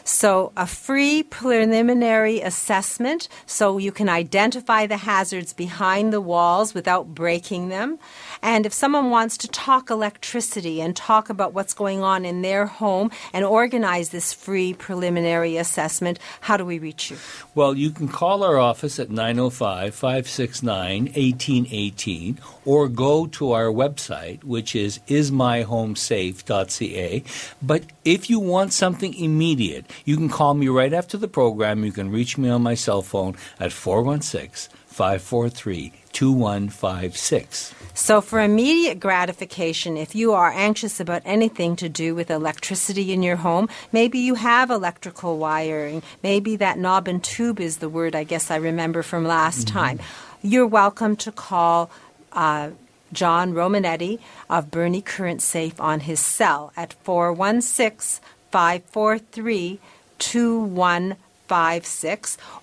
So, 0.03 0.51
a 0.57 0.65
free 0.65 1.23
preliminary 1.23 2.41
assessment 2.41 3.27
so 3.45 3.77
you 3.77 3.91
can 3.91 4.09
identify 4.09 4.87
the 4.87 4.97
hazards 4.97 5.53
behind 5.53 6.11
the 6.11 6.21
walls 6.21 6.73
without 6.73 7.13
breaking 7.13 7.69
them. 7.69 7.99
And 8.41 8.65
if 8.65 8.73
someone 8.73 9.09
wants 9.09 9.37
to 9.37 9.47
talk 9.47 9.89
electricity 9.89 10.81
and 10.81 10.93
talk 10.95 11.29
about 11.29 11.53
what's 11.53 11.73
going 11.73 12.01
on 12.01 12.25
in 12.25 12.41
their 12.41 12.65
home 12.65 13.11
and 13.33 13.45
organize 13.45 14.09
this 14.09 14.33
free 14.33 14.73
preliminary 14.73 15.55
assessment, 15.57 16.19
how 16.41 16.57
do 16.57 16.65
we 16.65 16.79
reach 16.79 17.11
you? 17.11 17.17
Well, 17.53 17.75
you 17.75 17.91
can 17.91 18.07
call 18.07 18.43
our 18.43 18.57
office 18.57 18.97
at 18.99 19.11
905 19.11 19.93
569 19.93 21.03
1818 21.05 22.39
or 22.65 22.87
go 22.87 23.27
to 23.27 23.51
our 23.51 23.67
website, 23.67 24.43
which 24.43 24.75
is 24.75 24.97
ismyhomesafe.ca. 25.07 27.23
But 27.61 27.83
if 28.03 28.27
you 28.29 28.39
want 28.39 28.73
something 28.73 29.13
immediate, 29.13 29.85
you 30.05 30.17
can 30.17 30.29
call 30.29 30.55
me 30.55 30.67
right 30.67 30.93
after 30.93 31.17
the 31.17 31.27
program. 31.27 31.85
You 31.85 31.91
can 31.91 32.11
reach 32.11 32.37
me 32.37 32.49
on 32.49 32.61
my 32.63 32.75
cell 32.75 33.01
phone 33.01 33.35
at 33.59 33.71
416 33.71 34.77
543 34.91 35.93
2156. 36.11 37.73
So, 37.93 38.21
for 38.21 38.41
immediate 38.41 38.99
gratification, 38.99 39.95
if 39.97 40.13
you 40.15 40.33
are 40.33 40.51
anxious 40.51 40.99
about 40.99 41.21
anything 41.25 41.75
to 41.77 41.89
do 41.89 42.13
with 42.13 42.29
electricity 42.29 43.13
in 43.13 43.23
your 43.23 43.37
home, 43.37 43.69
maybe 43.91 44.19
you 44.19 44.35
have 44.35 44.69
electrical 44.69 45.37
wiring, 45.37 46.03
maybe 46.23 46.57
that 46.57 46.77
knob 46.77 47.07
and 47.07 47.23
tube 47.23 47.59
is 47.59 47.77
the 47.77 47.89
word 47.89 48.15
I 48.15 48.23
guess 48.25 48.51
I 48.51 48.57
remember 48.57 49.01
from 49.01 49.25
last 49.25 49.67
mm-hmm. 49.67 49.77
time, 49.77 49.99
you're 50.41 50.67
welcome 50.67 51.15
to 51.17 51.31
call. 51.31 51.89
Uh, 52.31 52.71
John 53.13 53.51
Romanetti 53.51 54.19
of 54.49 54.71
Bernie 54.71 55.01
Current 55.01 55.41
Safe 55.41 55.77
on 55.81 55.99
his 55.99 56.21
cell 56.21 56.71
at 56.77 56.93
416 57.03 58.23
543 58.51 59.79
2156 60.17 61.30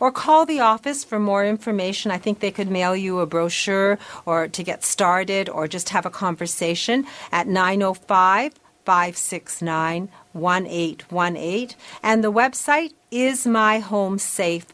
or 0.01 0.11
call 0.11 0.47
the 0.47 0.61
office 0.61 1.05
for 1.05 1.19
more 1.19 1.45
information. 1.45 2.11
I 2.11 2.19
think 2.19 2.41
they 2.41 2.51
could 2.51 2.71
mail 2.71 2.97
you 2.97 3.21
a 3.21 3.27
brochure 3.27 3.99
or 4.27 4.49
to 4.49 4.63
get 4.63 4.85
started 4.85 5.49
or 5.49 5.69
just 5.69 5.91
have 5.91 6.07
a 6.07 6.11
conversation 6.11 7.07
at 7.31 7.47
905 7.47 8.55
569 8.85 10.09
1818. 10.33 11.77
And 12.03 12.25
the 12.25 12.33
website 12.33 12.95
is 13.11 13.47
My 13.47 13.81
Home 13.81 14.19
Safe 14.19 14.67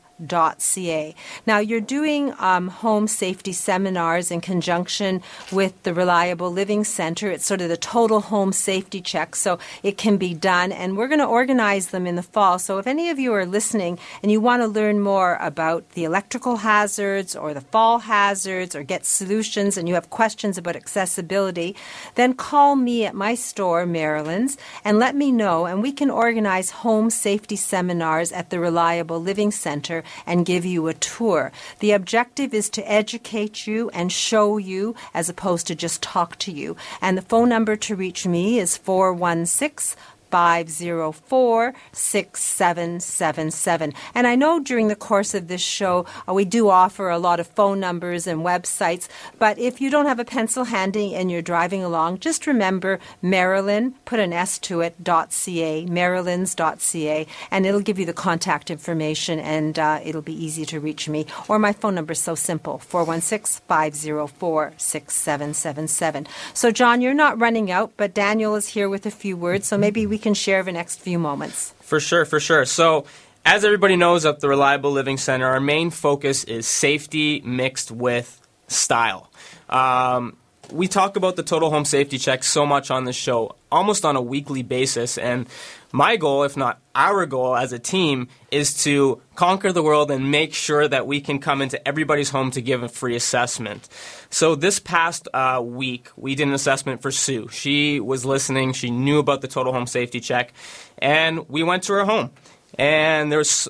ca. 0.58 1.14
Now, 1.46 1.58
you're 1.58 1.80
doing 1.80 2.34
um, 2.38 2.68
home 2.68 3.08
safety 3.08 3.52
seminars 3.52 4.30
in 4.30 4.40
conjunction 4.40 5.22
with 5.50 5.82
the 5.82 5.94
Reliable 5.94 6.50
Living 6.50 6.84
Center. 6.84 7.30
It's 7.30 7.46
sort 7.46 7.60
of 7.60 7.68
the 7.68 7.76
total 7.76 8.20
home 8.20 8.52
safety 8.52 9.00
check, 9.00 9.36
so 9.36 9.58
it 9.82 9.98
can 9.98 10.16
be 10.16 10.34
done. 10.34 10.72
And 10.72 10.96
we're 10.96 11.08
going 11.08 11.20
to 11.20 11.26
organize 11.26 11.88
them 11.88 12.06
in 12.06 12.14
the 12.14 12.22
fall. 12.22 12.58
So, 12.58 12.78
if 12.78 12.86
any 12.86 13.10
of 13.10 13.18
you 13.18 13.32
are 13.34 13.46
listening 13.46 13.98
and 14.22 14.30
you 14.30 14.40
want 14.40 14.62
to 14.62 14.68
learn 14.68 15.00
more 15.00 15.36
about 15.40 15.90
the 15.90 16.04
electrical 16.04 16.56
hazards 16.58 17.34
or 17.34 17.52
the 17.52 17.60
fall 17.60 18.00
hazards 18.00 18.76
or 18.76 18.82
get 18.82 19.04
solutions 19.04 19.76
and 19.76 19.88
you 19.88 19.94
have 19.94 20.10
questions 20.10 20.56
about 20.56 20.76
accessibility, 20.76 21.74
then 22.14 22.34
call 22.34 22.76
me 22.76 23.04
at 23.04 23.14
my 23.14 23.34
store, 23.34 23.86
Marilyn's, 23.86 24.56
and 24.84 24.98
let 24.98 25.16
me 25.16 25.32
know, 25.32 25.66
and 25.66 25.82
we 25.82 25.92
can 25.92 26.10
organize 26.10 26.70
home 26.70 27.10
safety 27.10 27.56
seminars 27.56 28.30
at 28.32 28.50
the 28.50 28.60
Reliable 28.60 29.20
Living 29.20 29.50
Center 29.50 30.03
and 30.26 30.46
give 30.46 30.64
you 30.64 30.88
a 30.88 30.94
tour. 30.94 31.52
The 31.80 31.92
objective 31.92 32.54
is 32.54 32.68
to 32.70 32.90
educate 32.90 33.66
you 33.66 33.90
and 33.90 34.10
show 34.10 34.58
you 34.58 34.94
as 35.12 35.28
opposed 35.28 35.66
to 35.68 35.74
just 35.74 36.02
talk 36.02 36.36
to 36.38 36.52
you. 36.52 36.76
And 37.00 37.16
the 37.16 37.22
phone 37.22 37.48
number 37.48 37.76
to 37.76 37.96
reach 37.96 38.26
me 38.26 38.58
is 38.58 38.76
416 38.76 39.96
504 40.34 41.72
6777. 41.92 43.94
And 44.16 44.26
I 44.26 44.34
know 44.34 44.58
during 44.58 44.88
the 44.88 44.96
course 44.96 45.32
of 45.32 45.46
this 45.46 45.60
show, 45.60 46.06
uh, 46.28 46.34
we 46.34 46.44
do 46.44 46.70
offer 46.70 47.08
a 47.08 47.20
lot 47.20 47.38
of 47.38 47.46
phone 47.46 47.78
numbers 47.78 48.26
and 48.26 48.40
websites, 48.40 49.06
but 49.38 49.60
if 49.60 49.80
you 49.80 49.90
don't 49.90 50.06
have 50.06 50.18
a 50.18 50.24
pencil 50.24 50.64
handy 50.64 51.14
and 51.14 51.30
you're 51.30 51.40
driving 51.40 51.84
along, 51.84 52.18
just 52.18 52.48
remember 52.48 52.98
Marilyn, 53.22 53.94
put 54.06 54.18
an 54.18 54.32
S 54.32 54.58
to 54.58 54.80
it, 54.80 54.96
.ca, 55.04 55.86
marilyns.ca, 55.86 57.26
and 57.52 57.64
it'll 57.64 57.80
give 57.80 58.00
you 58.00 58.06
the 58.06 58.12
contact 58.12 58.72
information 58.72 59.38
and 59.38 59.78
uh, 59.78 60.00
it'll 60.02 60.20
be 60.20 60.44
easy 60.44 60.66
to 60.66 60.80
reach 60.80 61.08
me. 61.08 61.26
Or 61.46 61.60
my 61.60 61.72
phone 61.72 61.94
number 61.94 62.10
is 62.10 62.18
so 62.18 62.34
simple 62.34 62.78
416 62.78 63.62
504 63.68 64.72
6777. 64.78 66.26
So, 66.54 66.72
John, 66.72 67.00
you're 67.00 67.14
not 67.14 67.40
running 67.40 67.70
out, 67.70 67.92
but 67.96 68.14
Daniel 68.14 68.56
is 68.56 68.66
here 68.66 68.88
with 68.88 69.06
a 69.06 69.12
few 69.12 69.36
words, 69.36 69.68
so 69.68 69.78
maybe 69.78 70.08
we 70.08 70.23
can 70.24 70.34
share 70.34 70.62
the 70.62 70.72
next 70.72 70.98
few 71.00 71.18
moments. 71.18 71.74
For 71.82 72.00
sure, 72.00 72.24
for 72.24 72.40
sure. 72.40 72.64
So, 72.64 73.04
as 73.44 73.62
everybody 73.62 73.94
knows 73.94 74.24
at 74.24 74.40
the 74.40 74.48
Reliable 74.48 74.90
Living 74.90 75.18
Center, 75.18 75.46
our 75.46 75.60
main 75.60 75.90
focus 75.90 76.44
is 76.44 76.66
safety 76.66 77.42
mixed 77.44 77.90
with 77.92 78.40
style. 78.66 79.30
Um, 79.68 80.38
we 80.72 80.88
talk 80.88 81.16
about 81.16 81.36
the 81.36 81.42
total 81.42 81.70
home 81.70 81.84
safety 81.84 82.18
check 82.18 82.44
so 82.44 82.66
much 82.66 82.90
on 82.90 83.04
this 83.04 83.16
show, 83.16 83.56
almost 83.70 84.04
on 84.04 84.16
a 84.16 84.22
weekly 84.22 84.62
basis. 84.62 85.18
And 85.18 85.46
my 85.92 86.16
goal, 86.16 86.42
if 86.42 86.56
not 86.56 86.80
our 86.94 87.26
goal 87.26 87.56
as 87.56 87.72
a 87.72 87.78
team, 87.78 88.28
is 88.50 88.82
to 88.84 89.20
conquer 89.36 89.72
the 89.72 89.82
world 89.82 90.10
and 90.10 90.30
make 90.30 90.54
sure 90.54 90.88
that 90.88 91.06
we 91.06 91.20
can 91.20 91.38
come 91.38 91.62
into 91.62 91.86
everybody's 91.86 92.30
home 92.30 92.50
to 92.52 92.60
give 92.60 92.82
a 92.82 92.88
free 92.88 93.14
assessment. 93.14 93.88
So 94.30 94.54
this 94.54 94.78
past 94.80 95.28
uh, 95.32 95.60
week, 95.64 96.08
we 96.16 96.34
did 96.34 96.48
an 96.48 96.54
assessment 96.54 97.02
for 97.02 97.10
Sue. 97.10 97.48
She 97.48 98.00
was 98.00 98.24
listening. 98.24 98.72
She 98.72 98.90
knew 98.90 99.18
about 99.18 99.40
the 99.40 99.48
total 99.48 99.72
home 99.72 99.86
safety 99.86 100.20
check, 100.20 100.52
and 100.98 101.48
we 101.48 101.62
went 101.62 101.84
to 101.84 101.92
her 101.92 102.04
home. 102.04 102.30
And 102.76 103.30
there 103.30 103.38
was 103.38 103.68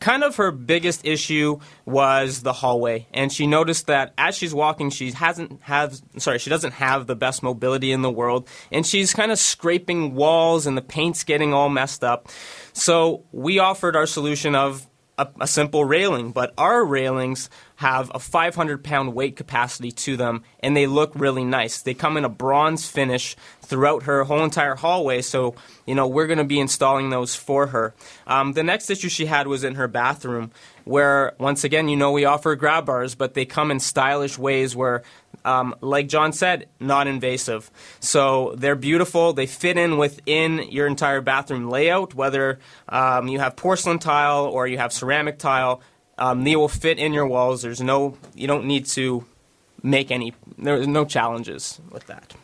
kind 0.00 0.24
of 0.24 0.36
her 0.36 0.50
biggest 0.50 1.04
issue 1.04 1.58
was 1.84 2.42
the 2.42 2.52
hallway. 2.52 3.06
And 3.12 3.32
she 3.32 3.46
noticed 3.46 3.86
that 3.86 4.12
as 4.18 4.36
she's 4.36 4.54
walking 4.54 4.90
she 4.90 5.10
hasn't 5.12 5.62
have 5.62 6.00
sorry 6.18 6.38
she 6.38 6.50
doesn't 6.50 6.72
have 6.72 7.06
the 7.06 7.16
best 7.16 7.42
mobility 7.42 7.92
in 7.92 8.02
the 8.02 8.10
world. 8.10 8.48
And 8.70 8.86
she's 8.86 9.12
kind 9.12 9.32
of 9.32 9.38
scraping 9.38 10.14
walls 10.14 10.66
and 10.66 10.76
the 10.76 10.82
paint's 10.82 11.24
getting 11.24 11.52
all 11.52 11.68
messed 11.68 12.04
up. 12.04 12.28
So 12.72 13.24
we 13.32 13.58
offered 13.58 13.96
our 13.96 14.06
solution 14.06 14.54
of 14.54 14.86
a, 15.18 15.28
a 15.40 15.46
simple 15.46 15.84
railing. 15.84 16.32
But 16.32 16.52
our 16.58 16.84
railings 16.84 17.50
have 17.76 18.10
a 18.14 18.18
500 18.18 18.82
pound 18.82 19.14
weight 19.14 19.36
capacity 19.36 19.90
to 19.92 20.16
them 20.16 20.42
and 20.60 20.76
they 20.76 20.86
look 20.86 21.12
really 21.14 21.44
nice 21.44 21.82
they 21.82 21.94
come 21.94 22.16
in 22.16 22.24
a 22.24 22.28
bronze 22.28 22.88
finish 22.88 23.36
throughout 23.66 24.04
her 24.04 24.24
whole 24.24 24.44
entire 24.44 24.76
hallway. 24.76 25.20
So, 25.20 25.54
you 25.86 25.94
know, 25.94 26.06
we're 26.06 26.26
going 26.26 26.38
to 26.38 26.44
be 26.44 26.60
installing 26.60 27.10
those 27.10 27.34
for 27.34 27.68
her. 27.68 27.94
Um, 28.26 28.52
the 28.52 28.62
next 28.62 28.90
issue 28.90 29.08
she 29.08 29.26
had 29.26 29.46
was 29.46 29.64
in 29.64 29.74
her 29.74 29.88
bathroom, 29.88 30.52
where 30.84 31.34
once 31.38 31.64
again, 31.64 31.88
you 31.88 31.96
know, 31.96 32.12
we 32.12 32.24
offer 32.24 32.54
grab 32.54 32.86
bars, 32.86 33.14
but 33.14 33.34
they 33.34 33.44
come 33.44 33.70
in 33.70 33.80
stylish 33.80 34.38
ways 34.38 34.76
where, 34.76 35.02
um, 35.44 35.74
like 35.80 36.08
John 36.08 36.32
said, 36.32 36.68
not 36.78 37.06
invasive. 37.06 37.70
So 38.00 38.54
they're 38.56 38.76
beautiful. 38.76 39.32
They 39.32 39.46
fit 39.46 39.76
in 39.76 39.98
within 39.98 40.70
your 40.70 40.86
entire 40.86 41.20
bathroom 41.20 41.68
layout, 41.68 42.14
whether 42.14 42.60
um, 42.88 43.28
you 43.28 43.40
have 43.40 43.56
porcelain 43.56 43.98
tile 43.98 44.44
or 44.44 44.66
you 44.66 44.78
have 44.78 44.92
ceramic 44.92 45.38
tile. 45.38 45.82
Um, 46.18 46.44
they 46.44 46.56
will 46.56 46.68
fit 46.68 46.98
in 46.98 47.12
your 47.12 47.26
walls. 47.26 47.62
There's 47.62 47.82
no, 47.82 48.16
you 48.34 48.46
don't 48.46 48.64
need 48.64 48.86
to 48.86 49.24
make 49.82 50.10
any, 50.10 50.32
there's 50.56 50.86
no 50.86 51.04
challenges 51.04 51.80
with 51.90 52.06
that. 52.06 52.34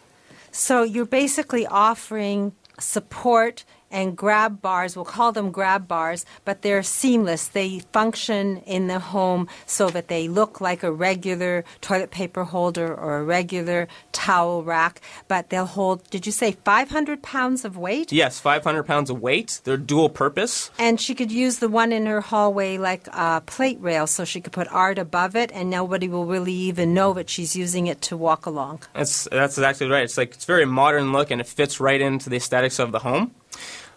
So 0.51 0.83
you're 0.83 1.07
basically 1.07 1.67
offering 1.67 2.53
support 2.79 3.65
and 3.93 4.17
grab 4.17 4.61
bars, 4.63 4.97
we'll 4.97 5.05
call 5.05 5.31
them 5.31 5.53
grab 5.53 5.87
bars, 5.87 6.25
but 6.45 6.63
they're 6.63 6.83
seamless. 6.83 7.47
They 7.49 7.81
function 7.93 8.59
in 8.67 8.89
the 8.89 8.99
home 8.99 9.49
so 9.67 9.91
that 9.91 10.09
they 10.09 10.27
look 10.27 10.61
like 10.61 10.83
a 10.83 10.91
regular 10.91 11.65
toilet 11.81 12.11
paper 12.11 12.45
holder 12.45 12.93
or 12.93 13.19
a 13.19 13.25
regular 13.25 13.87
towel 14.11 14.65
rack, 14.65 15.01
but 15.29 15.51
they'll 15.51 15.67
hold, 15.67 16.09
did 16.11 16.27
you 16.27 16.33
say 16.33 16.53
500 16.65 17.23
pounds 17.23 17.65
of 17.65 17.77
weight? 17.77 18.11
Yes, 18.11 18.41
500 18.41 18.83
pounds 18.85 19.11
of 19.11 19.21
weight. 19.21 19.61
They're 19.65 19.77
dual 19.77 20.09
purpose. 20.09 20.71
And 20.79 21.01
she 21.01 21.15
could 21.15 21.31
use 21.31 21.59
the 21.59 21.69
one 21.69 21.93
in 21.93 22.07
her 22.07 22.21
hallway 22.21 22.79
like 22.79 23.07
a 23.09 23.43
plate 23.45 23.79
rail 23.81 24.07
so 24.07 24.25
she 24.25 24.41
could 24.41 24.53
put 24.53 24.69
art 24.69 24.99
above 24.99 25.37
it 25.37 25.53
and 25.53 25.69
nobody 25.69 26.09
will 26.09 26.27
really 26.27 26.53
even 26.53 26.95
know 26.95 27.13
that 27.13 27.29
she's 27.29 27.55
using 27.55 27.87
it 27.87 28.01
to 28.03 28.17
walk 28.17 28.47
along. 28.47 28.81
That's, 28.95 29.29
that's 29.31 29.59
exactly 29.59 29.89
right. 29.89 30.05
It's 30.05 30.17
like, 30.17 30.35
it's 30.35 30.47
very 30.47 30.65
modern 30.65 31.13
look 31.13 31.31
and 31.31 31.41
it 31.41 31.47
fits 31.47 31.81
right 31.81 32.01
into 32.01 32.31
the 32.31 32.37
aesthetics 32.37 32.79
of 32.79 32.93
the 32.93 33.01
home. 33.01 33.35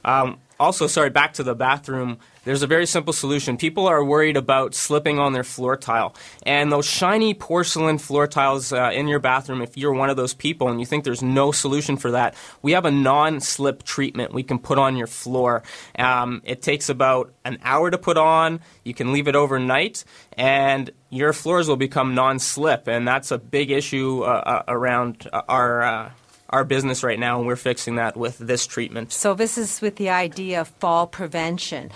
Um, 0.06 0.38
also, 0.58 0.88
sorry, 0.88 1.10
back 1.10 1.34
to 1.34 1.44
the 1.44 1.54
bathroom. 1.54 2.18
There's 2.46 2.62
a 2.62 2.68
very 2.68 2.86
simple 2.86 3.12
solution. 3.12 3.58
People 3.58 3.88
are 3.88 4.04
worried 4.04 4.38
about 4.38 4.74
slipping 4.74 5.20
on 5.20 5.34
their 5.34 5.44
floor 5.44 5.76
tile. 5.76 6.16
And 6.46 6.72
those 6.72 6.86
shiny 6.86 7.34
porcelain 7.34 7.98
floor 7.98 8.28
tiles 8.28 8.72
uh, 8.72 8.92
in 8.94 9.08
your 9.08 9.20
bathroom, 9.20 9.62
if 9.62 9.76
you're 9.76 9.94
one 9.94 10.10
of 10.10 10.16
those 10.16 10.34
people 10.34 10.70
and 10.70 10.80
you 10.80 10.86
think 10.86 11.04
there's 11.04 11.24
no 11.24 11.52
solution 11.52 11.98
for 11.98 12.12
that, 12.12 12.36
we 12.62 12.72
have 12.72 12.86
a 12.86 12.92
non 12.92 13.42
slip 13.42 13.84
treatment 13.84 14.34
we 14.34 14.44
can 14.44 14.60
put 14.60 14.78
on 14.78 14.96
your 14.96 15.08
floor. 15.08 15.64
Um, 15.98 16.42
it 16.46 16.62
takes 16.62 16.88
about 16.88 17.34
an 17.44 17.58
hour 17.64 17.92
to 17.92 17.98
put 17.98 18.16
on. 18.16 18.62
You 18.86 18.94
can 18.94 19.12
leave 19.12 19.28
it 19.28 19.36
overnight, 19.36 20.06
and 20.34 20.90
your 21.10 21.34
floors 21.34 21.68
will 21.68 21.78
become 21.78 22.16
non 22.16 22.40
slip. 22.40 22.88
And 22.88 23.06
that's 23.06 23.32
a 23.32 23.40
big 23.40 23.72
issue 23.72 24.22
uh, 24.22 24.28
uh, 24.28 24.64
around 24.70 25.28
our 25.34 25.82
uh, 25.82 26.12
our 26.50 26.64
business 26.64 27.04
right 27.04 27.20
now, 27.20 27.38
and 27.38 27.48
we're 27.48 27.56
fixing 27.56 27.96
that 27.96 28.16
with 28.16 28.38
this 28.38 28.68
treatment. 28.68 29.12
So, 29.12 29.34
this 29.34 29.58
is 29.58 29.82
with 29.82 29.96
the 29.96 30.10
idea 30.10 30.62
of 30.62 30.68
fall 30.68 31.08
prevention. 31.08 31.92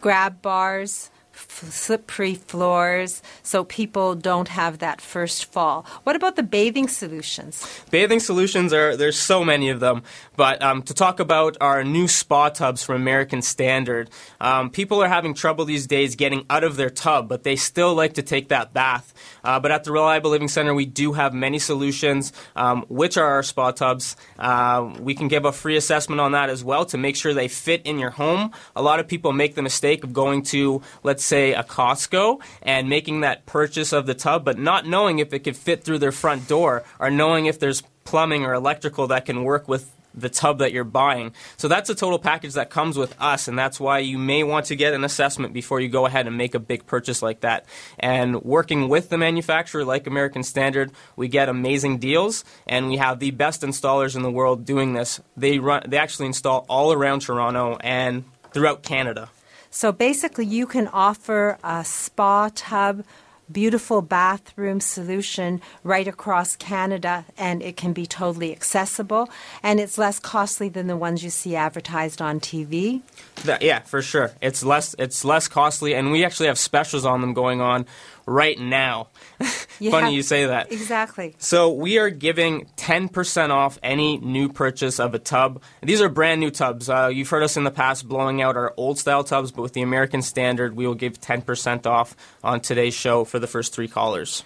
Grab 0.00 0.42
bars, 0.42 1.10
slippery 1.36 2.34
floors 2.34 3.22
so 3.42 3.64
people 3.64 4.14
don't 4.14 4.48
have 4.48 4.78
that 4.78 5.00
first 5.00 5.44
fall. 5.44 5.86
What 6.04 6.16
about 6.16 6.36
the 6.36 6.42
bathing 6.42 6.88
solutions? 6.88 7.66
Bathing 7.90 8.20
solutions 8.20 8.72
are 8.72 8.96
there's 8.96 9.18
so 9.18 9.44
many 9.44 9.68
of 9.68 9.80
them, 9.80 10.02
but 10.36 10.62
um, 10.62 10.82
to 10.82 10.94
talk 10.94 11.20
about 11.20 11.56
our 11.60 11.84
new 11.84 12.08
spa 12.08 12.48
tubs 12.48 12.82
from 12.82 12.96
American 12.96 13.42
Standard, 13.42 14.10
um, 14.40 14.70
people 14.70 15.02
are 15.02 15.08
having 15.08 15.34
trouble 15.34 15.64
these 15.64 15.86
days 15.86 16.16
getting 16.16 16.44
out 16.48 16.64
of 16.64 16.76
their 16.76 16.90
tub, 16.90 17.28
but 17.28 17.42
they 17.42 17.56
still 17.56 17.94
like 17.94 18.14
to 18.14 18.22
take 18.22 18.48
that 18.48 18.72
bath. 18.72 19.12
Uh, 19.44 19.60
but 19.60 19.70
at 19.70 19.84
the 19.84 19.92
Reliable 19.92 20.30
Living 20.30 20.48
Center, 20.48 20.74
we 20.74 20.86
do 20.86 21.12
have 21.12 21.34
many 21.34 21.58
solutions, 21.58 22.32
um, 22.54 22.84
which 22.88 23.16
are 23.16 23.26
our 23.26 23.42
spa 23.42 23.70
tubs. 23.70 24.16
Uh, 24.38 24.94
we 25.00 25.14
can 25.14 25.28
give 25.28 25.44
a 25.44 25.52
free 25.52 25.76
assessment 25.76 26.20
on 26.20 26.32
that 26.32 26.50
as 26.50 26.64
well 26.64 26.84
to 26.86 26.98
make 26.98 27.16
sure 27.16 27.34
they 27.34 27.48
fit 27.48 27.82
in 27.84 27.98
your 27.98 28.10
home. 28.10 28.52
A 28.74 28.82
lot 28.82 29.00
of 29.00 29.06
people 29.06 29.32
make 29.32 29.54
the 29.54 29.62
mistake 29.62 30.04
of 30.04 30.12
going 30.12 30.42
to, 30.42 30.82
let's 31.02 31.25
say, 31.26 31.52
a 31.52 31.62
Costco 31.62 32.40
and 32.62 32.88
making 32.88 33.20
that 33.20 33.46
purchase 33.46 33.92
of 33.92 34.06
the 34.06 34.14
tub, 34.14 34.44
but 34.44 34.58
not 34.58 34.86
knowing 34.86 35.18
if 35.18 35.32
it 35.32 35.40
could 35.40 35.56
fit 35.56 35.84
through 35.84 35.98
their 35.98 36.12
front 36.12 36.48
door 36.48 36.84
or 36.98 37.10
knowing 37.10 37.46
if 37.46 37.58
there's 37.58 37.82
plumbing 38.04 38.44
or 38.44 38.54
electrical 38.54 39.08
that 39.08 39.26
can 39.26 39.42
work 39.44 39.68
with 39.68 39.90
the 40.16 40.28
tub 40.30 40.58
that 40.58 40.72
you're 40.72 40.84
buying. 40.84 41.32
So 41.56 41.68
that's 41.68 41.90
a 41.90 41.94
total 41.94 42.18
package 42.18 42.54
that 42.54 42.70
comes 42.70 42.96
with 42.96 43.14
us, 43.20 43.48
and 43.48 43.58
that's 43.58 43.78
why 43.78 43.98
you 43.98 44.18
may 44.18 44.42
want 44.42 44.66
to 44.66 44.76
get 44.76 44.94
an 44.94 45.04
assessment 45.04 45.52
before 45.52 45.80
you 45.80 45.88
go 45.88 46.06
ahead 46.06 46.26
and 46.26 46.38
make 46.38 46.54
a 46.54 46.58
big 46.58 46.86
purchase 46.86 47.20
like 47.22 47.40
that. 47.40 47.66
And 47.98 48.42
working 48.42 48.88
with 48.88 49.10
the 49.10 49.18
manufacturer 49.18 49.84
like 49.84 50.06
American 50.06 50.42
Standard, 50.42 50.90
we 51.16 51.28
get 51.28 51.48
amazing 51.48 51.98
deals, 51.98 52.44
and 52.66 52.88
we 52.88 52.96
have 52.96 53.18
the 53.18 53.32
best 53.32 53.62
installers 53.62 54.16
in 54.16 54.22
the 54.22 54.30
world 54.30 54.64
doing 54.64 54.94
this. 54.94 55.20
They 55.36 55.58
run, 55.58 55.82
they 55.86 55.98
actually 55.98 56.26
install 56.26 56.64
all 56.68 56.92
around 56.92 57.20
Toronto 57.20 57.76
and 57.80 58.24
throughout 58.52 58.82
Canada. 58.82 59.28
So 59.76 59.92
basically, 59.92 60.46
you 60.46 60.66
can 60.66 60.88
offer 60.88 61.58
a 61.62 61.84
spa 61.84 62.48
tub 62.54 63.04
beautiful 63.52 64.00
bathroom 64.00 64.80
solution 64.80 65.60
right 65.84 66.08
across 66.08 66.56
Canada, 66.56 67.26
and 67.36 67.62
it 67.62 67.76
can 67.76 67.92
be 67.92 68.06
totally 68.06 68.52
accessible, 68.52 69.28
and 69.62 69.78
it's 69.78 69.98
less 69.98 70.18
costly 70.18 70.70
than 70.70 70.86
the 70.86 70.96
ones 70.96 71.22
you 71.22 71.28
see 71.28 71.54
advertised 71.54 72.22
on 72.22 72.40
TV. 72.40 73.02
That, 73.44 73.60
yeah, 73.60 73.80
for 73.80 74.00
sure. 74.00 74.32
It's 74.40 74.62
less 74.64 74.96
it's 74.98 75.26
less 75.26 75.46
costly, 75.46 75.94
and 75.94 76.10
we 76.10 76.24
actually 76.24 76.46
have 76.46 76.58
specials 76.58 77.04
on 77.04 77.20
them 77.20 77.34
going 77.34 77.60
on 77.60 77.84
right 78.24 78.58
now. 78.58 79.08
Yeah, 79.78 79.90
Funny 79.90 80.14
you 80.14 80.22
say 80.22 80.46
that. 80.46 80.72
Exactly. 80.72 81.34
So 81.38 81.70
we 81.70 81.98
are 81.98 82.08
giving 82.08 82.64
10% 82.76 83.50
off 83.50 83.78
any 83.82 84.16
new 84.16 84.48
purchase 84.48 84.98
of 84.98 85.14
a 85.14 85.18
tub. 85.18 85.60
These 85.82 86.00
are 86.00 86.08
brand 86.08 86.40
new 86.40 86.50
tubs. 86.50 86.88
Uh, 86.88 87.10
you've 87.12 87.28
heard 87.28 87.42
us 87.42 87.58
in 87.58 87.64
the 87.64 87.70
past 87.70 88.08
blowing 88.08 88.40
out 88.40 88.56
our 88.56 88.72
old 88.78 88.98
style 88.98 89.22
tubs, 89.22 89.52
but 89.52 89.60
with 89.60 89.74
the 89.74 89.82
American 89.82 90.22
Standard, 90.22 90.76
we 90.76 90.86
will 90.86 90.94
give 90.94 91.20
10% 91.20 91.86
off 91.86 92.16
on 92.42 92.60
today's 92.60 92.94
show 92.94 93.24
for 93.24 93.38
the 93.38 93.46
first 93.46 93.74
three 93.74 93.88
callers. 93.88 94.44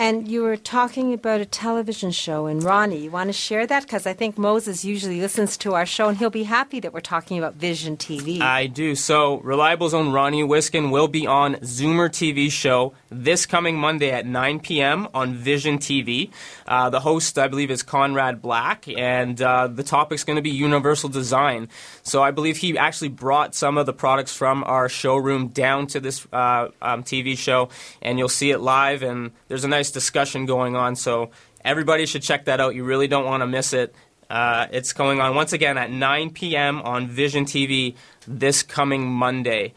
And 0.00 0.28
you 0.28 0.44
were 0.44 0.56
talking 0.56 1.12
about 1.12 1.40
a 1.40 1.44
television 1.44 2.12
show, 2.12 2.46
and 2.46 2.62
Ronnie, 2.62 2.98
you 2.98 3.10
want 3.10 3.30
to 3.30 3.32
share 3.32 3.66
that? 3.66 3.82
Because 3.82 4.06
I 4.06 4.12
think 4.12 4.38
Moses 4.38 4.84
usually 4.84 5.20
listens 5.20 5.56
to 5.56 5.74
our 5.74 5.86
show, 5.86 6.08
and 6.08 6.16
he'll 6.16 6.30
be 6.30 6.44
happy 6.44 6.78
that 6.78 6.92
we're 6.92 7.00
talking 7.00 7.36
about 7.36 7.54
Vision 7.54 7.96
TV. 7.96 8.40
I 8.40 8.68
do. 8.68 8.94
So, 8.94 9.38
Reliable's 9.38 9.94
own 9.94 10.12
Ronnie 10.12 10.44
Wiskin 10.44 10.92
will 10.92 11.08
be 11.08 11.26
on 11.26 11.56
Zoomer 11.56 12.08
TV 12.08 12.48
show 12.48 12.94
this 13.10 13.44
coming 13.44 13.76
Monday 13.76 14.12
at 14.12 14.24
9 14.24 14.60
p.m. 14.60 15.08
on 15.14 15.34
Vision 15.34 15.78
TV. 15.78 16.30
Uh, 16.68 16.90
the 16.90 17.00
host, 17.00 17.36
I 17.36 17.48
believe, 17.48 17.72
is 17.72 17.82
Conrad 17.82 18.40
Black, 18.40 18.86
and 18.86 19.42
uh, 19.42 19.66
the 19.66 19.82
topic's 19.82 20.22
going 20.22 20.36
to 20.36 20.42
be 20.42 20.50
universal 20.50 21.08
design. 21.08 21.68
So, 22.04 22.22
I 22.22 22.30
believe 22.30 22.58
he 22.58 22.78
actually 22.78 23.08
brought 23.08 23.56
some 23.56 23.76
of 23.76 23.86
the 23.86 23.92
products 23.92 24.32
from 24.32 24.62
our 24.62 24.88
showroom 24.88 25.48
down 25.48 25.88
to 25.88 25.98
this 25.98 26.24
uh, 26.32 26.68
um, 26.80 27.02
TV 27.02 27.36
show, 27.36 27.68
and 28.00 28.16
you'll 28.16 28.28
see 28.28 28.52
it 28.52 28.60
live, 28.60 29.02
and 29.02 29.32
there's 29.48 29.64
a 29.64 29.68
nice 29.68 29.87
discussion 29.90 30.46
going 30.46 30.76
on. 30.76 30.96
So, 30.96 31.30
everybody 31.64 32.06
should 32.06 32.22
check 32.22 32.46
that 32.46 32.60
out. 32.60 32.74
You 32.74 32.84
really 32.84 33.08
don't 33.08 33.24
want 33.24 33.42
to 33.42 33.46
miss 33.46 33.72
it. 33.72 33.94
Uh, 34.30 34.66
it's 34.70 34.92
going 34.92 35.20
on 35.20 35.34
once 35.34 35.52
again 35.52 35.78
at 35.78 35.90
9 35.90 36.30
p.m. 36.30 36.82
on 36.82 37.08
Vision 37.08 37.44
TV 37.46 37.94
this 38.26 38.62
coming 38.62 39.06
Monday. 39.06 39.72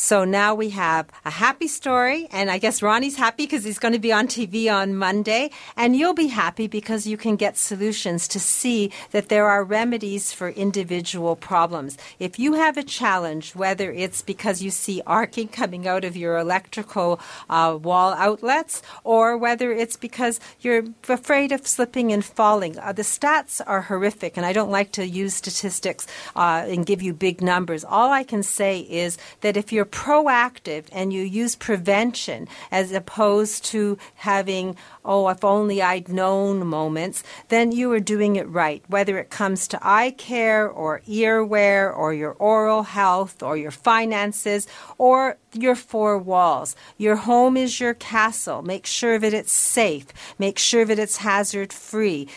So 0.00 0.24
now 0.24 0.54
we 0.54 0.70
have 0.70 1.08
a 1.24 1.30
happy 1.30 1.66
story, 1.66 2.28
and 2.30 2.52
I 2.52 2.58
guess 2.58 2.82
Ronnie's 2.82 3.16
happy 3.16 3.46
because 3.46 3.64
he's 3.64 3.80
going 3.80 3.94
to 3.94 3.98
be 3.98 4.12
on 4.12 4.28
TV 4.28 4.72
on 4.72 4.94
Monday, 4.94 5.50
and 5.76 5.96
you'll 5.96 6.14
be 6.14 6.28
happy 6.28 6.68
because 6.68 7.08
you 7.08 7.16
can 7.16 7.34
get 7.34 7.56
solutions 7.56 8.28
to 8.28 8.38
see 8.38 8.92
that 9.10 9.28
there 9.28 9.48
are 9.48 9.64
remedies 9.64 10.32
for 10.32 10.50
individual 10.50 11.34
problems. 11.34 11.98
If 12.20 12.38
you 12.38 12.52
have 12.52 12.76
a 12.76 12.84
challenge, 12.84 13.56
whether 13.56 13.90
it's 13.90 14.22
because 14.22 14.62
you 14.62 14.70
see 14.70 15.02
arcing 15.04 15.48
coming 15.48 15.88
out 15.88 16.04
of 16.04 16.16
your 16.16 16.38
electrical 16.38 17.18
uh, 17.50 17.76
wall 17.82 18.14
outlets, 18.14 18.82
or 19.02 19.36
whether 19.36 19.72
it's 19.72 19.96
because 19.96 20.38
you're 20.60 20.84
afraid 21.08 21.50
of 21.50 21.66
slipping 21.66 22.12
and 22.12 22.24
falling, 22.24 22.78
uh, 22.78 22.92
the 22.92 23.02
stats 23.02 23.60
are 23.66 23.82
horrific, 23.82 24.36
and 24.36 24.46
I 24.46 24.52
don't 24.52 24.70
like 24.70 24.92
to 24.92 25.04
use 25.04 25.34
statistics 25.34 26.06
uh, 26.36 26.64
and 26.68 26.86
give 26.86 27.02
you 27.02 27.12
big 27.12 27.42
numbers. 27.42 27.84
All 27.84 28.12
I 28.12 28.22
can 28.22 28.44
say 28.44 28.78
is 28.82 29.18
that 29.40 29.56
if 29.56 29.72
you're 29.72 29.87
proactive 29.90 30.84
and 30.92 31.12
you 31.12 31.22
use 31.22 31.56
prevention 31.56 32.48
as 32.70 32.92
opposed 32.92 33.64
to 33.66 33.98
having, 34.14 34.76
oh, 35.04 35.28
if 35.28 35.44
only 35.44 35.82
I'd 35.82 36.08
known 36.08 36.66
moments, 36.66 37.22
then 37.48 37.72
you 37.72 37.90
are 37.92 38.00
doing 38.00 38.36
it 38.36 38.48
right. 38.48 38.82
Whether 38.88 39.18
it 39.18 39.30
comes 39.30 39.66
to 39.68 39.78
eye 39.82 40.14
care 40.16 40.68
or 40.68 41.02
ear 41.06 41.44
wear 41.44 41.92
or 41.92 42.12
your 42.14 42.32
oral 42.32 42.82
health 42.84 43.42
or 43.42 43.56
your 43.56 43.70
finances 43.70 44.66
or 44.98 45.36
your 45.52 45.74
four 45.74 46.18
walls. 46.18 46.76
Your 46.96 47.16
home 47.16 47.56
is 47.56 47.80
your 47.80 47.94
castle. 47.94 48.62
Make 48.62 48.86
sure 48.86 49.18
that 49.18 49.34
it's 49.34 49.52
safe. 49.52 50.06
Make 50.38 50.58
sure 50.58 50.84
that 50.84 50.98
it's 50.98 51.18
hazard 51.18 51.72
free. 51.72 52.28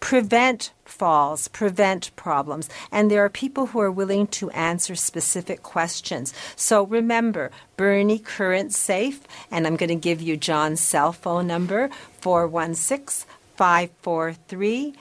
Prevent 0.00 0.72
falls, 0.98 1.48
prevent 1.48 2.14
problems. 2.16 2.68
And 2.90 3.10
there 3.10 3.24
are 3.24 3.28
people 3.28 3.66
who 3.66 3.80
are 3.80 3.90
willing 3.90 4.26
to 4.28 4.50
answer 4.50 4.94
specific 4.94 5.62
questions. 5.62 6.32
So 6.56 6.84
remember, 6.84 7.50
Bernie 7.76 8.18
Current 8.18 8.72
Safe, 8.72 9.20
and 9.50 9.66
I'm 9.66 9.76
going 9.76 9.88
to 9.88 9.94
give 9.94 10.20
you 10.22 10.36
John's 10.36 10.80
cell 10.80 11.12
phone 11.12 11.46
number 11.46 11.90
416 12.20 13.26
543 13.56 14.94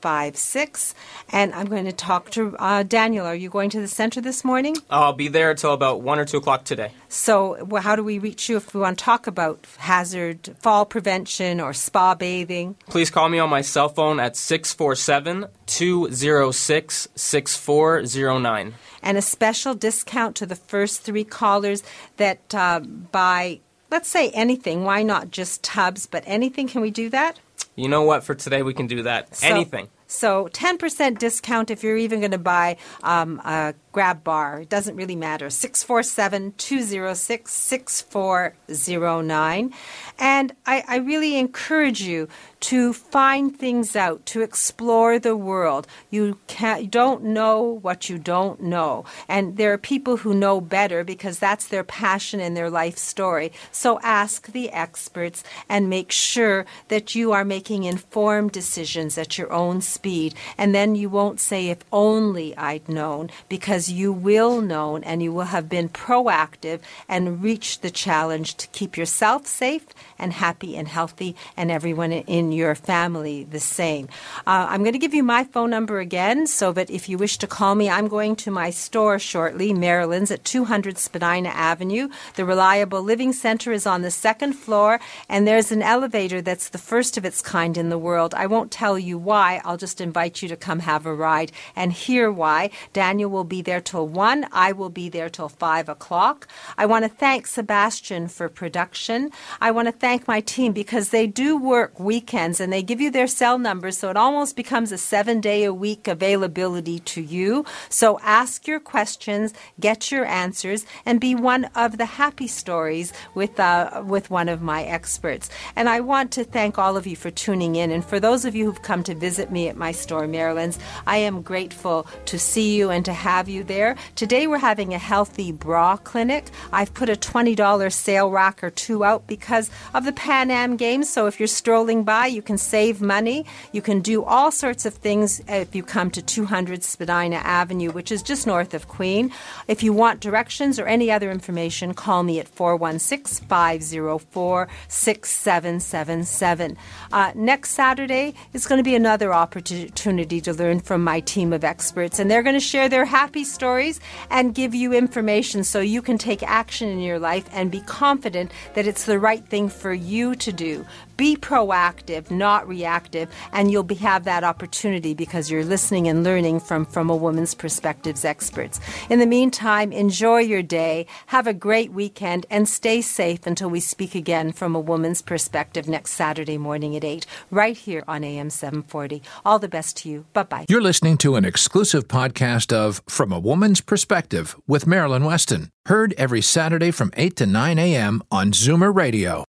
2156. 0.00 0.94
And 1.30 1.54
I'm 1.54 1.66
going 1.66 1.84
to 1.84 1.92
talk 1.92 2.30
to 2.30 2.56
uh, 2.58 2.82
Daniel. 2.82 3.26
Are 3.26 3.34
you 3.34 3.48
going 3.50 3.70
to 3.70 3.80
the 3.80 3.88
center 3.88 4.20
this 4.20 4.44
morning? 4.44 4.76
I'll 4.88 5.12
be 5.12 5.28
there 5.28 5.50
until 5.50 5.72
about 5.72 6.02
1 6.02 6.18
or 6.18 6.24
2 6.24 6.38
o'clock 6.38 6.64
today. 6.64 6.92
So, 7.08 7.62
well, 7.64 7.82
how 7.82 7.96
do 7.96 8.02
we 8.02 8.18
reach 8.18 8.48
you 8.48 8.56
if 8.56 8.74
we 8.74 8.80
want 8.80 8.98
to 8.98 9.04
talk 9.04 9.26
about 9.26 9.66
hazard, 9.78 10.54
fall 10.60 10.86
prevention, 10.86 11.60
or 11.60 11.72
spa 11.72 12.14
bathing? 12.14 12.76
Please 12.88 13.10
call 13.10 13.28
me 13.28 13.38
on 13.38 13.50
my 13.50 13.60
cell 13.60 13.88
phone 13.88 14.20
at 14.20 14.36
647 14.36 15.46
206 15.66 17.08
6409. 17.14 18.74
And 19.02 19.16
a 19.16 19.22
special 19.22 19.74
discount 19.74 20.36
to 20.36 20.46
the 20.46 20.56
first 20.56 21.02
three 21.02 21.24
callers 21.24 21.82
that 22.16 22.54
uh, 22.54 22.80
buy, 22.80 23.60
let's 23.90 24.08
say 24.08 24.30
anything. 24.30 24.84
Why 24.84 25.02
not 25.02 25.30
just 25.30 25.62
tubs, 25.62 26.06
but 26.06 26.22
anything? 26.26 26.68
Can 26.68 26.82
we 26.82 26.90
do 26.90 27.08
that? 27.10 27.38
You 27.80 27.88
know 27.88 28.02
what? 28.02 28.22
For 28.24 28.34
today, 28.34 28.62
we 28.62 28.74
can 28.74 28.86
do 28.86 29.02
that. 29.04 29.34
So- 29.34 29.46
Anything. 29.46 29.88
So 30.06 30.48
10% 30.48 31.18
discount 31.20 31.70
if 31.70 31.84
you're 31.84 31.96
even 31.96 32.18
going 32.18 32.32
to 32.32 32.38
buy 32.38 32.78
um, 33.04 33.38
a 33.44 33.74
grab 33.92 34.24
bar. 34.24 34.60
It 34.60 34.68
doesn't 34.68 34.96
really 34.96 35.16
matter. 35.16 35.50
647 35.50 36.54
206 36.56 37.52
6409. 37.52 39.74
And 40.18 40.52
I, 40.66 40.84
I 40.86 40.96
really 40.96 41.38
encourage 41.38 42.02
you 42.02 42.28
to 42.60 42.92
find 42.92 43.58
things 43.58 43.96
out, 43.96 44.24
to 44.26 44.42
explore 44.42 45.18
the 45.18 45.36
world. 45.36 45.86
You 46.10 46.38
can't, 46.46 46.90
don't 46.90 47.24
know 47.24 47.62
what 47.62 48.10
you 48.10 48.18
don't 48.18 48.60
know. 48.60 49.04
And 49.28 49.56
there 49.56 49.72
are 49.72 49.78
people 49.78 50.18
who 50.18 50.34
know 50.34 50.60
better 50.60 51.02
because 51.02 51.38
that's 51.38 51.68
their 51.68 51.84
passion 51.84 52.38
and 52.38 52.56
their 52.56 52.68
life 52.68 52.98
story. 52.98 53.52
So 53.72 53.98
ask 54.02 54.52
the 54.52 54.70
experts 54.70 55.42
and 55.68 55.88
make 55.88 56.12
sure 56.12 56.66
that 56.88 57.14
you 57.14 57.32
are 57.32 57.44
making 57.44 57.84
informed 57.84 58.52
decisions 58.52 59.16
at 59.16 59.38
your 59.38 59.50
own 59.52 59.80
speed. 59.80 60.34
And 60.58 60.74
then 60.74 60.94
you 60.94 61.08
won't 61.08 61.40
say, 61.40 61.68
if 61.68 61.78
only 61.92 62.56
I'd 62.56 62.88
known, 62.88 63.30
because 63.48 63.79
you 63.88 64.12
will 64.12 64.60
know 64.60 64.96
and 64.96 65.22
you 65.22 65.32
will 65.32 65.44
have 65.44 65.68
been 65.68 65.88
proactive 65.88 66.80
and 67.08 67.40
reached 67.42 67.82
the 67.82 67.90
challenge 67.90 68.56
to 68.56 68.66
keep 68.68 68.96
yourself 68.96 69.46
safe 69.46 69.86
and 70.18 70.32
happy 70.32 70.76
and 70.76 70.88
healthy 70.88 71.36
and 71.56 71.70
everyone 71.70 72.10
in 72.12 72.50
your 72.50 72.74
family 72.74 73.44
the 73.44 73.60
same. 73.60 74.08
Uh, 74.46 74.66
I'm 74.68 74.82
going 74.82 74.92
to 74.92 74.98
give 74.98 75.14
you 75.14 75.22
my 75.22 75.44
phone 75.44 75.70
number 75.70 76.00
again 76.00 76.48
so 76.48 76.72
that 76.72 76.90
if 76.90 77.08
you 77.08 77.16
wish 77.16 77.38
to 77.38 77.46
call 77.46 77.76
me, 77.76 77.88
I'm 77.88 78.08
going 78.08 78.34
to 78.36 78.50
my 78.50 78.70
store 78.70 79.20
shortly, 79.20 79.72
Marilyn's 79.72 80.32
at 80.32 80.44
200 80.44 80.98
Spadina 80.98 81.50
Avenue. 81.50 82.08
The 82.34 82.44
Reliable 82.44 83.02
Living 83.02 83.32
Center 83.32 83.70
is 83.72 83.86
on 83.86 84.02
the 84.02 84.10
second 84.10 84.54
floor, 84.54 84.98
and 85.28 85.46
there's 85.46 85.70
an 85.70 85.82
elevator 85.82 86.42
that's 86.42 86.70
the 86.70 86.78
first 86.78 87.16
of 87.16 87.24
its 87.24 87.40
kind 87.40 87.76
in 87.76 87.90
the 87.90 87.98
world. 87.98 88.34
I 88.34 88.46
won't 88.46 88.72
tell 88.72 88.98
you 88.98 89.16
why, 89.16 89.60
I'll 89.64 89.76
just 89.76 90.00
invite 90.00 90.42
you 90.42 90.48
to 90.48 90.56
come 90.56 90.80
have 90.80 91.06
a 91.06 91.14
ride 91.14 91.52
and 91.76 91.92
hear 91.92 92.32
why. 92.32 92.70
Daniel 92.92 93.30
will 93.30 93.44
be 93.44 93.62
there 93.62 93.69
till 93.78 94.08
1. 94.08 94.46
I 94.50 94.72
will 94.72 94.88
be 94.88 95.08
there 95.08 95.28
till 95.28 95.50
5 95.50 95.88
o'clock. 95.88 96.48
I 96.76 96.86
want 96.86 97.04
to 97.04 97.08
thank 97.08 97.46
Sebastian 97.46 98.26
for 98.26 98.48
production. 98.48 99.30
I 99.60 99.70
want 99.70 99.86
to 99.86 99.92
thank 99.92 100.26
my 100.26 100.40
team 100.40 100.72
because 100.72 101.10
they 101.10 101.26
do 101.26 101.56
work 101.58 102.00
weekends 102.00 102.58
and 102.58 102.72
they 102.72 102.82
give 102.82 103.00
you 103.00 103.10
their 103.10 103.26
cell 103.26 103.58
numbers, 103.58 103.98
so 103.98 104.08
it 104.08 104.16
almost 104.16 104.56
becomes 104.56 104.90
a 104.90 104.98
seven 104.98 105.40
day 105.40 105.64
a 105.64 105.74
week 105.74 106.08
availability 106.08 106.98
to 107.00 107.20
you. 107.20 107.66
So 107.90 108.18
ask 108.22 108.66
your 108.66 108.80
questions, 108.80 109.52
get 109.78 110.10
your 110.10 110.24
answers, 110.24 110.86
and 111.04 111.20
be 111.20 111.34
one 111.34 111.66
of 111.74 111.98
the 111.98 112.06
happy 112.06 112.46
stories 112.46 113.12
with, 113.34 113.60
uh, 113.60 114.02
with 114.06 114.30
one 114.30 114.48
of 114.48 114.62
my 114.62 114.84
experts. 114.84 115.50
And 115.76 115.88
I 115.88 116.00
want 116.00 116.32
to 116.32 116.44
thank 116.44 116.78
all 116.78 116.96
of 116.96 117.06
you 117.06 117.16
for 117.16 117.30
tuning 117.30 117.76
in. 117.76 117.90
And 117.90 118.04
for 118.04 118.18
those 118.18 118.44
of 118.44 118.54
you 118.54 118.64
who've 118.64 118.82
come 118.82 119.02
to 119.04 119.14
visit 119.14 119.50
me 119.50 119.68
at 119.68 119.76
my 119.76 119.92
store, 119.92 120.26
Marilyn's, 120.26 120.78
I 121.06 121.18
am 121.18 121.42
grateful 121.42 122.06
to 122.26 122.38
see 122.38 122.76
you 122.76 122.90
and 122.90 123.04
to 123.04 123.12
have 123.12 123.48
you 123.48 123.59
there. 123.62 123.96
Today 124.14 124.46
we're 124.46 124.58
having 124.58 124.94
a 124.94 124.98
healthy 124.98 125.52
bra 125.52 125.96
clinic. 125.96 126.46
I've 126.72 126.92
put 126.94 127.08
a 127.08 127.14
$20 127.14 127.92
sale 127.92 128.30
rack 128.30 128.62
or 128.62 128.70
two 128.70 129.04
out 129.04 129.26
because 129.26 129.70
of 129.94 130.04
the 130.04 130.12
Pan 130.12 130.50
Am 130.50 130.76
Games. 130.76 131.10
So 131.10 131.26
if 131.26 131.38
you're 131.38 131.46
strolling 131.46 132.04
by, 132.04 132.26
you 132.26 132.42
can 132.42 132.58
save 132.58 133.00
money. 133.00 133.46
You 133.72 133.82
can 133.82 134.00
do 134.00 134.24
all 134.24 134.50
sorts 134.50 134.86
of 134.86 134.94
things 134.94 135.42
if 135.48 135.74
you 135.74 135.82
come 135.82 136.10
to 136.12 136.22
200 136.22 136.82
Spadina 136.82 137.36
Avenue, 137.36 137.90
which 137.90 138.12
is 138.12 138.22
just 138.22 138.46
north 138.46 138.74
of 138.74 138.88
Queen. 138.88 139.32
If 139.68 139.82
you 139.82 139.92
want 139.92 140.20
directions 140.20 140.78
or 140.78 140.86
any 140.86 141.10
other 141.10 141.30
information, 141.30 141.94
call 141.94 142.22
me 142.22 142.38
at 142.40 142.48
416 142.48 143.46
504 143.46 144.68
6777. 144.88 146.76
Uh, 147.12 147.32
next 147.34 147.70
Saturday 147.70 148.34
is 148.52 148.66
going 148.66 148.78
to 148.78 148.84
be 148.84 148.94
another 148.94 149.32
opportunity 149.32 150.40
to 150.40 150.52
learn 150.52 150.80
from 150.80 151.02
my 151.02 151.20
team 151.20 151.52
of 151.52 151.64
experts, 151.64 152.18
and 152.18 152.30
they're 152.30 152.42
going 152.42 152.54
to 152.54 152.60
share 152.60 152.88
their 152.88 153.04
happy 153.04 153.44
stories 153.50 154.00
and 154.30 154.54
give 154.54 154.74
you 154.74 154.92
information 154.92 155.64
so 155.64 155.80
you 155.80 156.02
can 156.02 156.18
take 156.18 156.42
action 156.42 156.88
in 156.88 157.00
your 157.00 157.18
life 157.18 157.48
and 157.52 157.70
be 157.70 157.80
confident 157.82 158.52
that 158.74 158.86
it's 158.86 159.04
the 159.04 159.18
right 159.18 159.44
thing 159.46 159.68
for 159.68 159.92
you 159.92 160.34
to 160.36 160.52
do. 160.52 160.86
Be 161.20 161.36
proactive, 161.36 162.30
not 162.30 162.66
reactive, 162.66 163.28
and 163.52 163.70
you'll 163.70 163.82
be, 163.82 163.96
have 163.96 164.24
that 164.24 164.42
opportunity 164.42 165.12
because 165.12 165.50
you're 165.50 165.66
listening 165.66 166.08
and 166.08 166.24
learning 166.24 166.60
from, 166.60 166.86
from 166.86 167.10
a 167.10 167.14
woman's 167.14 167.52
perspectives 167.52 168.24
experts. 168.24 168.80
In 169.10 169.18
the 169.18 169.26
meantime, 169.26 169.92
enjoy 169.92 170.38
your 170.38 170.62
day, 170.62 171.04
have 171.26 171.46
a 171.46 171.52
great 171.52 171.92
weekend, 171.92 172.46
and 172.48 172.66
stay 172.66 173.02
safe 173.02 173.46
until 173.46 173.68
we 173.68 173.80
speak 173.80 174.14
again 174.14 174.50
from 174.50 174.74
a 174.74 174.80
woman's 174.80 175.20
perspective 175.20 175.86
next 175.86 176.12
Saturday 176.12 176.56
morning 176.56 176.96
at 176.96 177.04
8, 177.04 177.26
right 177.50 177.76
here 177.76 178.02
on 178.08 178.24
AM 178.24 178.48
740. 178.48 179.22
All 179.44 179.58
the 179.58 179.68
best 179.68 179.98
to 179.98 180.08
you. 180.08 180.24
Bye 180.32 180.44
bye. 180.44 180.64
You're 180.70 180.80
listening 180.80 181.18
to 181.18 181.36
an 181.36 181.44
exclusive 181.44 182.08
podcast 182.08 182.72
of 182.72 183.02
From 183.10 183.30
a 183.30 183.38
Woman's 183.38 183.82
Perspective 183.82 184.56
with 184.66 184.86
Marilyn 184.86 185.24
Weston, 185.24 185.68
heard 185.84 186.14
every 186.16 186.40
Saturday 186.40 186.90
from 186.90 187.10
8 187.14 187.36
to 187.36 187.44
9 187.44 187.78
a.m. 187.78 188.22
on 188.30 188.52
Zoomer 188.52 188.96
Radio 188.96 189.44